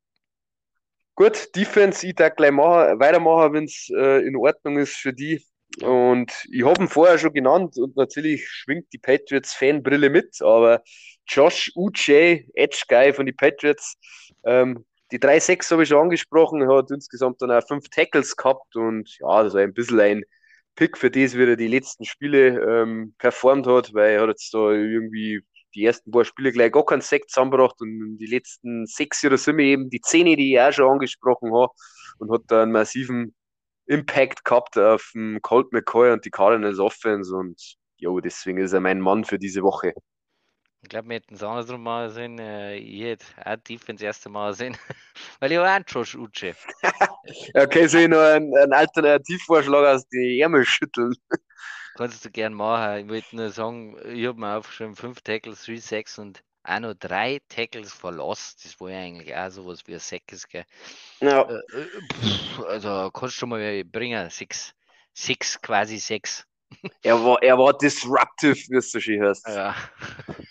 Gut, 1.15 1.55
Defense, 1.55 2.07
ich 2.07 2.15
darf 2.17 2.35
gleich 2.35 2.51
machen, 2.51 2.99
weitermachen, 2.99 3.53
wenn 3.53 3.65
es 3.65 3.89
äh, 3.95 4.27
in 4.27 4.37
Ordnung 4.37 4.79
ist 4.79 4.97
für 4.97 5.13
die. 5.13 5.45
Und 5.83 6.33
ich 6.53 6.65
habe 6.65 6.83
ihn 6.83 6.89
vorher 6.89 7.19
schon 7.19 7.33
genannt 7.33 7.77
und 7.79 7.97
natürlich 7.97 8.47
schwingt 8.49 8.93
die 8.93 8.99
Patriots-Fanbrille 8.99 10.09
mit, 10.09 10.41
aber 10.41 10.83
Josh 11.27 11.73
Uche, 11.75 12.45
Edge 12.55 12.85
Guy 12.89 13.13
von 13.13 13.27
den 13.27 13.37
Patriots, 13.37 13.97
ähm, 14.45 14.85
die 15.11 15.19
3-6 15.19 15.71
habe 15.73 15.83
ich 15.83 15.89
schon 15.89 16.01
angesprochen, 16.01 16.69
hat 16.69 16.91
insgesamt 16.91 17.43
dann 17.43 17.51
auch 17.51 17.67
fünf 17.67 17.89
Tackles 17.89 18.37
gehabt 18.37 18.77
und 18.77 19.19
ja, 19.19 19.43
das 19.43 19.55
war 19.55 19.63
ein 19.63 19.75
bisschen 19.75 20.01
ein 20.01 20.25
Pick 20.77 20.99
für 20.99 21.11
das, 21.11 21.37
wie 21.37 21.45
er 21.45 21.57
die 21.57 21.69
letzten 21.69 22.05
Spiele 22.05 22.83
ähm, 22.83 23.15
performt 23.19 23.67
hat, 23.67 23.95
weil 23.95 24.15
er 24.15 24.23
hat 24.23 24.29
jetzt 24.31 24.53
da 24.55 24.71
irgendwie 24.71 25.43
die 25.75 25.85
ersten 25.85 26.11
paar 26.11 26.25
Spiele 26.25 26.53
gleich 26.53 26.73
gar 26.73 26.85
keinen 26.85 27.01
Sekt 27.01 27.31
zusammengebracht 27.31 27.81
und 27.81 28.19
die 28.19 28.27
letzten 28.27 28.87
sechs 28.87 29.25
oder 29.25 29.39
sieben 29.39 29.61
eben 29.61 29.91
die 29.91 30.01
Zähne, 30.01 30.37
die 30.37 30.55
ich 30.55 30.61
auch 30.61 30.73
schon 30.73 30.91
angesprochen 30.91 31.53
habe 31.53 31.73
und 32.19 32.33
hat 32.33 32.43
da 32.49 32.63
einen 32.63 32.73
massiven 32.73 33.35
Impact 33.87 34.45
gehabt 34.45 34.79
auf 34.79 35.13
Colt 35.43 35.73
McCoy 35.73 36.13
und 36.13 36.25
die 36.25 36.31
Cardinals 36.31 36.79
Offense 36.79 37.35
und 37.35 37.77
jo, 37.97 38.21
deswegen 38.21 38.59
ist 38.59 38.73
er 38.73 38.81
mein 38.81 39.01
Mann 39.01 39.25
für 39.25 39.39
diese 39.39 39.63
Woche. 39.63 39.95
Ich 40.83 40.91
glaube, 40.91 41.09
wir 41.09 41.17
hätten 41.17 41.35
es 41.35 41.43
andersrum 41.43 41.83
mal 41.83 42.11
sehen. 42.11 42.39
Äh, 42.39 42.77
ich 42.77 43.03
hätte 43.03 43.25
auch 43.43 43.57
Defense 43.57 44.03
das 44.05 44.17
erste 44.17 44.29
Mal 44.29 44.53
sehen, 44.53 44.77
weil 45.41 45.51
ich 45.51 45.59
auch 45.59 45.65
einen 45.65 45.87
Josh 45.89 46.15
Uche. 46.15 46.55
okay, 47.55 47.87
soll 47.87 48.03
ich 48.03 48.09
noch 48.09 48.19
einen, 48.19 48.55
einen 48.55 48.73
Alternativvorschlag 48.75 49.87
aus 49.87 50.07
die 50.09 50.41
Ärmel 50.41 50.67
schütteln? 50.67 51.15
Kannst 51.97 52.23
du 52.25 52.31
gern 52.31 52.53
machen. 52.53 53.05
Ich 53.05 53.09
wollte 53.09 53.37
nur 53.37 53.49
sagen, 53.49 53.97
ich 54.13 54.27
habe 54.27 54.39
mir 54.39 54.57
aufgeschrieben, 54.59 54.95
5 54.95 55.23
Tackles, 55.23 55.65
3 55.65 55.77
6 55.77 56.19
und 56.19 56.45
auch 56.65 56.81
noch 56.81 56.95
drei 56.95 57.41
Tackles 57.49 57.93
verlost. 57.93 58.65
Das 58.65 58.81
war 58.81 58.91
ja 58.91 58.99
eigentlich 58.99 59.35
auch 59.35 59.51
sowas 59.51 59.81
wie 59.87 59.95
ein 59.95 60.01
Säckes, 60.01 60.49
gell? 60.49 60.65
Ja. 61.21 61.43
Äh, 61.43 61.55
äh, 61.55 61.87
pff, 62.15 62.61
also 62.67 63.11
kannst 63.13 63.41
du 63.41 63.47
mal 63.47 63.85
bringen, 63.85 64.29
6. 64.29 64.75
6, 65.13 65.63
quasi 65.63 65.99
6. 65.99 66.47
Er 67.03 67.23
war, 67.23 67.41
er 67.43 67.57
war 67.57 67.77
disruptive, 67.77 68.57
wie 68.69 68.77
es 68.77 68.91
so 68.91 68.99
schön 68.99 69.23
heißt. 69.23 69.47
Ja. 69.49 69.77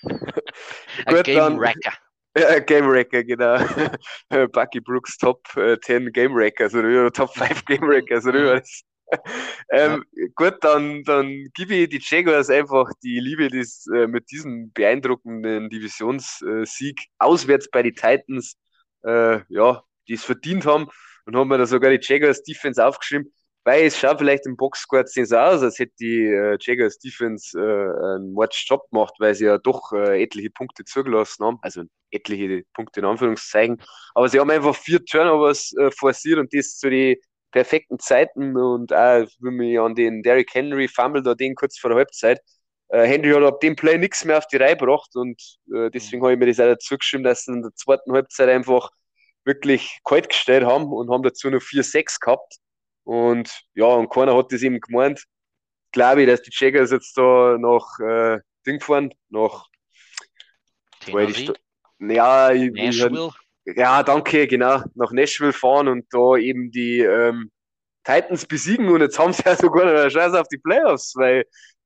ein 1.06 1.23
Game 1.23 1.60
Wrecker. 1.60 1.93
Ja, 2.36 2.58
Game 2.58 2.89
Wrecker, 2.89 3.23
genau. 3.23 3.60
Bucky 4.54 4.80
Brooks 4.80 5.19
Top 5.19 5.47
10 5.54 6.08
äh, 6.08 6.10
Game 6.10 6.34
Wreckers 6.34 6.73
oder 6.73 7.12
Top 7.12 7.32
5 7.36 7.63
Game 7.65 7.88
Wreckers 7.88 8.26
oder 8.26 8.56
was. 8.56 8.82
ähm, 9.71 10.04
ja. 10.12 10.28
Gut, 10.36 10.58
dann, 10.62 11.04
dann 11.04 11.49
gebe 11.54 11.76
ich 11.76 11.89
die 11.89 12.02
Jaguars 12.02 12.49
einfach 12.49 12.89
die 13.04 13.19
Liebe, 13.19 13.49
die 13.49 13.65
äh, 13.93 14.08
mit 14.08 14.32
diesem 14.32 14.71
beeindruckenden 14.71 15.69
Divisionssieg 15.69 17.08
auswärts 17.19 17.69
bei 17.69 17.84
den 17.84 17.95
Titans, 17.95 18.58
äh, 19.04 19.41
ja, 19.49 19.84
die 20.08 20.13
es 20.13 20.23
verdient 20.23 20.65
haben. 20.65 20.88
Und 21.26 21.38
haben 21.38 21.47
mir 21.47 21.58
da 21.58 21.65
sogar 21.65 21.89
die 21.89 21.99
Jaguars 22.02 22.43
Defense 22.43 22.86
aufgeschrieben, 22.86 23.32
weil 23.63 23.86
es 23.86 23.97
schaut 23.97 24.19
vielleicht 24.19 24.45
im 24.45 24.58
Boxscore 24.58 25.06
so 25.08 25.38
aus, 25.38 25.62
als 25.62 25.80
hätte 25.80 25.93
die 25.99 26.26
äh, 26.26 26.58
Jaguars 26.60 26.99
Defense 26.99 27.58
äh, 27.58 28.15
einen 28.15 28.34
Match-Job 28.34 28.89
gemacht, 28.91 29.13
weil 29.19 29.34
sie 29.36 29.45
ja 29.45 29.58
doch 29.58 29.93
äh, 29.93 30.21
etliche 30.21 30.49
Punkte 30.49 30.84
zugelassen 30.84 31.45
haben, 31.45 31.60
also 31.62 31.84
etliche 32.12 32.63
Punkte 32.73 32.99
in 32.99 33.06
Anführungszeichen, 33.06 33.82
aber 34.13 34.28
sie 34.28 34.39
haben 34.39 34.49
einfach 34.49 34.76
vier 34.76 35.04
Turnovers 35.04 35.73
äh, 35.78 35.91
forciert 35.91 36.39
und 36.39 36.54
das 36.54 36.78
zu 36.78 36.89
den 36.89 37.15
perfekten 37.54 38.00
Zeiten 38.00 38.58
und 38.58 38.91
auch, 38.91 39.28
wenn 39.39 39.60
wir 39.60 39.84
an 39.84 39.95
den 39.95 40.24
Derrick 40.24 40.54
Henry 40.54 40.89
Fumble 40.89 41.24
da 41.24 41.36
den 41.36 41.56
kurz 41.56 41.80
vor 41.80 41.91
der 41.91 41.99
Halbzeit, 41.99 42.41
äh, 42.89 43.08
Henry 43.08 43.32
hat 43.32 43.43
ab 43.43 43.62
dem 43.62 43.76
Play 43.76 43.97
nichts 43.97 44.26
mehr 44.26 44.38
auf 44.38 44.47
die 44.47 44.58
Reihe 44.58 44.76
gebracht 44.76 45.16
und 45.16 45.41
äh, 45.74 45.89
deswegen 45.89 46.22
habe 46.24 46.34
ich 46.34 46.39
mir 46.39 46.47
das 46.47 46.60
auch 46.60 46.66
dazu 46.66 46.97
geschrieben, 46.97 47.24
dass 47.24 47.45
sie 47.45 47.54
in 47.54 47.62
der 47.62 47.74
zweiten 47.76 48.12
Halbzeit 48.12 48.49
einfach 48.49 48.89
wirklich 49.45 49.99
kalt 50.04 50.30
gestellt 50.30 50.66
haben 50.66 50.91
und 50.91 51.10
haben 51.10 51.24
dazu 51.24 51.49
noch 51.49 51.62
4-6 51.62 52.20
gehabt. 52.20 52.58
Und 53.04 53.64
ja, 53.76 53.86
und 53.86 54.10
keiner 54.10 54.36
hat 54.36 54.51
das 54.51 54.62
eben 54.62 54.80
gemeint. 54.80 55.24
Glaube 55.91 56.22
ich, 56.22 56.28
dass 56.28 56.41
die 56.41 56.51
Jaggers 56.54 56.91
jetzt 56.91 57.18
da 57.18 57.58
nach 57.60 57.99
äh, 57.99 58.39
Ding 58.66 58.80
fahren, 58.80 59.14
nach 59.30 59.68
ja, 61.99 62.51
ich, 62.51 62.72
Nashville. 62.72 63.32
Ja, 63.66 64.03
danke, 64.03 64.47
genau. 64.47 64.84
Nach 64.95 65.11
Nashville 65.11 65.53
fahren 65.53 65.88
und 65.88 66.05
da 66.11 66.36
eben 66.36 66.72
die 66.72 66.99
ähm, 66.99 67.51
Titans 68.03 68.45
besiegen 68.45 68.89
und 68.89 69.01
jetzt 69.01 69.18
haben 69.18 69.34
sie 69.34 69.43
ja 69.45 69.55
sogar 69.55 69.86
noch 69.86 69.99
eine 69.99 70.09
Chance 70.09 70.39
auf 70.39 70.47
die 70.47 70.57
Playoffs, 70.57 71.14
weil 71.16 71.45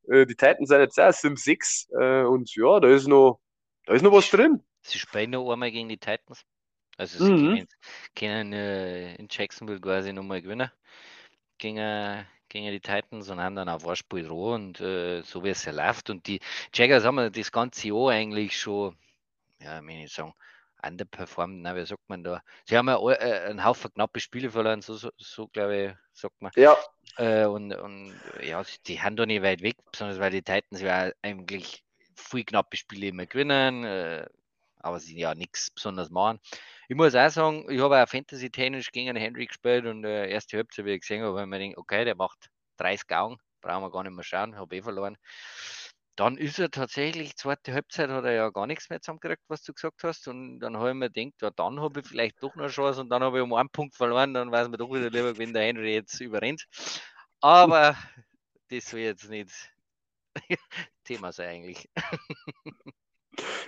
äh, 0.10 0.26
die 0.26 0.36
Titans 0.36 0.70
sind 0.70 0.80
jetzt 0.80 1.00
auch 1.00 1.14
Sim 1.14 1.36
6 1.36 1.90
äh, 2.00 2.24
und 2.24 2.54
ja, 2.56 2.80
da 2.80 2.88
ist 2.88 3.08
noch, 3.08 3.40
da 3.86 3.94
ist 3.94 4.02
noch 4.02 4.12
was 4.12 4.30
drin. 4.30 4.64
Sie 4.82 4.98
spielen 4.98 5.32
noch 5.32 5.52
einmal 5.52 5.72
gegen 5.72 5.90
die 5.90 5.98
Titans. 5.98 6.44
Also 6.98 7.24
sie 7.24 7.32
mhm. 7.32 7.48
können, 7.48 7.68
können 8.16 8.54
äh, 8.54 9.16
in 9.16 9.28
Jacksonville 9.30 9.80
quasi 9.80 10.14
nochmal 10.14 10.42
gewinnen 10.42 10.72
gegen, 11.60 12.26
gegen 12.50 12.72
die 12.72 12.80
Titans 12.80 13.30
und 13.30 13.40
haben 13.40 13.56
dann 13.56 13.70
auf 13.70 13.88
ein 13.88 13.96
Spiel 13.96 14.28
roh 14.28 14.56
und 14.56 14.80
äh, 14.82 15.22
so 15.22 15.44
wie 15.44 15.50
es 15.50 15.66
ja 15.66 15.72
läuft. 15.72 16.10
Und 16.10 16.26
die 16.26 16.40
Jaggers 16.74 17.04
haben 17.04 17.32
das 17.32 17.52
ganze 17.52 17.90
Jahr 17.90 18.10
eigentlich 18.10 18.60
schon, 18.60 18.96
ja, 19.60 19.80
ich 19.80 19.88
will 19.88 20.08
sagen, 20.08 20.34
underperformed, 20.84 21.62
na, 21.62 21.76
wie 21.76 21.86
sagt 21.86 22.08
man 22.08 22.24
da? 22.24 22.42
Sie 22.66 22.78
haben 22.78 22.88
ja 22.88 22.98
äh, 23.12 23.50
einen 23.50 23.64
Haufen 23.64 23.92
knappe 23.94 24.20
Spiele 24.20 24.52
verloren, 24.52 24.82
so, 24.82 24.96
so, 24.96 25.10
so 25.18 25.48
glaube 25.48 25.78
ich, 25.78 25.94
sagt 26.14 26.42
man. 26.42 26.52
Ja. 26.56 26.78
Äh, 27.18 27.46
und, 27.46 27.74
und 27.74 28.14
ja, 28.44 28.64
die 28.86 29.02
haben 29.02 29.16
da 29.16 29.26
nicht 29.26 29.42
weit 29.42 29.62
weg, 29.62 29.78
besonders 29.92 30.20
weil 30.20 30.32
die 30.32 30.44
Titans 30.44 30.82
ja 30.82 31.12
eigentlich 31.22 31.84
viel 32.16 32.44
knappe 32.44 32.78
Spiele 32.78 33.08
immer 33.08 33.26
gewinnen, 33.26 33.84
äh, 33.84 34.26
aber 34.80 35.00
sie 35.00 35.20
ja 35.20 35.34
nichts 35.34 35.72
besonders 35.72 36.10
machen. 36.10 36.40
Ich 36.88 36.96
muss 36.96 37.16
auch 37.16 37.30
sagen, 37.30 37.66
ich 37.70 37.82
habe 37.82 38.02
auch 38.02 38.08
Fantasy-Tennis 38.08 38.92
gegen 38.92 39.10
einen 39.10 39.22
Henry 39.22 39.46
gespielt 39.46 39.86
und 39.86 40.04
äh, 40.06 40.30
erste 40.30 40.58
Halbzeit, 40.58 40.86
wie 40.86 40.94
ich 40.94 41.02
gesehen 41.02 41.24
habe, 41.24 41.40
habe 41.40 41.44
ich 41.44 41.48
mir 41.48 41.60
gedacht, 41.60 41.78
okay, 41.78 42.06
der 42.06 42.16
macht 42.16 42.50
30 42.78 43.10
Augen, 43.16 43.38
brauchen 43.62 43.84
wir 43.84 43.92
gar 43.92 44.04
nicht 44.04 44.14
mehr 44.14 44.24
schauen, 44.24 44.56
habe 44.56 44.76
eh 44.76 44.82
verloren. 44.82 45.18
Dann 46.18 46.36
ist 46.36 46.58
er 46.58 46.72
tatsächlich, 46.72 47.36
zweite 47.36 47.74
Halbzeit 47.74 48.10
hat 48.10 48.26
er 48.26 48.32
ja 48.32 48.50
gar 48.50 48.66
nichts 48.66 48.90
mehr 48.90 49.00
zusammengekriegt, 49.00 49.44
was 49.50 49.62
du 49.62 49.72
gesagt 49.72 50.04
hast. 50.04 50.28
Und 50.28 50.60
dann 50.60 50.76
habe 50.76 50.90
ich 50.90 50.96
mir 50.96 51.12
gedacht, 51.12 51.42
ja, 51.44 51.52
dann 51.52 51.80
habe 51.80 52.00
ich 52.00 52.08
vielleicht 52.08 52.42
doch 52.42 52.56
noch 52.56 52.64
eine 52.64 52.72
Chance 52.72 53.02
und 53.02 53.10
dann 53.10 53.22
habe 53.22 53.38
ich 53.38 53.44
um 53.44 53.54
einen 53.54 53.70
Punkt 53.70 53.96
verloren, 53.96 54.34
dann 54.34 54.52
weiß 54.52 54.68
man 54.68 54.80
doch 54.80 54.92
wieder 54.92 55.12
lieber, 55.12 55.38
wenn 55.38 55.54
der 55.54 55.62
Henry 55.62 55.94
jetzt 55.94 56.20
überrennt. 56.20 56.66
Aber 57.40 57.96
das 58.70 58.90
soll 58.90 59.02
jetzt 59.02 59.30
nicht 59.30 59.52
Thema 61.04 61.32
sein 61.32 61.50
eigentlich. 61.50 61.88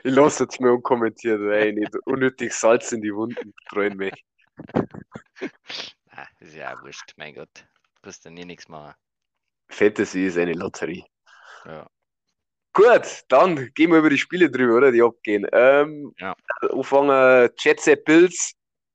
Ich 0.03 0.11
lasse 0.11 0.45
jetzt 0.45 0.59
mal 0.59 0.71
unkommentiert, 0.71 1.39
weil 1.41 1.67
ich 1.67 1.75
nicht 1.75 1.95
unnötig 2.07 2.53
Salz 2.53 2.91
in 2.91 3.01
die 3.01 3.13
Wunden 3.13 3.53
streuen 3.67 3.95
möchte. 3.95 4.23
Ah, 6.09 6.25
ist 6.39 6.55
ja 6.55 6.75
auch 6.75 6.81
wurscht, 6.81 7.13
mein 7.17 7.35
Gott. 7.35 7.53
Du 7.53 8.01
kannst 8.01 8.25
dann 8.25 8.33
nie 8.33 8.45
nichts 8.45 8.67
machen. 8.67 8.95
Fantasy 9.69 10.25
ist 10.25 10.37
eine 10.37 10.53
Lotterie. 10.53 11.05
Ja. 11.65 11.87
Gut, 12.79 13.25
dann 13.27 13.71
gehen 13.73 13.91
wir 13.91 13.99
über 13.99 14.09
die 14.09 14.17
Spiele 14.17 14.49
drüber, 14.49 14.77
oder? 14.77 14.93
Die 14.93 15.01
abgehen. 15.01 15.45
Ähm, 15.51 16.13
ja. 16.17 16.33
Anfangen 16.61 17.49
Jet 17.59 17.81
Set 17.81 18.05
Bills. 18.05 18.53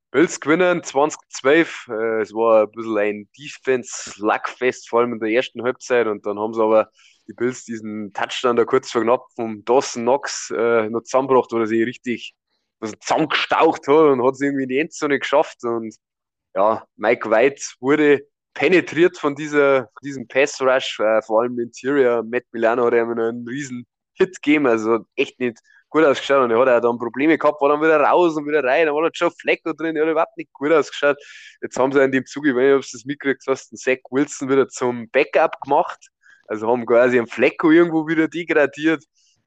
Bills 0.09 0.39
gewinnen 0.39 0.81
2012. 0.81 1.89
Äh, 1.89 2.21
es 2.21 2.33
war 2.33 2.63
ein 2.63 2.71
bisschen 2.71 2.97
ein 2.97 3.29
Defense-Lackfest, 3.37 4.89
vor 4.89 5.01
allem 5.01 5.13
in 5.13 5.19
der 5.19 5.29
ersten 5.29 5.61
Halbzeit. 5.61 6.07
Und 6.07 6.25
dann 6.25 6.39
haben 6.39 6.55
sie 6.55 6.63
aber 6.63 6.89
die 7.27 7.33
Bills 7.33 7.63
diesen 7.65 8.11
Touchdown 8.11 8.55
da 8.55 8.65
kurz 8.65 8.89
vor 8.89 9.03
knapp 9.03 9.27
vom 9.35 9.63
Dawson 9.65 10.01
Knox 10.01 10.49
äh, 10.49 10.89
noch 10.89 11.03
zusammengebracht, 11.03 11.51
wo 11.51 11.59
er 11.59 11.67
sich 11.67 11.85
richtig 11.85 12.33
also 12.79 12.95
zusammengestaucht 12.99 13.87
hat 13.87 13.95
und 13.95 14.25
hat 14.25 14.33
es 14.33 14.41
irgendwie 14.41 14.63
in 14.63 14.69
die 14.69 14.79
Endzone 14.79 15.19
geschafft. 15.19 15.63
Und 15.63 15.95
ja, 16.55 16.87
Mike 16.95 17.29
White 17.29 17.61
wurde 17.79 18.25
penetriert 18.55 19.17
von, 19.17 19.35
dieser, 19.35 19.89
diesem 20.03 20.27
Pass 20.27 20.59
Rush, 20.59 20.99
äh, 20.99 21.21
vor 21.21 21.41
allem 21.41 21.59
Interior. 21.59 22.23
Matt 22.23 22.45
Milano 22.51 22.85
hat 22.85 22.93
ihm 22.93 23.11
einen 23.11 23.47
riesen 23.47 23.85
Hit 24.13 24.41
gegeben, 24.41 24.65
also 24.65 25.05
echt 25.15 25.39
nicht 25.39 25.59
gut 25.89 26.03
ausgeschaut 26.03 26.43
und 26.43 26.51
er 26.51 26.59
hat 26.59 26.69
auch 26.69 26.89
dann 26.89 26.97
Probleme 26.97 27.37
gehabt, 27.37 27.61
war 27.61 27.69
dann 27.69 27.81
wieder 27.81 27.99
raus 27.99 28.35
und 28.35 28.47
wieder 28.47 28.63
rein, 28.63 28.87
dann 28.87 28.95
war 28.95 29.03
da 29.03 29.09
schon 29.13 29.31
Fleck 29.31 29.61
drin, 29.63 29.95
er 29.95 30.05
hat 30.05 30.11
überhaupt 30.11 30.37
nicht 30.37 30.51
gut 30.51 30.71
ausgeschaut. 30.71 31.17
Jetzt 31.61 31.77
haben 31.77 31.91
sie 31.91 32.03
in 32.03 32.11
dem 32.11 32.25
Zuge, 32.25 32.49
ich 32.49 32.55
weiß 32.55 32.63
nicht, 32.63 32.75
ob 32.75 32.81
du 32.81 32.89
das 32.91 33.05
mitgekriegt 33.05 33.43
hast, 33.47 33.71
den 33.71 33.77
Zach 33.77 33.99
Wilson 34.09 34.49
wieder 34.49 34.67
zum 34.67 35.07
Backup 35.11 35.61
gemacht 35.61 36.09
also 36.47 36.67
haben 36.67 36.85
quasi 36.85 37.17
einen 37.17 37.27
Flecko 37.27 37.71
irgendwo 37.71 38.07
wieder 38.07 38.27
degradiert. 38.27 39.03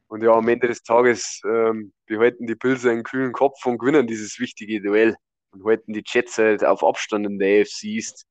Und 0.08 0.22
ja, 0.22 0.32
am 0.32 0.48
Ende 0.48 0.68
des 0.68 0.82
Tages 0.82 1.40
ähm, 1.44 1.92
behalten 2.06 2.46
die 2.46 2.54
Pilze 2.54 2.90
einen 2.90 3.02
kühlen 3.02 3.32
Kopf 3.32 3.64
und 3.66 3.78
gewinnen 3.78 4.06
dieses 4.06 4.38
wichtige 4.38 4.80
Duell 4.80 5.16
und 5.50 5.64
halten 5.64 5.92
die 5.92 6.02
Jets 6.04 6.38
halt 6.38 6.64
auf 6.64 6.82
Abstand 6.82 7.26
in 7.26 7.38
der 7.38 7.62
AFC 7.62 7.84
East. 7.84 8.24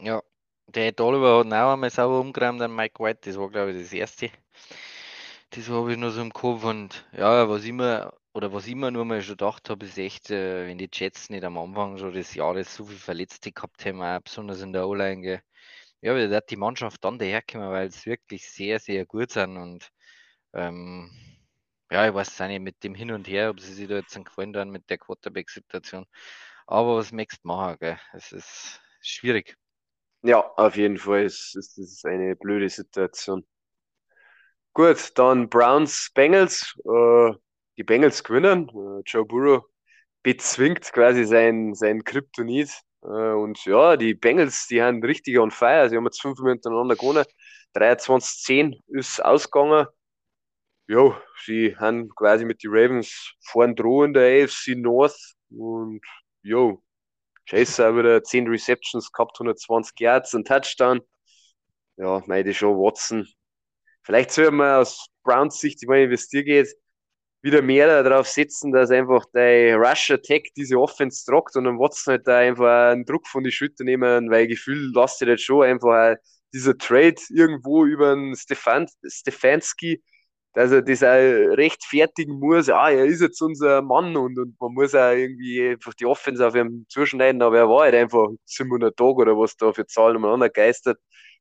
Ja, 0.00 0.22
der 0.68 0.98
Oliver 1.00 1.38
hat 1.40 1.46
auch 1.52 1.72
einmal 1.74 1.90
sauber 1.90 2.20
umgeräumt 2.20 2.60
an 2.62 2.74
Mike 2.74 3.02
White, 3.02 3.20
das 3.28 3.38
war 3.38 3.50
glaube 3.50 3.72
ich 3.72 3.82
das 3.82 3.92
erste. 3.92 4.30
Das 5.50 5.68
habe 5.68 5.92
ich 5.92 5.98
nur 5.98 6.10
so 6.10 6.20
im 6.20 6.32
Kopf 6.32 6.64
und 6.64 7.04
ja, 7.12 7.48
was 7.48 7.64
immer 7.64 8.12
oder 8.32 8.52
was 8.52 8.66
ich 8.66 8.74
mir 8.74 8.90
nur 8.90 9.04
mal 9.04 9.22
schon 9.22 9.36
gedacht 9.36 9.70
habe, 9.70 9.86
ist 9.86 9.96
echt, 9.98 10.30
äh, 10.30 10.66
wenn 10.66 10.78
die 10.78 10.88
Jets 10.92 11.30
nicht 11.30 11.44
am 11.44 11.56
Anfang 11.58 11.96
schon 11.98 12.12
des 12.12 12.34
Jahres 12.34 12.74
so 12.74 12.84
viele 12.84 12.98
Verletzte 12.98 13.50
gehabt 13.52 13.84
haben, 13.86 14.02
auch 14.02 14.20
besonders 14.20 14.60
in 14.60 14.72
der 14.72 14.86
O-Line, 14.86 15.42
ja, 16.02 16.16
wie 16.16 16.30
wird 16.30 16.50
die 16.50 16.56
Mannschaft 16.56 17.04
dann 17.04 17.18
daherkommen, 17.18 17.70
weil 17.70 17.88
es 17.88 18.06
wirklich 18.06 18.50
sehr, 18.50 18.78
sehr 18.80 19.06
gut 19.06 19.30
sind 19.32 19.56
und 19.56 19.90
ähm, 20.54 21.10
ja, 21.90 22.08
ich 22.08 22.14
weiß 22.14 22.40
auch 22.42 22.48
nicht 22.48 22.60
mit 22.62 22.82
dem 22.84 22.94
Hin 22.94 23.12
und 23.12 23.28
Her, 23.28 23.50
ob 23.50 23.60
sie 23.60 23.72
sich 23.74 23.88
da 23.88 23.96
jetzt 23.96 24.16
einen 24.16 24.24
Gefallen 24.26 24.52
tun 24.52 24.70
mit 24.70 24.90
der 24.90 24.98
Quarterback-Situation. 24.98 26.06
Aber 26.66 26.96
was 26.98 27.12
möchtest 27.12 27.44
du 27.44 27.48
machen, 27.48 27.76
gell? 27.80 27.98
Es 28.14 28.32
ist 28.32 28.80
schwierig. 29.02 29.56
Ja, 30.26 30.40
auf 30.56 30.76
jeden 30.76 30.98
Fall 30.98 31.24
ist, 31.24 31.54
ist 31.56 31.78
das 31.78 32.04
eine 32.04 32.34
blöde 32.34 32.68
Situation. 32.68 33.46
Gut, 34.74 35.12
dann 35.18 35.48
Browns, 35.48 36.10
Bengals. 36.14 36.74
Äh, 36.84 37.32
die 37.78 37.84
Bengals 37.84 38.24
gewinnen. 38.24 38.68
Äh, 38.68 39.02
Joe 39.06 39.24
Burrow 39.24 39.64
bezwingt 40.24 40.92
quasi 40.92 41.24
sein, 41.24 41.74
sein 41.74 42.02
Kryptonit. 42.02 42.70
Äh, 43.02 43.06
und 43.06 43.64
ja, 43.66 43.96
die 43.96 44.14
Bengals, 44.14 44.66
die 44.66 44.82
haben 44.82 45.02
richtig 45.04 45.38
on 45.38 45.52
fire. 45.52 45.88
Sie 45.88 45.96
haben 45.96 46.04
jetzt 46.06 46.20
fünf 46.20 46.40
miteinander 46.40 46.96
gewonnen. 46.96 47.24
23-10 47.74 48.82
ist 48.88 49.24
ausgegangen. 49.24 49.86
Ja, 50.88 51.20
sie 51.44 51.76
haben 51.76 52.08
quasi 52.16 52.44
mit 52.44 52.62
den 52.64 52.70
Ravens 52.72 53.34
vorn 53.44 53.76
drohen 53.76 54.12
der 54.12 54.44
AFC 54.44 54.74
North. 54.76 55.36
Und 55.50 56.00
jo, 56.42 56.82
Chase 57.48 57.84
hat 57.84 57.96
wieder 57.96 58.22
10 58.22 58.48
Receptions 58.48 59.10
gehabt, 59.12 59.36
120 59.40 59.98
Yards, 60.00 60.34
ein 60.34 60.44
Touchdown. 60.44 61.00
Ja, 61.96 62.22
meine 62.26 62.52
schon 62.52 62.76
Watson. 62.76 63.26
Vielleicht 64.02 64.30
soll 64.30 64.50
man 64.50 64.80
aus 64.80 65.06
Browns 65.22 65.58
Sicht, 65.60 65.82
ich 65.82 65.88
meine, 65.88 66.10
wie 66.10 66.14
es 66.14 66.28
dir 66.28 66.44
geht, 66.44 66.68
wieder 67.42 67.62
mehr 67.62 68.02
darauf 68.02 68.26
setzen, 68.28 68.72
dass 68.72 68.90
einfach 68.90 69.24
der 69.34 69.76
Rush 69.76 70.10
Attack 70.10 70.48
diese 70.56 70.78
Offense 70.78 71.24
tragt 71.24 71.56
und 71.56 71.64
dann 71.64 71.78
Watson 71.78 72.12
halt 72.12 72.26
da 72.26 72.38
einfach 72.38 72.90
einen 72.92 73.04
Druck 73.04 73.26
von 73.28 73.44
die 73.44 73.52
Schulter 73.52 73.84
nehmen, 73.84 74.30
weil 74.30 74.48
Gefühl 74.48 74.90
lasst 74.94 75.20
jetzt 75.20 75.44
schon 75.44 75.64
einfach 75.64 76.16
dieser 76.52 76.76
Trade 76.76 77.16
irgendwo 77.30 77.84
über 77.84 78.12
einen 78.12 78.34
Stefan, 78.36 78.86
Stefanski, 79.06 80.02
dass 80.56 80.72
er 80.72 80.80
das 80.80 81.02
auch 81.02 81.56
rechtfertigen 81.58 82.38
muss, 82.38 82.70
ah, 82.70 82.90
er 82.90 83.04
ist 83.04 83.20
jetzt 83.20 83.42
unser 83.42 83.82
Mann 83.82 84.16
und, 84.16 84.38
und 84.38 84.58
man 84.58 84.72
muss 84.72 84.94
auch 84.94 85.10
irgendwie 85.10 85.68
einfach 85.68 85.92
die 85.92 86.06
Offense 86.06 86.46
auf 86.46 86.54
ihm 86.54 86.86
zuschneiden, 86.88 87.42
aber 87.42 87.58
er 87.58 87.68
war 87.68 87.82
halt 87.82 87.94
einfach 87.94 88.28
700 88.46 88.96
Tage 88.96 89.16
oder 89.16 89.36
was 89.36 89.54
da 89.58 89.70
für 89.74 89.84
Zahlen 89.84 90.16
umeinander 90.16 90.48
geistert, 90.48 90.98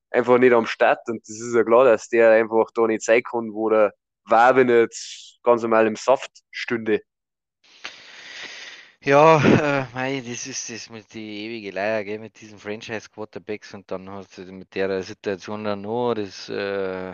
einfach 0.09 0.37
nicht 0.37 0.51
am 0.51 0.65
Start 0.65 0.99
und 1.07 1.21
das 1.21 1.39
ist 1.39 1.55
ja 1.55 1.63
klar, 1.63 1.85
dass 1.85 2.09
der 2.09 2.31
einfach 2.31 2.69
da 2.73 2.87
nicht 2.87 3.03
sein 3.03 3.23
kann, 3.23 3.53
wo 3.53 3.69
der 3.69 3.93
war, 4.25 4.53
wenn 4.57 4.67
er 4.67 4.81
jetzt 4.81 5.39
ganz 5.43 5.61
normal 5.61 5.87
im 5.87 5.95
Saft 5.95 6.31
stünde. 6.51 6.99
Ja, 8.99 9.37
äh, 9.37 9.85
mei, 9.93 10.21
das 10.27 10.45
ist 10.45 10.69
das 10.69 10.89
mit 10.89 11.13
die 11.13 11.45
ewige 11.45 11.71
Leier, 11.71 12.03
gell, 12.03 12.19
mit 12.19 12.41
diesen 12.41 12.59
Franchise-Quarterbacks 12.59 13.73
und 13.75 13.89
dann 13.89 14.09
hast 14.09 14.37
du 14.37 14.41
mit 14.51 14.75
der 14.75 15.01
Situation 15.03 15.63
dann 15.63 15.83
noch 15.83 16.15
das 16.15 16.49
äh, 16.49 17.13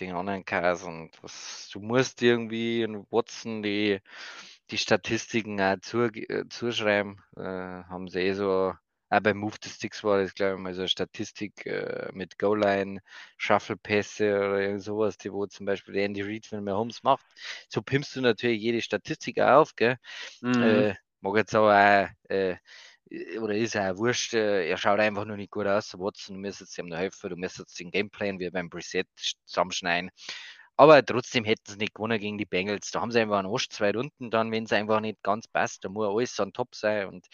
den 0.00 0.14
anderen 0.14 0.44
Cars 0.44 0.82
und 0.84 1.10
was, 1.22 1.68
du 1.72 1.80
musst 1.80 2.22
irgendwie 2.22 2.82
in 2.82 3.06
Watson 3.10 3.62
die, 3.62 4.00
die 4.70 4.78
Statistiken 4.78 5.60
auch 5.60 5.76
zu, 5.80 6.04
äh, 6.04 6.48
zuschreiben. 6.48 7.22
Äh, 7.36 7.42
haben 7.42 8.08
sie 8.08 8.20
eh 8.20 8.32
so 8.34 8.74
auch 9.08 9.20
bei 9.20 9.34
Move 9.34 9.54
the 9.62 9.68
Sticks 9.70 10.02
war 10.02 10.20
das, 10.20 10.34
glaube 10.34 10.54
ich, 10.56 10.60
mal 10.60 10.74
so 10.74 10.80
eine 10.80 10.88
Statistik 10.88 11.64
äh, 11.66 12.08
mit 12.12 12.38
Goal-Line, 12.38 13.00
Shuffle-Pässe 13.36 14.36
oder 14.36 14.60
irgend 14.60 14.82
sowas, 14.82 15.16
die 15.16 15.32
wo 15.32 15.46
zum 15.46 15.66
Beispiel 15.66 15.96
Andy 15.96 16.22
Reid, 16.22 16.50
wenn 16.50 16.64
man 16.64 16.74
Homes 16.74 17.02
macht. 17.04 17.24
So 17.68 17.82
pimpst 17.82 18.16
du 18.16 18.20
natürlich 18.20 18.60
jede 18.60 18.82
Statistik 18.82 19.38
auf, 19.40 19.76
gell? 19.76 19.96
Mhm. 20.42 20.62
Äh, 20.62 20.94
mag 21.20 21.36
jetzt 21.36 21.54
aber 21.54 21.72
auch, 21.72 22.30
äh, 22.30 22.56
oder 23.40 23.54
ist 23.54 23.76
auch 23.76 23.96
wurscht, 23.96 24.34
äh, 24.34 24.68
er 24.68 24.76
schaut 24.76 24.98
einfach 25.00 25.24
nur 25.24 25.36
nicht 25.36 25.50
gut 25.50 25.66
aus. 25.66 25.94
Watson, 25.98 26.36
du 26.36 26.40
müsstest 26.40 26.76
ihm 26.78 26.88
noch 26.88 26.98
helfen, 26.98 27.30
du 27.30 27.36
müsstest 27.36 27.78
den 27.78 27.90
Gameplan 27.90 28.38
wie 28.38 28.50
beim 28.50 28.70
Preset 28.70 29.06
zusammenschneiden. 29.44 30.10
Aber 30.76 31.04
trotzdem 31.04 31.44
hätten 31.44 31.72
sie 31.72 31.78
nicht 31.78 31.94
gewonnen 31.94 32.18
gegen 32.20 32.38
die 32.38 32.44
Bengals. 32.44 32.90
Da 32.90 33.00
haben 33.00 33.10
sie 33.10 33.20
einfach 33.20 33.38
einen 33.38 33.48
Arsch 33.48 33.68
zwei 33.70 33.92
Runden 33.92 34.30
dann, 34.30 34.52
wenn 34.52 34.64
es 34.64 34.72
einfach 34.72 35.00
nicht 35.00 35.22
ganz 35.22 35.48
passt. 35.48 35.84
Da 35.84 35.88
muss 35.88 36.08
alles 36.08 36.38
an 36.40 36.52
top 36.52 36.74
sein. 36.74 37.08
Und 37.08 37.26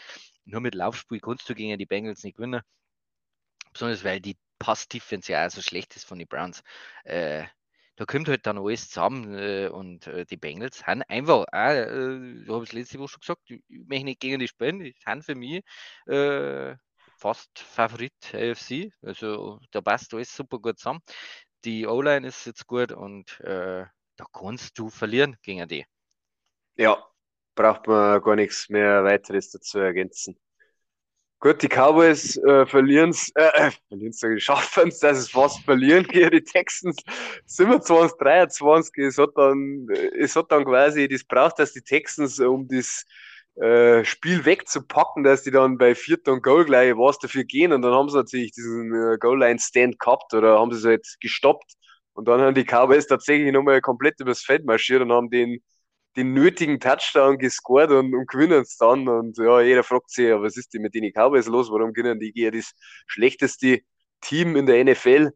nur 0.45 0.61
mit 0.61 0.75
Laufspiel 0.75 1.21
kannst 1.21 1.49
du 1.49 1.55
gegen 1.55 1.77
die 1.79 1.87
Bengals 1.87 2.23
nicht 2.23 2.37
gewinnen. 2.37 2.63
Besonders 3.73 4.05
weil 4.05 4.21
die 4.21 4.37
Pass-Defense 4.59 5.33
ja 5.33 5.47
auch 5.47 5.51
so 5.51 5.63
schlecht 5.63 5.97
ist 5.97 6.05
von 6.05 6.19
den 6.19 6.29
Browns. 6.29 6.63
Äh, 7.05 7.47
da 7.97 8.05
kommt 8.07 8.29
halt 8.29 8.47
dann 8.47 8.59
alles 8.59 8.89
zusammen 8.89 9.35
äh, 9.39 9.69
und 9.69 10.07
äh, 10.07 10.25
die 10.25 10.37
Bengals 10.37 10.87
haben 10.87 11.03
einfach, 11.03 11.45
auch, 11.53 11.53
äh, 11.53 12.45
habe 12.49 12.65
ich 12.65 12.73
letzte 12.73 12.99
Woche 12.99 13.11
schon 13.11 13.21
gesagt, 13.21 13.51
ich 13.51 13.61
möchte 13.87 14.05
nicht 14.05 14.21
gegen 14.21 14.39
die 14.39 14.49
spielen, 14.49 14.81
die 14.81 14.95
sind 15.05 15.25
für 15.25 15.35
mich 15.35 15.63
äh, 16.07 16.75
fast 17.19 17.59
Favorit 17.59 18.13
AFC. 18.33 18.91
Also 19.03 19.61
da 19.71 19.81
passt 19.81 20.13
alles 20.15 20.35
super 20.35 20.59
gut 20.59 20.79
zusammen. 20.79 21.01
Die 21.65 21.87
O-Line 21.87 22.27
ist 22.27 22.47
jetzt 22.47 22.67
gut 22.67 22.93
und 22.93 23.39
äh, 23.41 23.85
da 24.17 24.25
kannst 24.33 24.79
du 24.79 24.89
verlieren 24.89 25.37
gegen 25.43 25.69
die. 25.69 25.85
Ja, 26.77 27.07
braucht 27.55 27.87
man 27.87 28.21
gar 28.23 28.37
nichts 28.37 28.69
mehr 28.69 29.05
weiteres 29.05 29.51
dazu 29.51 29.79
ergänzen. 29.79 30.37
Gut, 31.43 31.61
die 31.61 31.69
Cowboys 31.69 32.37
äh, 32.37 32.65
verlieren 32.67 33.11
es, 33.11 33.33
äh, 33.35 33.67
äh 33.67 33.71
verlieren 33.89 34.13
es, 34.13 34.43
schaffen 34.45 34.91
es, 34.91 35.01
dass 35.01 35.19
es 35.19 35.29
fast 35.29 35.65
verlieren 35.65 36.05
gegen 36.05 36.31
die 36.31 36.45
Texans. 36.45 36.97
27, 37.47 38.17
23. 38.17 38.99
Es 38.99 39.19
hat 39.19 39.31
dann, 39.35 39.89
es 40.17 40.37
hat 40.37 40.53
dann 40.53 40.65
quasi 40.65 41.09
das 41.09 41.25
braucht, 41.25 41.59
dass 41.59 41.73
die 41.73 41.83
Texans, 41.83 42.39
um 42.39 42.69
das 42.69 43.05
äh, 43.57 44.05
Spiel 44.05 44.45
wegzupacken, 44.45 45.25
dass 45.25 45.43
die 45.43 45.51
dann 45.51 45.79
bei 45.79 45.97
vierter 45.97 46.33
und 46.33 46.45
Goal 46.45 46.65
gleich 46.65 46.97
was 46.97 47.19
dafür 47.19 47.43
gehen 47.43 47.73
und 47.73 47.83
dann 47.83 47.93
haben 47.93 48.09
sie 48.09 48.19
natürlich 48.19 48.53
diesen 48.53 48.95
äh, 48.95 49.19
Goal-Line-Stand 49.19 49.99
gehabt 49.99 50.33
oder 50.35 50.61
haben 50.61 50.71
sie 50.71 50.79
es 50.79 50.85
halt 50.85 51.17
gestoppt 51.19 51.73
und 52.13 52.29
dann 52.29 52.41
haben 52.41 52.55
die 52.55 52.65
Cowboys 52.65 53.09
tatsächlich 53.09 53.53
nochmal 53.53 53.81
komplett 53.81 54.21
übers 54.21 54.43
Feld 54.43 54.65
marschiert 54.65 55.03
und 55.03 55.11
haben 55.11 55.29
den 55.29 55.61
den 56.17 56.35
nötigen 56.35 56.81
Touchdown 56.81 57.39
gescored 57.39 57.91
und, 57.91 58.15
und 58.15 58.29
gewinnen 58.29 58.63
es 58.63 58.77
dann. 58.77 59.09
Und 59.09 59.39
ja, 59.39 59.61
jeder 59.61 59.83
fragt 59.83 60.11
sich, 60.11 60.31
was 60.33 60.57
ist 60.57 60.75
denn 60.75 60.83
mit 60.83 60.95
den 60.95 61.11
Cowboys 61.13 61.47
los? 61.47 61.71
Warum 61.71 61.93
können 61.93 62.21
die 62.21 62.33
ja 62.35 62.51
das 62.51 62.73
schlechteste 63.07 63.81
Team 64.21 64.57
in 64.57 64.67
der 64.67 64.85
NFL 64.85 65.31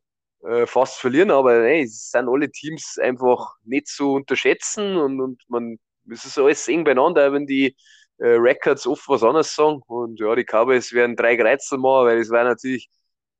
äh, 0.44 0.66
fast 0.66 0.98
verlieren? 0.98 1.30
Aber 1.30 1.54
ey, 1.64 1.82
es 1.82 2.10
sind 2.10 2.28
alle 2.28 2.50
Teams 2.50 2.98
einfach 2.98 3.54
nicht 3.64 3.88
zu 3.88 4.12
unterschätzen 4.14 4.96
und, 4.96 5.20
und 5.20 5.42
man, 5.48 5.78
es 6.10 6.24
ist 6.24 6.38
alles 6.38 6.68
eng 6.68 6.84
beieinander, 6.84 7.32
wenn 7.32 7.46
die 7.46 7.76
äh, 8.18 8.28
Records 8.28 8.86
oft 8.86 9.08
was 9.08 9.22
anderes 9.22 9.54
sagen. 9.54 9.80
Und 9.86 10.20
ja, 10.20 10.34
die 10.34 10.44
Cowboys 10.44 10.92
werden 10.92 11.16
drei 11.16 11.36
Kreuzel 11.36 11.78
machen, 11.78 12.06
weil 12.06 12.18
es 12.18 12.30
war 12.30 12.44
natürlich 12.44 12.88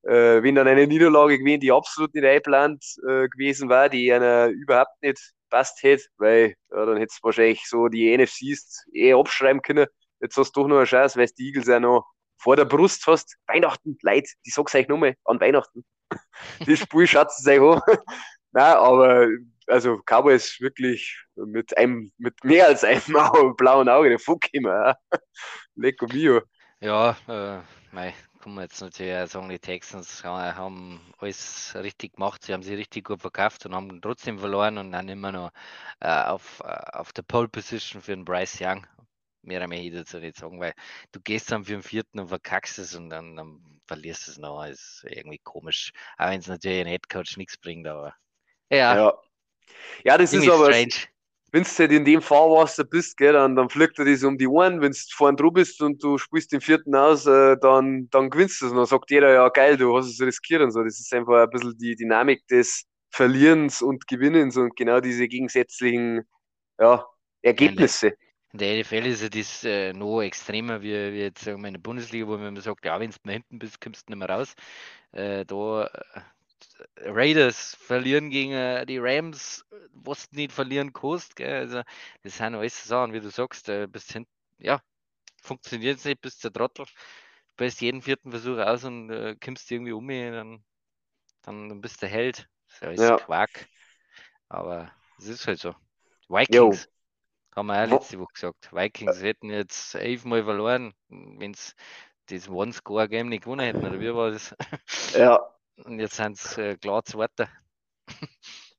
äh, 0.07 0.43
wenn 0.43 0.55
dann 0.55 0.69
eine 0.69 0.87
Niederlage 0.87 1.39
gewesen, 1.39 1.61
die 1.61 1.73
absolut 1.73 2.15
nicht 2.15 2.25
eingeplant 2.25 2.85
äh, 3.09 3.29
gewesen 3.29 3.69
war, 3.69 3.89
die 3.89 4.13
einer 4.13 4.49
überhaupt 4.49 5.03
nicht 5.03 5.33
passt 5.51 5.83
hätte, 5.83 6.05
weil 6.19 6.55
ja, 6.71 6.87
dann 6.87 6.97
hättest 6.99 7.21
du 7.21 7.25
wahrscheinlich 7.25 7.67
so 7.67 7.89
die 7.89 8.17
NFCs 8.17 8.87
eh 8.93 9.13
abschreiben 9.13 9.63
können. 9.63 9.87
Jetzt 10.21 10.37
hast 10.37 10.53
du 10.53 10.63
doch 10.63 10.69
noch 10.69 10.77
eine 10.77 10.87
Chance, 10.87 11.19
weil 11.19 11.29
die 11.39 11.49
Eagles 11.49 11.67
ja 11.67 11.81
noch 11.81 12.05
vor 12.39 12.57
der 12.57 12.65
Brust 12.65 13.07
hast. 13.07 13.37
Weihnachten, 13.47 13.99
Leute, 14.03 14.31
die 14.45 14.51
sag's 14.51 14.75
euch 14.75 14.89
nochmal 14.89 15.15
an 15.25 15.41
Weihnachten. 15.41 15.85
das 16.67 16.79
Spiel 16.79 17.07
schaut 17.07 17.29
es 17.29 17.47
euch 17.47 17.61
an. 17.61 17.81
Nein, 18.53 18.77
aber 18.77 19.29
also 19.67 20.01
Cowboys 20.07 20.61
wirklich 20.61 21.23
mit 21.35 21.77
einem, 21.77 22.11
mit 22.19 22.43
mehr 22.45 22.67
als 22.67 22.85
einem 22.85 23.03
blauen 23.57 23.89
Auge, 23.89 24.11
der 24.11 24.19
Fuck 24.19 24.47
immer. 24.53 24.97
Lecco 25.75 26.07
mio. 26.07 26.43
Ja, 26.81 27.17
äh, 27.27 27.61
mei, 27.93 28.15
kann 28.47 28.55
man 28.55 28.63
jetzt 28.63 28.81
natürlich 28.81 29.29
sagen, 29.29 29.49
die 29.49 29.59
Texans 29.59 30.23
haben 30.23 31.01
alles 31.19 31.75
richtig 31.75 32.13
gemacht. 32.13 32.45
Sie 32.45 32.53
haben 32.53 32.63
sich 32.63 32.79
richtig 32.79 33.05
gut 33.05 33.21
verkauft 33.21 33.67
und 33.67 33.75
haben 33.75 34.01
trotzdem 34.01 34.39
verloren 34.39 34.79
und 34.79 34.93
dann 34.93 35.09
immer 35.09 35.33
noch 35.33 35.51
äh, 35.99 36.23
auf, 36.23 36.63
äh, 36.65 36.97
auf 36.97 37.13
der 37.13 37.23
Pole 37.23 37.49
Position 37.49 38.01
für 38.01 38.15
den 38.15 38.25
Bryce 38.25 38.61
Young. 38.61 38.87
Mehr 39.43 39.67
mehr 39.67 39.81
ich 39.81 39.93
dazu 39.93 40.21
nicht 40.21 40.37
sagen, 40.37 40.61
weil 40.61 40.75
du 41.11 41.21
gehst 41.21 41.51
dann 41.51 41.65
für 41.65 41.73
den 41.73 41.83
vierten 41.83 42.21
und 42.21 42.29
verkackst 42.29 42.79
es 42.79 42.95
und 42.95 43.11
dann, 43.11 43.35
dann 43.35 43.81
verlierst 43.89 44.29
es 44.29 44.39
noch. 44.39 44.65
Das 44.65 44.79
ist 44.79 45.07
irgendwie 45.09 45.41
komisch. 45.43 45.93
Auch 46.17 46.29
wenn 46.29 46.39
es 46.39 46.47
natürlich 46.47 46.83
ein 46.83 46.87
Headcoach 46.87 47.37
nichts 47.39 47.59
bringt, 47.59 47.89
aber 47.89 48.15
ja. 48.71 48.95
Ja, 48.97 49.15
ja 50.05 50.19
das 50.19 50.33
ist 50.33 50.49
aber. 50.49 50.67
Strange 50.67 51.09
wenn 51.57 51.63
du 51.63 51.71
halt 51.71 51.93
in 51.93 52.05
dem 52.05 52.21
Fahrwasser 52.21 52.85
bist, 52.85 53.17
gell, 53.17 53.33
dann, 53.33 53.57
dann 53.57 53.71
fliegt 53.71 53.99
er 53.99 54.05
das 54.05 54.23
um 54.25 54.37
die 54.37 54.47
Ohren. 54.47 54.83
Wenn 54.83 54.93
du 54.93 54.99
vorne 55.13 55.37
dran 55.37 55.55
bist 55.55 55.81
und 55.81 56.03
du 56.03 56.19
spielst 56.19 56.53
den 56.53 56.61
vierten 56.61 56.95
aus, 56.95 57.25
äh, 57.25 57.57
dann, 57.57 58.11
dann 58.11 58.29
gewinnst 58.29 58.61
du 58.61 58.67
es. 58.67 58.73
Und 58.73 58.77
dann 58.77 58.87
sagt 58.87 59.11
jeder, 59.11 59.33
ja 59.33 59.49
geil, 59.49 59.79
du 59.79 59.97
hast 59.97 60.07
es 60.07 60.21
riskiert 60.21 60.61
und 60.61 60.71
so. 60.71 60.83
Das 60.83 61.01
ist 61.01 61.15
einfach 61.15 61.45
ein 61.45 61.49
bisschen 61.49 61.79
die 61.79 61.97
Dynamik 61.97 62.47
des 62.49 62.85
Verlierens 63.11 63.81
und 63.81 64.07
Gewinnens 64.07 64.59
und 64.59 64.77
genau 64.77 65.01
diese 65.01 65.29
gegensätzlichen 65.29 66.25
ja, 66.79 67.07
Ergebnisse. 67.41 68.13
In 68.53 68.59
der 68.59 68.79
NFL 68.81 69.07
ist 69.07 69.23
ja 69.23 69.29
das 69.31 69.65
äh, 69.65 69.95
noch 69.95 70.21
extremer 70.21 70.83
wie, 70.83 70.93
wie 71.13 71.21
jetzt 71.21 71.43
sagen 71.43 71.63
wir, 71.63 71.69
in 71.69 71.75
der 71.75 71.81
Bundesliga, 71.81 72.27
wo 72.27 72.37
man 72.37 72.55
sagt, 72.61 72.85
ja, 72.85 73.01
wenn 73.01 73.11
du 73.11 73.31
hinten 73.31 73.59
bist, 73.59 73.81
kommst 73.81 74.07
du 74.07 74.13
nicht 74.13 74.19
mehr 74.19 74.29
raus. 74.29 74.53
Äh, 75.13 75.47
da 75.47 75.87
äh, 75.87 76.21
Raiders 76.99 77.75
verlieren 77.77 78.31
gegen 78.31 78.53
äh, 78.53 78.87
die 78.87 78.99
Rams, 78.99 79.65
was 79.93 80.31
nicht 80.33 80.53
verlieren 80.53 80.93
kostet. 80.93 81.37
Gell? 81.37 81.55
Also, 81.55 81.83
das 82.23 82.37
sind 82.37 82.55
alles 82.55 82.85
Sachen, 82.85 83.13
wie 83.13 83.21
du 83.21 83.31
sagst, 83.31 83.69
äh, 83.69 83.87
bis 83.87 84.11
hin, 84.11 84.27
ja, 84.59 84.83
funktioniert 85.43 85.99
es 85.99 86.05
nicht, 86.05 86.21
bist 86.21 86.45
der 86.45 86.53
Trottel, 86.53 86.87
bist 87.57 87.81
jeden 87.81 88.03
vierten 88.03 88.31
Versuch 88.31 88.59
aus 88.59 88.85
und 88.85 89.11
äh, 89.11 89.37
kommst 89.43 89.71
irgendwie 89.71 89.93
um, 89.93 90.09
dann, 90.09 90.65
dann, 91.43 91.69
dann 91.69 91.81
bist 91.81 92.03
du 92.03 92.07
Held. 92.07 92.49
Das 92.81 92.93
ist 92.93 93.01
ja. 93.01 93.17
Quark. 93.17 93.69
Aber 94.49 94.93
es 95.19 95.27
ist 95.27 95.47
halt 95.47 95.59
so. 95.59 95.75
Vikings, 96.29 96.85
jo. 96.85 97.55
haben 97.55 97.67
wir 97.67 97.85
auch 97.85 97.87
letzte 97.89 98.19
Woche 98.19 98.33
gesagt. 98.35 98.73
Vikings 98.73 99.23
hätten 99.23 99.51
jetzt 99.51 99.95
elfmal 99.95 100.45
verloren, 100.45 100.93
wenn 101.09 101.55
sie 101.55 101.73
das 102.27 102.49
One-Score-Game 102.49 103.29
nicht 103.29 103.45
gewonnen 103.45 103.65
hätten, 103.65 103.87
oder 103.87 104.01
wie 104.01 104.13
war 104.13 104.33
das? 104.33 104.55
Ja, 105.17 105.56
und 105.85 106.01
jetzt 106.01 106.17
sind 106.17 106.39
es 106.39 106.59
äh, 106.59 106.77
klar 106.77 107.05
zweite. 107.05 107.49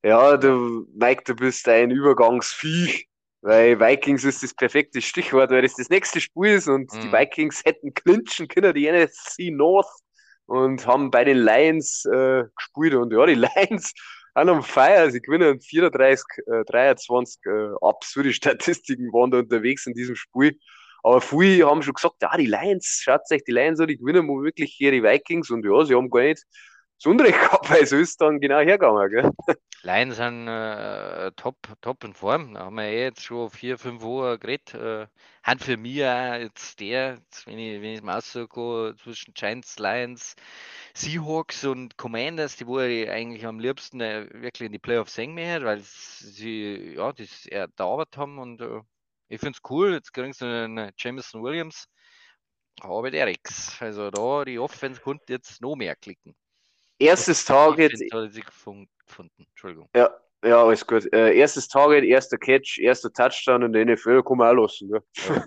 Ja, 0.03 0.37
du, 0.37 0.87
Mike, 0.93 1.23
du 1.25 1.35
bist 1.35 1.67
ein 1.67 1.91
Übergangsviech, 1.91 3.09
weil 3.41 3.79
Vikings 3.79 4.23
ist 4.23 4.43
das 4.43 4.53
perfekte 4.53 5.01
Stichwort, 5.01 5.49
weil 5.49 5.63
das 5.63 5.73
das 5.73 5.89
nächste 5.89 6.21
Spiel 6.21 6.53
ist 6.53 6.67
und 6.67 6.93
mhm. 6.93 7.01
die 7.01 7.11
Vikings 7.11 7.63
hätten 7.65 7.93
clinchen 7.93 8.47
können, 8.47 8.73
die 8.73 8.89
NFC 8.89 9.51
North 9.51 9.89
und 10.45 10.85
haben 10.85 11.11
bei 11.11 11.23
den 11.23 11.37
Lions 11.37 12.05
äh, 12.05 12.43
gespielt 12.55 12.93
und 12.93 13.11
ja, 13.11 13.25
die 13.25 13.33
Lions 13.65 13.93
sind 14.35 14.49
am 14.49 14.63
Feier, 14.63 15.09
sie 15.09 15.19
gewinnen 15.19 15.59
34, 15.59 16.25
äh, 16.45 16.63
23, 16.65 17.45
äh, 17.45 17.49
absurde 17.81 18.33
Statistiken 18.33 19.11
waren 19.11 19.31
da 19.31 19.39
unterwegs 19.39 19.87
in 19.87 19.93
diesem 19.93 20.15
Spiel. 20.15 20.57
Aber 21.03 21.21
viele 21.21 21.65
haben 21.67 21.81
schon 21.81 21.95
gesagt, 21.95 22.21
ja, 22.21 22.35
die 22.37 22.45
Lions, 22.45 23.01
schaut 23.03 23.21
euch 23.31 23.43
die 23.43 23.51
Lions 23.51 23.79
an, 23.79 23.87
die 23.87 23.97
gewinnen 23.97 24.27
wirklich 24.27 24.73
hier 24.73 24.91
die 24.91 25.03
Vikings 25.03 25.49
und 25.49 25.65
ja, 25.65 25.85
sie 25.85 25.95
haben 25.95 26.09
gar 26.09 26.21
nicht 26.21 26.43
das 26.97 27.05
Unrecht 27.05 27.39
gehabt, 27.39 27.69
weil 27.69 27.83
es 27.83 27.91
ist 27.91 28.19
dann 28.21 28.39
genau 28.39 28.59
hergegangen. 28.59 29.09
Gell? 29.09 29.31
Lions 29.83 30.15
sind 30.15 30.47
äh, 30.47 31.31
top, 31.35 31.57
top 31.81 32.03
in 32.03 32.13
Form. 32.13 32.55
Da 32.55 32.61
haben 32.65 32.75
wir 32.75 32.85
eh 32.85 33.03
jetzt 33.03 33.23
schon 33.23 33.49
vier, 33.49 33.77
fünf 33.77 34.01
Wochen 34.01 34.39
geredet. 34.39 34.73
Äh, 34.73 35.07
hat 35.43 35.61
für 35.61 35.77
mich 35.77 36.03
auch 36.03 36.35
jetzt 36.35 36.79
der, 36.79 37.15
jetzt, 37.15 37.45
wenn 37.45 37.59
ich 37.59 37.81
wenn 37.81 37.93
ich 37.93 38.01
mal 38.01 38.17
aussuche, 38.17 38.95
zwischen 39.01 39.33
Giants, 39.33 39.77
Lions, 39.77 40.35
Seahawks 40.95 41.63
und 41.65 41.97
Commanders, 41.97 42.57
die 42.57 42.65
wo 42.65 42.79
ich 42.79 43.09
eigentlich 43.09 43.45
am 43.45 43.59
liebsten 43.59 44.01
äh, 44.01 44.27
wirklich 44.33 44.65
in 44.65 44.73
die 44.73 44.79
Playoffs 44.79 45.13
sehen 45.13 45.35
möchte, 45.35 45.65
weil 45.65 45.79
sie 45.81 46.95
ja 46.95 47.13
das 47.13 47.45
erarbeitet 47.45 48.17
haben 48.17 48.39
und 48.39 48.61
äh, 48.61 48.81
ich 49.29 49.39
finde 49.39 49.57
es 49.57 49.69
cool. 49.69 49.93
Jetzt 49.93 50.13
kriegen 50.13 50.33
sie 50.33 50.45
einen 50.45 50.91
Jameson 50.97 51.43
Williams. 51.43 51.87
Der 52.83 53.25
Rex. 53.25 53.81
Also 53.81 54.11
da 54.11 54.45
die 54.45 54.59
Offense 54.59 55.01
konnte 55.01 55.33
jetzt 55.33 55.61
noch 55.61 55.75
mehr 55.75 55.95
klicken. 55.95 56.35
Erstes 56.99 57.45
Target. 57.45 57.93
Entschuldigung. 59.37 59.89
Ja, 59.95 60.09
ja, 60.43 60.63
alles 60.63 60.85
gut. 60.85 61.11
Äh, 61.13 61.35
erstes 61.37 61.67
Target, 61.67 62.03
erster 62.03 62.37
Catch, 62.37 62.79
erster 62.79 63.11
Touchdown 63.11 63.63
in 63.63 63.73
der 63.73 63.85
NFL, 63.85 64.23
kann 64.23 64.37
man 64.37 64.57
auch 64.57 64.63
lassen. 64.63 64.89
Ja. 64.89 64.99
ja. 65.35 65.45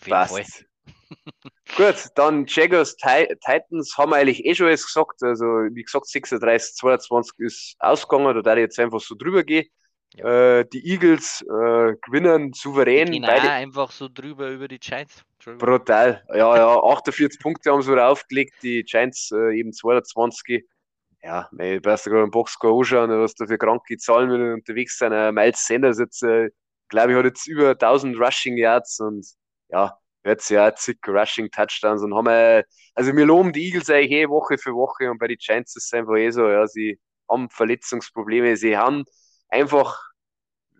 Passt. 0.00 0.64
Gut, 1.76 2.10
dann 2.14 2.46
Jaguars 2.46 2.96
Titans 2.96 3.96
haben 3.96 4.10
wir 4.10 4.16
eigentlich 4.16 4.44
eh 4.44 4.54
schon 4.54 4.66
alles 4.66 4.86
gesagt. 4.86 5.22
Also, 5.22 5.44
wie 5.44 5.82
gesagt, 5.82 6.06
36, 6.06 6.74
22 6.76 7.38
ist 7.38 7.76
ausgegangen, 7.78 8.34
da 8.34 8.42
darf 8.42 8.56
ich 8.56 8.62
jetzt 8.62 8.78
einfach 8.78 9.00
so 9.00 9.14
drüber 9.14 9.44
gehen. 9.44 9.66
Ja. 10.14 10.58
Äh, 10.60 10.64
die 10.72 10.86
Eagles 10.90 11.42
äh, 11.42 11.94
gewinnen 12.02 12.52
souverän. 12.52 13.20
Beide. 13.20 13.50
einfach 13.50 13.90
so 13.90 14.08
drüber 14.08 14.48
über 14.48 14.68
die 14.68 14.78
Giants. 14.78 15.22
Brutal. 15.58 16.24
Ja, 16.30 16.56
ja, 16.56 16.80
48 16.82 17.38
Punkte 17.40 17.70
haben 17.70 17.82
sie 17.82 17.92
wieder 17.92 18.08
aufgelegt, 18.08 18.54
die 18.62 18.82
Giants 18.82 19.30
äh, 19.32 19.58
eben 19.58 19.72
22. 19.72 20.64
Ja, 21.22 21.48
brauchst 21.82 22.06
du 22.06 22.10
gerade 22.10 22.22
einen 22.22 22.30
Boxscore 22.30 22.78
anschauen, 22.78 23.10
was 23.20 23.34
da 23.34 23.46
für 23.46 23.58
kranke 23.58 23.96
Zahlen 23.96 24.30
wieder 24.30 24.54
unterwegs 24.54 24.96
sind. 24.96 25.12
Äh, 25.12 25.32
Miles 25.32 25.66
Sanders 25.66 25.98
jetzt, 25.98 26.22
äh, 26.22 26.50
glaube 26.88 27.12
ich, 27.12 27.18
hat 27.18 27.24
jetzt 27.24 27.46
über 27.48 27.70
1000 27.70 28.16
Rushing 28.18 28.56
Yards 28.56 29.00
und 29.00 29.26
ja, 29.68 29.98
jetzt 30.24 30.48
ja 30.50 30.72
zig 30.74 30.98
Rushing 31.06 31.50
Touchdowns 31.50 32.02
und 32.02 32.14
haben, 32.14 32.28
äh, 32.28 32.62
also 32.94 33.14
wir 33.14 33.26
loben 33.26 33.52
die 33.52 33.66
Eagles 33.66 33.90
eigentlich 33.90 34.12
eh 34.12 34.28
Woche 34.28 34.56
für 34.56 34.72
Woche 34.72 35.10
und 35.10 35.18
bei 35.18 35.26
den 35.26 35.38
Giants 35.38 35.74
ist 35.76 35.86
es 35.86 35.92
einfach 35.92 36.16
eh 36.16 36.30
so, 36.30 36.48
ja, 36.48 36.66
sie 36.66 36.98
haben 37.28 37.50
Verletzungsprobleme, 37.50 38.56
sie 38.56 38.76
haben 38.76 39.04
einfach 39.48 40.06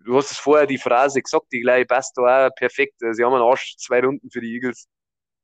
du 0.07 0.17
hast 0.17 0.31
es 0.31 0.37
vorher 0.37 0.65
die 0.65 0.77
Phrase 0.77 1.21
gesagt, 1.21 1.47
die 1.51 1.61
glaube 1.61 1.81
ich 1.81 1.87
passt 1.87 2.17
da 2.17 2.47
auch 2.47 2.55
perfekt. 2.55 2.95
Sie 2.99 3.23
haben 3.23 3.33
einen 3.33 3.43
Arsch, 3.43 3.75
zwei 3.77 3.99
Runden 3.99 4.29
für 4.31 4.41
die 4.41 4.53
Eagles. 4.53 4.87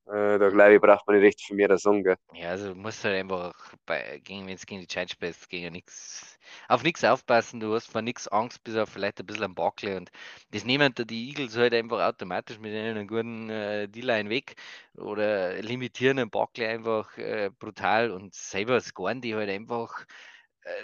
Äh, 0.05 0.37
da 0.37 0.49
glaube 0.49 0.75
ich, 0.75 0.81
braucht 0.81 1.07
man 1.07 1.15
nicht 1.15 1.25
recht 1.25 1.41
viel 1.41 1.55
mehr 1.55 1.69
da 1.69 1.77
sagen. 1.77 2.03
Gell? 2.03 2.17
Ja, 2.33 2.49
also 2.49 2.73
du 2.73 2.75
musst 2.75 3.03
halt 3.05 3.15
einfach, 3.15 3.53
wenn 3.87 4.49
es 4.49 4.65
gegen 4.65 4.81
die 4.81 4.87
Giants 4.87 5.13
spielst, 5.13 5.49
gegen 5.49 5.71
nichts, 5.71 6.37
auf 6.67 6.83
nichts 6.83 7.05
aufpassen. 7.05 7.61
Du 7.61 7.73
hast 7.73 7.89
vor 7.89 8.01
nichts 8.01 8.27
Angst, 8.27 8.63
bis 8.65 8.75
auf 8.75 8.89
vielleicht 8.89 9.19
ein 9.21 9.25
bisschen 9.25 9.45
am 9.45 9.55
Backel. 9.55 9.95
Und 9.95 10.11
das 10.51 10.65
nehmen 10.65 10.93
die 10.93 11.29
Eagles 11.29 11.55
halt 11.55 11.73
einfach 11.73 12.01
automatisch 12.05 12.59
mit 12.59 12.73
einem 12.73 13.07
guten 13.07 13.49
äh, 13.49 13.87
D-Line 13.87 14.29
weg 14.29 14.55
oder 14.97 15.61
limitieren 15.61 16.17
den 16.17 16.29
Backel 16.29 16.65
einfach 16.67 17.17
äh, 17.17 17.49
brutal 17.57 18.11
und 18.11 18.33
selber 18.33 18.81
scoren 18.81 19.21
die 19.21 19.35
halt 19.35 19.49
einfach 19.49 20.05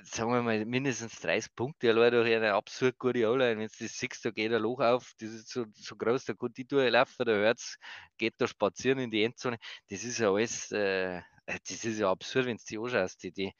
sagen 0.04 0.32
wir 0.32 0.42
mal, 0.42 0.66
mindestens 0.66 1.20
30 1.22 1.56
Punkte 1.56 1.90
allein 1.90 2.12
durch 2.12 2.34
eine 2.34 2.54
absurd 2.54 2.98
gute 2.98 3.30
O-Line. 3.30 3.60
Wenn 3.60 3.68
du 3.68 3.74
das 3.80 3.98
siehst, 3.98 4.24
da 4.26 4.32
geht 4.32 4.52
ein 4.52 4.62
Loch 4.62 4.80
auf, 4.80 5.14
das 5.20 5.30
ist 5.30 5.50
so, 5.50 5.66
so 5.74 5.96
groß, 5.96 6.26
da 6.26 6.34
kann 6.34 6.54
die 6.54 6.66
durchlaufen, 6.66 7.26
da 7.26 7.32
hört 7.32 7.60
geht 8.18 8.36
da 8.38 8.48
spazieren 8.48 9.00
in 9.00 9.12
die 9.12 9.24
Endzone. 9.24 9.58
Das 9.90 10.04
ist 10.04 10.20
ja 10.20 10.32
alles, 10.32 10.72
äh, 10.72 11.18
äh 11.18 11.22
das 11.46 11.86
ist 11.86 12.00
ja 12.00 12.12
absurd, 12.12 12.46
wenn 12.46 12.58
du 12.58 12.64
die 12.68 12.78
anschaust. 12.78 13.24
Die, 13.24 13.32
die, 13.32 13.54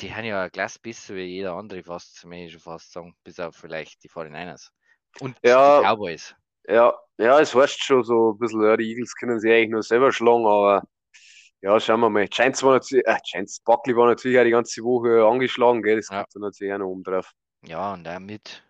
die 0.00 0.14
haben 0.14 0.24
ja 0.24 0.42
ein 0.42 0.50
Glas 0.50 0.78
besser 0.78 1.14
wie 1.14 1.24
jeder 1.24 1.54
andere, 1.54 1.82
fast, 1.82 2.24
möchte 2.26 2.46
ich 2.46 2.52
schon 2.52 2.60
fast 2.60 2.92
sagen, 2.92 3.14
bis 3.24 3.40
auf 3.40 3.56
vielleicht 3.56 4.02
die 4.04 4.10
49ers. 4.10 4.70
Und 5.20 5.36
ja, 5.42 5.80
die 5.80 5.86
Cowboys. 5.86 6.34
Ja, 6.68 6.94
ja, 7.16 7.40
es 7.40 7.54
heißt 7.54 7.82
schon 7.82 8.02
so 8.02 8.32
ein 8.32 8.38
bisschen, 8.38 8.62
ja, 8.62 8.76
die 8.76 8.90
Eagles 8.90 9.14
können 9.14 9.40
sich 9.40 9.50
eigentlich 9.50 9.70
nur 9.70 9.82
selber 9.82 10.12
schlagen, 10.12 10.46
aber 10.46 10.82
ja, 11.66 11.80
schauen 11.80 11.98
wir 11.98 12.10
mal. 12.10 12.28
Giants 12.28 12.62
war 12.62 12.74
natürlich, 12.74 13.04
äh, 13.08 13.16
Giants, 13.28 13.58
Buckley 13.58 13.96
war 13.96 14.06
natürlich 14.06 14.38
auch 14.38 14.44
die 14.44 14.50
ganze 14.50 14.82
Woche 14.84 15.26
angeschlagen, 15.26 15.82
gell, 15.82 15.96
das 15.96 16.08
ja. 16.08 16.18
kommt 16.18 16.34
dann 16.34 16.42
natürlich 16.42 16.72
auch 16.72 16.78
noch 16.78 16.86
oben 16.86 17.02
drauf. 17.02 17.32
Ja, 17.64 17.92
und 17.92 18.06
auch 18.06 18.20
mit, 18.20 18.62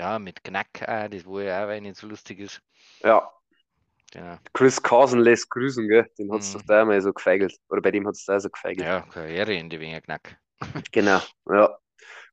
ja, 0.00 0.18
mit 0.18 0.42
Knack, 0.42 0.68
äh, 0.80 1.08
das 1.08 1.24
wo 1.24 1.38
ja 1.38 1.64
auch 1.64 1.80
nicht 1.80 1.94
so 1.94 2.08
lustig 2.08 2.40
ist. 2.40 2.60
Ja. 3.04 3.30
Genau. 4.12 4.36
Chris 4.52 4.82
Carson 4.82 5.20
lässt 5.20 5.48
grüßen, 5.50 5.86
gell? 5.86 6.10
Den 6.18 6.32
hat 6.32 6.40
es 6.40 6.52
mhm. 6.52 6.58
doch 6.58 6.66
da 6.66 6.84
mal 6.84 7.00
so 7.00 7.12
gefeigelt. 7.12 7.56
Oder 7.68 7.80
bei 7.80 7.92
dem 7.92 8.08
hat 8.08 8.14
es 8.14 8.24
da 8.24 8.40
so 8.40 8.50
gefeigelt. 8.50 8.84
Ja, 8.84 9.02
Karriere 9.02 9.54
in 9.54 9.70
die 9.70 9.78
weniger 9.78 10.00
Knack. 10.00 10.36
genau, 10.90 11.20
ja. 11.48 11.78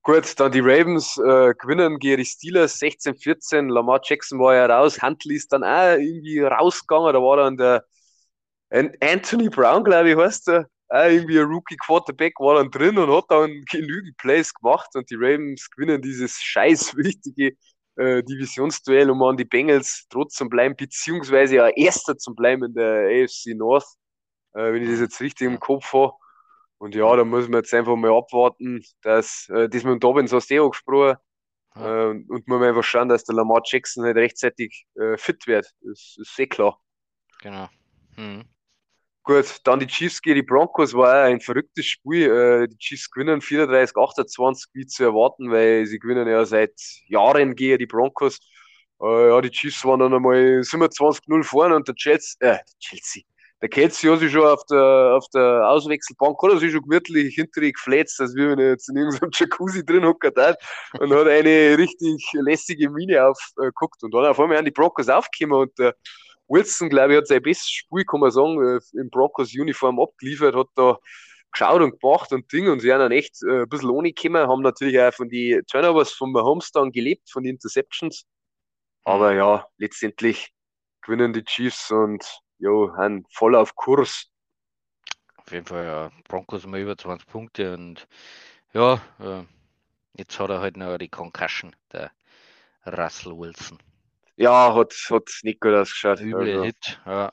Gut, 0.01 0.39
dann 0.39 0.51
die 0.51 0.61
Ravens 0.61 1.17
äh, 1.17 1.53
gewinnen 1.53 1.99
gegen 1.99 2.17
die 2.17 2.25
Steelers 2.25 2.81
16-14. 2.81 3.71
Lamar 3.71 3.99
Jackson 4.03 4.39
war 4.39 4.55
ja 4.55 4.65
raus. 4.65 4.99
Huntley 4.99 5.35
ist 5.35 5.53
dann 5.53 5.63
auch 5.63 5.99
irgendwie 5.99 6.39
rausgegangen. 6.39 7.13
Da 7.13 7.21
war 7.21 7.37
dann 7.37 7.57
der 7.57 7.85
Anthony 8.69 9.49
Brown, 9.49 9.83
glaube 9.83 10.11
ich, 10.11 10.17
heißt 10.17 10.47
der. 10.47 10.67
Auch 10.89 11.03
irgendwie 11.03 11.37
ein 11.37 11.47
Rookie 11.47 11.75
Quarterback 11.75 12.39
war 12.39 12.55
dann 12.55 12.71
drin 12.71 12.97
und 12.97 13.11
hat 13.11 13.25
dann 13.27 13.65
genügend 13.69 14.15
Plays 14.17 14.53
gemacht 14.53 14.89
und 14.93 15.09
die 15.09 15.15
Ravens 15.15 15.69
gewinnen 15.69 16.01
dieses 16.01 16.41
scheiß 16.41 16.95
wichtige 16.95 17.57
äh, 17.97 18.23
Divisionsduell, 18.23 19.09
um 19.09 19.21
an 19.23 19.35
die 19.35 19.45
Bengals 19.45 20.05
trotzdem 20.09 20.49
bleiben, 20.49 20.75
beziehungsweise 20.77 21.55
ja 21.55 21.67
Erster 21.67 22.17
zu 22.17 22.33
bleiben 22.33 22.63
in 22.63 22.73
der 22.73 23.23
AFC 23.23 23.55
North, 23.55 23.87
äh, 24.53 24.71
wenn 24.71 24.83
ich 24.83 24.89
das 24.89 24.99
jetzt 25.01 25.19
richtig 25.19 25.47
im 25.47 25.59
Kopf 25.59 25.91
habe. 25.91 26.13
Und 26.77 26.95
ja, 26.95 27.15
da 27.15 27.25
muss 27.25 27.49
man 27.49 27.61
jetzt 27.61 27.73
einfach 27.73 27.95
mal 27.95 28.15
abwarten, 28.15 28.83
dass 29.01 29.49
äh, 29.49 29.67
das 29.67 29.83
mit 29.83 29.93
dem 29.93 29.99
Dobbins 29.99 30.31
hast 30.31 30.49
du 30.49 30.55
eh 30.55 30.69
gesprochen. 30.69 31.17
Ja. 31.75 32.11
Äh, 32.11 32.23
und 32.27 32.47
man 32.47 32.63
einfach 32.63 32.83
schauen, 32.83 33.09
dass 33.09 33.23
der 33.23 33.35
Lamar 33.35 33.61
Jackson 33.65 34.05
halt 34.05 34.15
rechtzeitig 34.15 34.85
äh, 34.95 35.17
fit 35.17 35.47
wird. 35.47 35.73
Das 35.81 36.15
ist 36.17 36.35
sehr 36.35 36.47
klar. 36.47 36.79
Genau. 37.41 37.67
Hm. 38.15 38.45
Gut, 39.27 39.57
dann 39.65 39.81
die 39.81 39.87
Chiefs 39.87 40.21
gegen 40.21 40.35
die 40.35 40.41
Broncos 40.41 40.93
war 40.93 41.23
ein 41.25 41.41
verrücktes 41.41 41.85
Spiel. 41.85 42.31
Äh, 42.31 42.67
die 42.69 42.77
Chiefs 42.77 43.11
gewinnen 43.11 43.41
34, 43.41 43.97
28, 43.97 44.69
wie 44.73 44.85
zu 44.85 45.03
erwarten, 45.03 45.51
weil 45.51 45.85
sie 45.85 45.99
gewinnen 45.99 46.29
ja 46.29 46.45
seit 46.45 46.71
Jahren 47.07 47.53
gegen 47.53 47.77
die 47.77 47.87
Broncos. 47.87 48.39
Äh, 49.01 49.27
ja, 49.27 49.41
die 49.41 49.51
Chiefs 49.51 49.83
waren 49.83 49.99
dann 49.99 50.13
einmal 50.13 50.63
27-0 50.63 51.43
vorne 51.43 51.75
und 51.75 51.85
der 51.89 51.95
Chelsea, 51.95 52.37
äh, 52.39 52.59
Chelsea, 52.79 53.23
der 53.61 53.67
Kelsey 53.67 54.09
hat 54.09 54.19
sich 54.19 54.31
schon 54.31 54.45
auf 54.45 54.63
der, 54.71 55.15
auf 55.17 55.25
der 55.33 55.67
Auswechselbank, 55.71 56.37
hat 56.41 56.59
sich 56.59 56.71
schon 56.71 56.83
gemütlich 56.83 57.35
hinter 57.35 57.59
die 57.59 57.73
geflätzt, 57.73 58.21
als 58.21 58.33
wenn 58.33 58.57
er 58.57 58.69
jetzt 58.69 58.87
in 58.87 58.95
irgendeinem 58.95 59.31
Jacuzzi 59.33 59.85
drin 59.85 60.05
hockert 60.05 60.37
hat 60.37 60.57
und 61.01 61.11
hat 61.13 61.27
eine 61.27 61.77
richtig 61.77 62.25
lässige 62.31 62.89
Mine 62.89 63.25
aufgeguckt 63.25 64.01
und 64.03 64.13
dann 64.13 64.25
auf 64.25 64.39
einmal 64.39 64.57
an 64.57 64.63
die 64.63 64.71
Broncos 64.71 65.09
aufgekommen 65.09 65.63
und 65.63 65.77
der 65.77 65.95
Wilson, 66.47 66.89
glaube 66.89 67.13
ich, 67.13 67.17
hat 67.19 67.27
sein 67.27 67.41
bestes 67.41 67.69
Spiel, 67.69 68.05
kann 68.05 68.19
man 68.19 68.31
sagen, 68.31 68.61
äh, 68.61 68.79
im 68.99 69.09
Broncos-Uniform 69.09 69.99
abgeliefert, 69.99 70.55
hat 70.55 70.67
da 70.75 70.97
geschaut 71.51 71.81
und 71.81 71.99
gemacht 71.99 72.31
und 72.31 72.51
Ding 72.51 72.69
und 72.69 72.79
sie 72.81 72.91
haben 72.91 72.99
dann 72.99 73.11
echt 73.11 73.41
äh, 73.43 73.63
ein 73.63 73.69
bisschen 73.69 73.89
ohne 73.89 74.11
gekommen, 74.13 74.47
haben 74.47 74.61
natürlich 74.61 74.99
auch 74.99 75.13
von 75.13 75.29
den 75.29 75.65
Turnovers 75.65 76.11
von 76.11 76.31
Mahomes 76.31 76.71
dann 76.71 76.91
gelebt, 76.91 77.29
von 77.31 77.43
den 77.43 77.55
Interceptions. 77.55 78.25
Aber 79.03 79.33
ja, 79.33 79.65
letztendlich 79.77 80.53
gewinnen 81.01 81.33
die 81.33 81.43
Chiefs 81.43 81.91
und 81.91 82.25
jo, 82.59 82.91
haben 82.95 83.25
voll 83.31 83.55
auf 83.55 83.75
Kurs. 83.75 84.29
Auf 85.37 85.51
jeden 85.51 85.65
Fall, 85.65 85.85
ja. 85.85 86.11
Broncos 86.27 86.65
mal 86.65 86.81
über 86.81 86.97
20 86.97 87.27
Punkte 87.27 87.73
und 87.73 88.07
ja, 88.73 88.95
äh, 89.19 89.43
jetzt 90.17 90.37
hat 90.39 90.49
er 90.49 90.59
halt 90.59 90.75
noch 90.77 90.97
die 90.97 91.09
Concussion, 91.09 91.75
der 91.93 92.11
Russell 92.85 93.37
Wilson. 93.37 93.79
Ja, 94.37 94.73
hat, 94.75 94.93
hat 95.09 95.29
nicht 95.43 95.59
gut 95.59 95.73
ausgeschaut. 95.73 96.21
Üble 96.21 96.51
also. 96.51 96.63
Hit, 96.63 97.01
ja. 97.05 97.31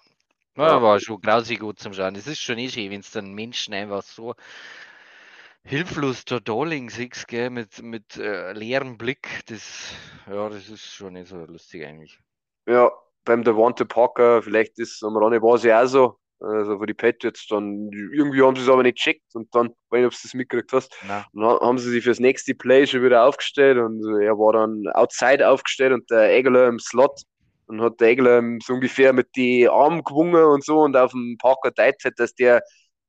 Ja. 0.57 0.83
War 0.83 1.01
schon 1.01 1.21
grausig 1.21 1.61
gut 1.61 1.79
zum 1.81 1.93
Schauen. 1.93 2.15
Es 2.15 2.27
ist 2.27 2.41
schon 2.41 2.59
eh 2.59 2.69
schön, 2.69 2.91
wenn 2.91 3.01
es 3.01 3.11
dann 3.11 3.35
Menschen 3.35 3.75
einfach 3.75 4.03
so 4.03 4.35
hilflos 5.65 6.25
da 6.25 6.39
Darling 6.39 6.91
siehst, 6.91 7.27
gell, 7.27 7.51
mit, 7.51 7.83
mit 7.83 8.17
äh, 8.17 8.53
leerem 8.53 8.97
Blick. 8.97 9.41
Das, 9.47 9.93
ja, 10.29 10.49
das 10.49 10.69
ist 10.69 10.85
schon 10.85 11.15
nicht 11.15 11.29
so 11.29 11.37
lustig 11.37 11.85
eigentlich. 11.85 12.19
Ja, 12.67 12.91
beim 13.25 13.43
Devonta 13.43 13.85
Parker, 13.85 14.43
vielleicht 14.43 14.79
ist 14.79 15.03
am 15.03 15.17
Rande 15.17 15.43
war 15.43 15.59
sie 15.59 15.73
auch 15.73 15.87
so, 15.87 16.19
also 16.45 16.79
für 16.79 16.87
die 16.87 16.95
Patriots, 16.95 17.47
dann 17.49 17.91
irgendwie 17.93 18.43
haben 18.43 18.57
sie 18.57 18.63
es 18.63 18.69
aber 18.69 18.83
nicht 18.83 18.99
checkt 18.99 19.35
und 19.35 19.55
dann, 19.55 19.69
weiß 19.91 19.99
nicht, 19.99 20.07
ob 20.07 20.13
du 20.13 20.19
das 20.23 20.35
mitgekriegt 20.35 20.73
hast, 20.73 20.95
Nein. 21.07 21.25
dann 21.33 21.45
haben 21.45 21.79
sie 21.79 21.91
sich 21.91 22.05
fürs 22.05 22.21
nächste 22.21 22.55
Play 22.55 22.87
schon 22.87 23.03
wieder 23.03 23.25
aufgestellt 23.25 23.79
und 23.79 24.05
er 24.21 24.39
war 24.39 24.53
dann 24.53 24.87
outside 24.95 25.49
aufgestellt 25.49 25.93
und 25.93 26.11
der 26.11 26.35
Egler 26.35 26.69
im 26.69 26.79
Slot 26.79 27.23
und 27.67 27.81
hat 27.81 28.01
der 28.01 28.09
Egler 28.09 28.43
so 28.63 28.75
ungefähr 28.75 29.13
mit 29.13 29.29
die 29.37 29.69
Armen 29.69 30.05
gewungen 30.05 30.45
und 30.45 30.65
so 30.65 30.81
und 30.81 30.97
auf 30.97 31.13
dem 31.13 31.37
Parker 31.39 31.71
deutet 31.71 32.05
hat, 32.05 32.19
dass 32.19 32.35
der 32.35 32.63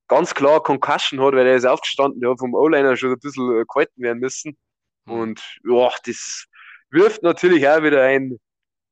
ganz 0.08 0.34
klar 0.34 0.62
Concussion 0.62 1.20
hat, 1.22 1.34
weil 1.34 1.48
er 1.48 1.56
ist 1.56 1.66
aufgestanden, 1.66 2.22
der 2.22 2.32
hat 2.32 2.40
vom 2.40 2.54
O-Liner 2.54 2.96
schon 2.96 3.12
ein 3.12 3.20
bisschen 3.20 3.62
äh, 3.62 3.66
gehalten 3.68 4.02
werden 4.02 4.20
müssen 4.20 4.58
mhm. 5.06 5.14
und 5.14 5.58
ja, 5.68 5.90
das 6.06 6.46
wirft 6.90 7.24
natürlich 7.24 7.68
auch 7.68 7.84
wieder 7.84 8.02
ein 8.04 8.40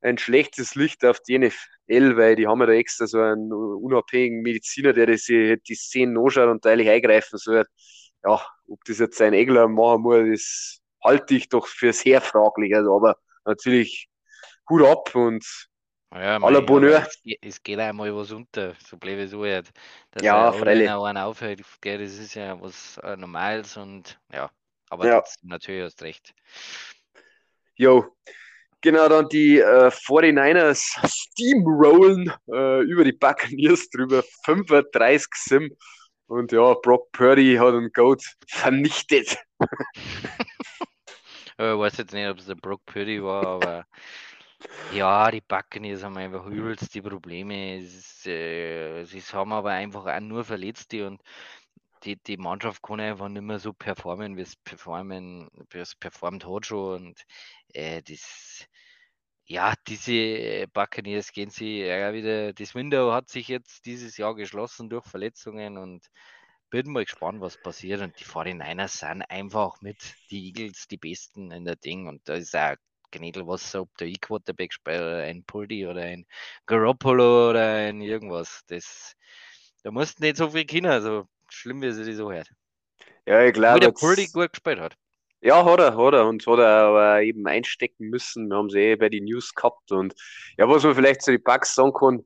ein 0.03 0.17
schlechtes 0.17 0.75
Licht 0.75 1.03
auf 1.05 1.19
die 1.21 1.39
NFL, 1.39 1.57
weil 1.87 2.35
die 2.35 2.47
haben 2.47 2.59
ja 2.61 2.65
da 2.65 2.73
extra 2.73 3.07
so 3.07 3.19
einen 3.19 3.51
unabhängigen 3.51 4.41
Mediziner, 4.41 4.93
der 4.93 5.07
das, 5.07 5.25
die 5.25 5.75
Szenen 5.75 6.17
anschaut 6.17 6.49
und 6.49 6.65
eigentlich 6.65 6.89
eingreifen 6.89 7.37
soll. 7.37 7.65
Ja, 8.23 8.41
ob 8.67 8.83
das 8.85 8.99
jetzt 8.99 9.21
ein 9.21 9.33
Egler 9.33 9.67
machen 9.67 10.01
muss, 10.01 10.29
das 10.29 10.81
halte 11.03 11.35
ich 11.35 11.49
doch 11.49 11.67
für 11.67 11.91
sehr 11.91 12.21
fraglich. 12.21 12.73
Also, 12.75 12.95
aber 12.95 13.17
natürlich 13.45 14.07
Hut 14.69 14.83
ab 14.83 15.13
und 15.15 15.45
ja, 16.13 16.37
aller 16.37 16.61
Bonheur. 16.61 17.07
Es, 17.41 17.63
geht 17.63 17.79
einmal 17.79 18.15
was 18.15 18.31
unter, 18.31 18.75
so 18.87 18.97
bleibe 18.97 19.27
so 19.27 19.43
halt. 19.43 19.71
Dass 20.11 20.23
ja, 20.23 20.51
freilich. 20.51 20.87
Wenn 20.87 21.17
aufhört, 21.17 21.61
das 21.81 22.19
ist 22.19 22.35
ja 22.35 22.59
was 22.61 22.97
äh, 22.99 23.17
Normales 23.17 23.75
und 23.77 24.19
ja, 24.31 24.49
aber 24.89 25.07
ja. 25.07 25.23
natürlich 25.41 25.83
hast 25.83 26.03
recht. 26.03 26.33
Jo, 27.75 28.15
Genau, 28.83 29.07
dann 29.07 29.29
die 29.29 29.59
äh, 29.59 29.89
49ers 29.89 30.99
steamrollen 31.07 32.29
äh, 32.51 32.81
über 32.81 33.05
die 33.05 33.13
Buccaneers 33.13 33.89
drüber, 33.89 34.23
35 34.43 35.29
Sim. 35.35 35.75
Und 36.27 36.51
ja, 36.51 36.73
Brock 36.73 37.09
Purdy 37.13 37.55
hat 37.55 37.75
einen 37.75 37.93
Goat 37.93 38.23
vernichtet. 38.45 39.37
ich 39.61 39.67
weiß 41.57 41.95
jetzt 41.95 42.13
nicht, 42.13 42.27
ob 42.27 42.39
es 42.39 42.47
der 42.47 42.55
Brock 42.55 42.85
Purdy 42.85 43.23
war, 43.23 43.45
aber 43.45 43.85
ja, 44.91 45.31
die 45.31 45.39
Buccaneers 45.41 46.03
haben 46.03 46.17
einfach 46.17 46.45
übelst 46.45 46.93
die 46.93 47.01
Probleme. 47.01 47.77
Ist, 47.77 48.27
äh, 48.27 49.05
sie 49.05 49.21
haben 49.21 49.53
aber 49.53 49.71
einfach 49.71 50.05
auch 50.07 50.19
nur 50.19 50.43
Verletzte 50.43 51.07
und 51.07 51.21
die, 52.03 52.17
die 52.17 52.37
Mannschaft 52.37 52.81
kann 52.81 52.99
einfach 52.99 53.29
nicht 53.29 53.43
mehr 53.43 53.59
so 53.59 53.71
performen, 53.71 54.35
wie 54.35 54.41
es 54.41 54.55
performen, 54.57 55.49
wie 55.69 55.77
es 55.79 55.95
performt 55.95 56.45
hat 56.45 56.65
schon. 56.65 57.07
Und 57.07 57.25
äh, 57.73 58.01
das, 58.01 58.67
ja, 59.45 59.73
diese 59.87 60.67
Buccaneers 60.73 61.31
gehen 61.31 61.49
sie 61.49 61.81
ja 61.81 62.13
wieder. 62.13 62.53
Das 62.53 62.75
Window 62.75 63.11
hat 63.11 63.29
sich 63.29 63.47
jetzt 63.47 63.85
dieses 63.85 64.17
Jahr 64.17 64.35
geschlossen 64.35 64.89
durch 64.89 65.05
Verletzungen 65.05 65.77
und 65.77 66.05
bin 66.69 66.91
mal 66.91 67.03
gespannt, 67.03 67.41
was 67.41 67.61
passiert. 67.61 68.01
Und 68.01 68.19
die 68.19 68.25
49ers 68.25 68.99
sind 68.99 69.21
einfach 69.23 69.81
mit 69.81 69.97
die 70.31 70.47
Eagles 70.47 70.87
die 70.87 70.97
Besten 70.97 71.51
in 71.51 71.65
der 71.65 71.75
Ding. 71.75 72.07
Und 72.07 72.27
da 72.27 72.35
ist 72.35 72.55
auch 72.55 72.75
Gnädel, 73.11 73.45
was 73.45 73.75
ob 73.75 73.95
der 73.97 74.07
E-Quarterback 74.07 74.73
spielt 74.73 75.01
oder 75.01 75.23
ein 75.23 75.43
Puldi 75.43 75.85
oder 75.87 76.01
ein 76.01 76.25
Garoppolo 76.65 77.51
oder 77.51 77.75
ein 77.75 78.01
irgendwas. 78.01 78.63
Das, 78.67 79.15
da 79.83 79.91
mussten 79.91 80.23
nicht 80.23 80.37
so 80.37 80.49
viel 80.49 80.65
Kinder, 80.65 80.91
also 80.91 81.27
schlimm, 81.49 81.81
wie 81.81 81.91
sie 81.91 82.05
das 82.05 82.17
so 82.17 82.31
hört. 82.31 82.49
Ja, 83.25 83.43
ich 83.43 83.53
glaube. 83.53 83.77
Wie 83.77 83.81
der 83.81 83.91
Puldi 83.91 84.27
gut 84.27 84.53
gespielt 84.53 84.79
hat. 84.79 84.97
Ja, 85.43 85.65
hat 85.65 85.79
er, 85.79 85.97
hat 85.97 86.13
er. 86.13 86.25
Und 86.25 86.47
hat 86.47 86.59
er 86.59 86.85
aber 86.85 87.21
eben 87.21 87.45
einstecken 87.47 88.09
müssen. 88.09 88.47
Wir 88.47 88.55
haben 88.55 88.69
sie 88.69 88.79
eh 88.79 88.95
bei 88.95 89.09
den 89.09 89.25
News 89.25 89.53
gehabt. 89.53 89.91
Und 89.91 90.13
ja, 90.57 90.67
was 90.69 90.83
man 90.83 90.95
vielleicht 90.95 91.21
zu 91.21 91.31
den 91.31 91.43
Bugs 91.43 91.75
sagen 91.75 91.91
kann, 91.93 92.23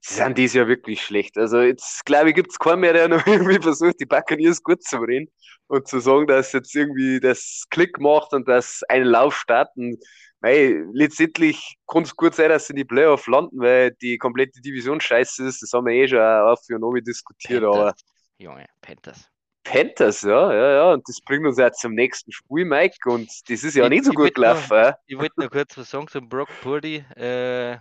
sie 0.00 0.14
sind 0.14 0.38
dieses 0.38 0.54
Jahr 0.54 0.68
wirklich 0.68 1.02
schlecht. 1.02 1.36
Also 1.36 1.60
jetzt, 1.60 2.04
glaube 2.04 2.28
ich, 2.28 2.36
gibt 2.36 2.52
es 2.52 2.58
keinen 2.58 2.80
mehr, 2.80 2.92
der 2.92 3.08
noch 3.08 3.26
irgendwie 3.26 3.60
versucht, 3.60 3.98
die 3.98 4.06
Buccaneers 4.06 4.62
gut 4.62 4.84
zu 4.84 4.98
reden 4.98 5.28
und 5.66 5.88
zu 5.88 5.98
sagen, 5.98 6.28
dass 6.28 6.52
jetzt 6.52 6.74
irgendwie 6.74 7.18
das 7.18 7.64
Klick 7.70 7.98
macht 7.98 8.32
und 8.32 8.46
dass 8.48 8.82
ein 8.88 9.04
Lauf 9.04 9.36
starten. 9.36 9.98
Weil 10.40 10.86
letztendlich 10.92 11.76
kann 11.86 12.04
es 12.04 12.16
gut 12.16 12.34
sein, 12.34 12.50
dass 12.50 12.68
sie 12.68 12.72
in 12.72 12.76
die 12.76 12.84
Playoff 12.84 13.26
landen, 13.26 13.60
weil 13.60 13.90
die 14.00 14.16
komplette 14.16 14.60
Division 14.60 15.00
scheiße 15.00 15.44
ist. 15.44 15.60
Das 15.60 15.72
haben 15.72 15.86
wir 15.86 15.92
eh 15.92 16.08
schon 16.08 16.20
auf 16.20 16.60
für 16.64 16.78
Novi 16.78 17.02
diskutiert. 17.02 17.62
Panthers. 17.62 17.80
Aber 17.80 17.94
Junge, 18.38 18.66
Panthers. 18.80 19.28
Panthers, 19.64 20.22
ja, 20.22 20.52
ja, 20.52 20.72
ja. 20.72 20.92
Und 20.92 21.08
das 21.08 21.20
bringt 21.20 21.46
uns 21.46 21.58
ja 21.58 21.70
zum 21.72 21.94
nächsten 21.94 22.32
Spiel, 22.32 22.64
Mike. 22.64 22.96
Und 23.06 23.28
das 23.48 23.62
ist 23.62 23.74
ja 23.76 23.84
Ich- 23.84 23.90
nicht 23.90 24.04
so 24.04 24.12
gut 24.12 24.34
gelaufen. 24.34 24.72
ja. 24.72 24.96
Ich 25.06 25.16
wollte 25.18 25.34
nur 25.38 25.50
kurz 25.50 25.76
was 25.76 25.90
sagen 25.90 26.08
zum 26.08 26.28
Brock 26.28 26.48
Purdy. 26.62 26.96
Äh, 27.16 27.78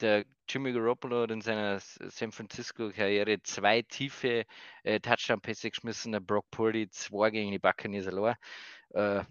der 0.00 0.24
Jimmy 0.48 0.72
Garoppolo 0.72 1.22
hat 1.22 1.30
in 1.30 1.40
seiner 1.40 1.80
San 1.80 2.30
Francisco-Karriere 2.30 3.42
zwei 3.42 3.82
tiefe 3.82 4.44
äh, 4.84 5.00
Touchdown-Pässe 5.00 5.70
geschmissen. 5.70 6.12
Der 6.12 6.20
Brock 6.20 6.44
Purdy 6.50 6.88
zwei 6.90 7.30
gegen 7.30 7.50
die 7.50 7.58
Buccaneers 7.58 8.06
allein. 8.06 8.34
Äh, 8.90 9.22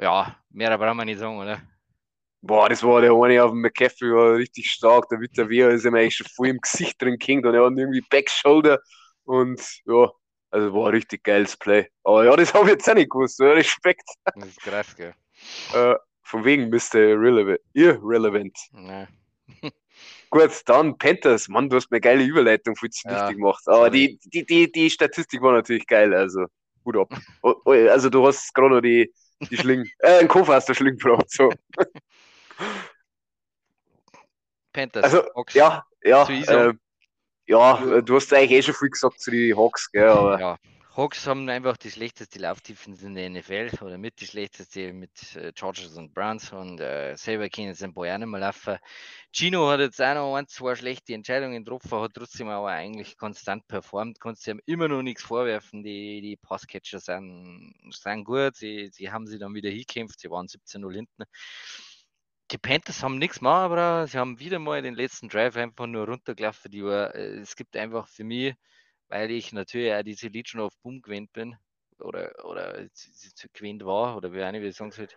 ja, 0.00 0.36
mehr 0.50 0.76
brauchen 0.78 0.96
wir 0.96 1.04
nicht 1.04 1.20
sagen, 1.20 1.38
oder? 1.38 1.60
Boah, 2.40 2.68
das 2.68 2.82
war 2.82 3.00
der 3.00 3.12
eine 3.12 3.42
auf 3.42 3.52
dem 3.52 3.60
McCaffrey, 3.60 4.10
war 4.12 4.34
richtig 4.36 4.70
stark. 4.70 5.08
Der 5.08 5.20
Witter 5.20 5.48
Wehr 5.48 5.70
ist 5.70 5.84
ihm 5.84 5.94
eigentlich 5.94 6.16
schon 6.16 6.26
voll 6.26 6.48
im 6.48 6.58
Gesicht 6.58 7.00
drin 7.00 7.16
gehängt 7.18 7.46
und 7.46 7.54
er 7.54 7.64
hat 7.64 7.72
irgendwie 7.76 8.02
Backshoulder. 8.10 8.80
Und 9.24 9.60
ja, 9.86 10.10
also 10.54 10.72
war 10.72 10.86
ein 10.86 10.94
richtig 10.94 11.24
geiles 11.24 11.56
Play. 11.56 11.88
Aber 12.04 12.24
ja, 12.24 12.36
das 12.36 12.54
habe 12.54 12.66
ich 12.66 12.70
jetzt 12.72 12.88
auch 12.88 12.94
nicht 12.94 13.10
gewusst. 13.10 13.40
Ja, 13.40 13.52
Respekt. 13.52 14.08
Das 14.24 14.46
ist 14.46 14.60
krass, 14.60 14.94
gell? 14.96 15.14
Äh, 15.74 15.96
von 16.22 16.44
wegen 16.44 16.70
Mr. 16.70 16.94
Irrelevant. 16.94 17.60
Irrelevant. 17.72 18.56
Ja. 18.72 19.08
Gut, 20.30 20.62
dann 20.66 20.96
Panthers. 20.96 21.48
Mann, 21.48 21.68
du 21.68 21.76
hast 21.76 21.90
mir 21.90 21.96
eine 21.96 22.00
geile 22.00 22.24
Überleitung 22.24 22.76
viel 22.76 22.90
zu 22.90 23.08
Ja, 23.08 23.30
gemacht. 23.30 23.62
Aber 23.66 23.90
die, 23.90 24.18
die, 24.24 24.46
die, 24.46 24.70
die 24.70 24.90
Statistik 24.90 25.42
war 25.42 25.52
natürlich 25.52 25.86
geil. 25.86 26.14
Also, 26.14 26.46
gut 26.84 26.96
ab. 26.96 27.08
Also, 27.64 28.08
du 28.08 28.26
hast 28.26 28.54
gerade 28.54 28.74
noch 28.74 28.80
die, 28.80 29.12
die 29.50 29.56
Schlingen, 29.56 29.90
äh, 29.98 30.18
einen 30.18 30.28
Kopf 30.28 30.48
aus 30.48 30.66
der 30.66 30.74
Schlinge 30.74 30.96
gebracht. 30.96 31.30
So. 31.30 31.52
Panthers, 34.72 35.04
Also. 35.04 35.24
Ja, 35.52 35.84
ja. 36.02 36.28
Äh, 36.28 36.74
ja, 37.46 38.00
du 38.02 38.16
hast 38.16 38.32
eigentlich 38.32 38.52
eh 38.52 38.62
schon 38.62 38.74
viel 38.74 38.90
gesagt 38.90 39.20
zu 39.20 39.30
den 39.30 39.56
Hawks, 39.56 39.90
gell, 39.90 40.08
aber 40.08 40.40
Ja, 40.40 40.58
Hawks 40.96 41.26
haben 41.26 41.48
einfach 41.48 41.76
die 41.76 41.90
schlechteste 41.90 42.38
Laufdefense 42.38 43.06
in 43.06 43.14
der 43.14 43.30
NFL 43.30 43.70
oder 43.82 43.98
mit 43.98 44.20
die 44.20 44.26
schlechteste 44.26 44.92
mit 44.92 45.36
äh, 45.36 45.52
Chargers 45.56 45.96
und 45.96 46.14
Browns 46.14 46.52
und 46.52 46.80
äh, 46.80 47.16
selber 47.16 47.48
können 47.48 47.74
sie 47.74 47.84
ein 47.84 47.94
paar 47.94 48.06
Jahre 48.06 48.26
mehr 48.26 48.40
laufen. 48.40 48.78
Gino 49.32 49.68
hat 49.68 49.80
jetzt 49.80 50.00
auch 50.00 50.14
noch 50.14 50.36
ein, 50.36 50.46
zwei 50.48 50.76
schlechte 50.76 51.14
Entscheidungen 51.14 51.64
getroffen, 51.64 52.00
hat 52.00 52.14
trotzdem 52.14 52.48
aber 52.48 52.68
eigentlich 52.68 53.16
konstant 53.16 53.66
performt, 53.66 54.20
kannst 54.20 54.46
du 54.46 54.52
ihm 54.52 54.60
immer 54.66 54.88
noch 54.88 55.02
nichts 55.02 55.22
vorwerfen. 55.22 55.82
Die, 55.82 56.20
die 56.20 56.36
Passcatcher 56.36 57.00
sind, 57.00 57.74
sind 57.90 58.24
gut, 58.24 58.56
sie, 58.56 58.88
sie 58.92 59.10
haben 59.10 59.26
sie 59.26 59.38
dann 59.38 59.54
wieder 59.54 59.70
hingekämpft, 59.70 60.20
sie 60.20 60.30
waren 60.30 60.46
17-0 60.46 60.94
hinten. 60.94 61.24
Die 62.54 62.58
Panthers 62.58 63.02
haben 63.02 63.18
nichts 63.18 63.40
gemacht, 63.40 63.64
aber 63.64 64.06
sie 64.06 64.16
haben 64.16 64.38
wieder 64.38 64.58
mal 64.60 64.80
den 64.80 64.94
letzten 64.94 65.28
Drive 65.28 65.56
einfach 65.56 65.86
nur 65.86 66.06
runtergelaufen. 66.06 66.70
Die 66.70 66.84
war, 66.84 67.14
äh, 67.14 67.40
es 67.40 67.56
gibt 67.56 67.76
einfach 67.76 68.08
für 68.08 68.24
mich 68.24 68.54
weil 69.08 69.30
ich 69.30 69.52
natürlich 69.52 69.92
auch 69.92 70.02
diese 70.02 70.28
Legion 70.28 70.62
of 70.62 70.76
Boom 70.82 71.00
gewinnt 71.02 71.32
bin 71.32 71.56
oder, 71.98 72.32
oder 72.44 72.86
gewinnt 73.52 73.84
war 73.84 74.16
oder 74.16 74.32
wie 74.32 74.42
eine 74.42 74.62
wie 74.62 74.72
sagen 74.72 74.90
soll. 74.90 75.08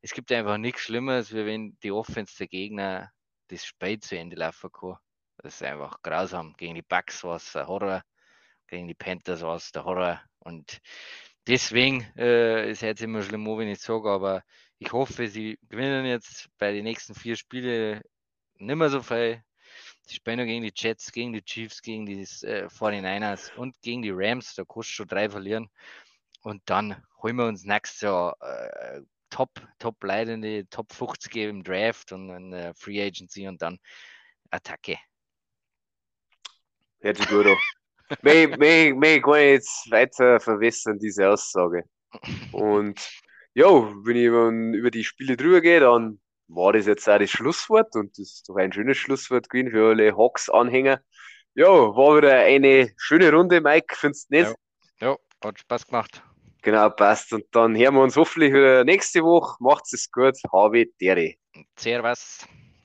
Es 0.00 0.12
gibt 0.12 0.30
einfach 0.32 0.58
nichts 0.58 0.82
Schlimmeres, 0.82 1.32
wie 1.32 1.46
wenn 1.46 1.76
die 1.82 1.90
Offense 1.90 2.36
der 2.38 2.48
Gegner 2.48 3.10
das 3.48 3.64
Spiel 3.64 3.98
zu 4.00 4.16
Ende 4.16 4.36
laufen 4.36 4.70
kann. 4.70 4.96
Das 5.38 5.54
ist 5.54 5.62
einfach 5.62 6.02
grausam. 6.02 6.54
Gegen 6.56 6.74
die 6.74 6.82
Bucks 6.82 7.24
war 7.24 7.36
es 7.36 7.52
der 7.52 7.66
Horror, 7.66 8.02
gegen 8.66 8.86
die 8.86 8.94
Panthers 8.94 9.42
war 9.42 9.56
es 9.56 9.72
der 9.72 9.84
Horror 9.84 10.20
und 10.40 10.78
deswegen 11.46 12.02
äh, 12.16 12.70
ist 12.70 12.82
jetzt 12.82 13.02
immer 13.02 13.22
schlimm, 13.22 13.46
wenn 13.46 13.68
ich 13.68 13.80
sage, 13.80 14.10
aber 14.10 14.42
ich 14.78 14.92
hoffe, 14.92 15.28
sie 15.28 15.58
gewinnen 15.68 16.06
jetzt 16.06 16.48
bei 16.58 16.72
den 16.72 16.84
nächsten 16.84 17.14
vier 17.14 17.36
Spielen 17.36 18.00
nicht 18.58 18.76
mehr 18.76 18.90
so 18.90 19.02
viel. 19.02 19.42
Sie 20.06 20.16
spielen 20.16 20.46
gegen 20.46 20.62
die 20.62 20.72
Jets, 20.74 21.12
gegen 21.12 21.32
die 21.32 21.44
Chiefs, 21.44 21.82
gegen 21.82 22.06
die 22.06 22.20
äh, 22.20 22.66
49ers 22.66 23.54
und 23.56 23.80
gegen 23.82 24.02
die 24.02 24.12
Rams. 24.12 24.54
Da 24.54 24.64
du 24.64 24.82
schon 24.82 25.08
drei 25.08 25.28
verlieren. 25.28 25.68
Und 26.42 26.62
dann 26.66 27.02
holen 27.22 27.36
wir 27.36 27.46
uns 27.46 27.64
nächstes 27.64 28.02
Jahr 28.02 28.36
äh, 28.40 29.02
Top, 29.30 29.50
Top 29.78 30.02
leidende 30.02 30.66
Top 30.70 30.92
50 30.92 31.36
im 31.36 31.62
Draft 31.62 32.12
und 32.12 32.28
dann 32.28 32.52
äh, 32.52 32.72
Free 32.74 33.02
Agency 33.02 33.46
und 33.46 33.60
dann 33.60 33.78
Attacke. 34.50 34.96
sich 37.18 37.28
gut 37.28 37.46
mehr, 38.22 38.94
mehr 38.94 39.20
kann 39.20 39.34
ich 39.34 39.50
jetzt 39.52 39.90
weiter 39.90 40.40
verwässern, 40.40 40.98
diese 40.98 41.28
Aussage. 41.28 41.84
Und 42.52 42.98
ja, 43.58 43.66
wenn 44.04 44.16
ich 44.16 44.78
über, 44.78 44.90
die 44.92 45.02
Spiele 45.02 45.36
drüber 45.36 45.60
gehe, 45.60 45.80
dann 45.80 46.20
war 46.46 46.72
das 46.72 46.86
jetzt 46.86 47.08
auch 47.08 47.18
das 47.18 47.28
Schlusswort 47.28 47.96
und 47.96 48.16
das 48.16 48.34
ist 48.34 48.48
doch 48.48 48.54
ein 48.54 48.72
schönes 48.72 48.98
Schlusswort 48.98 49.50
gewesen 49.50 49.72
für 49.72 49.88
alle 49.88 50.16
Hawks-Anhänger. 50.16 51.00
Ja, 51.54 51.66
war 51.66 52.18
wieder 52.18 52.38
eine 52.38 52.92
schöne 52.96 53.32
Runde, 53.32 53.60
Mike, 53.60 53.96
findest 53.96 54.30
du 54.30 54.36
nicht? 54.36 54.54
Ja. 55.00 55.08
Ja, 55.08 55.16
hat 55.44 55.58
Spaß 55.58 55.88
gemacht. 55.88 56.22
Genau, 56.62 56.88
passt. 56.90 57.32
Und 57.32 57.46
dann 57.50 57.76
hören 57.76 57.94
wir 57.94 58.02
uns 58.02 58.16
hoffentlich 58.16 58.52
wieder 58.52 58.84
nächste 58.84 59.24
Woche. 59.24 59.56
Macht's 59.58 59.92
es 59.92 60.08
gut. 60.12 60.36
Habe 60.52 60.86
Dere. 61.00 61.34
Servus. 61.76 62.46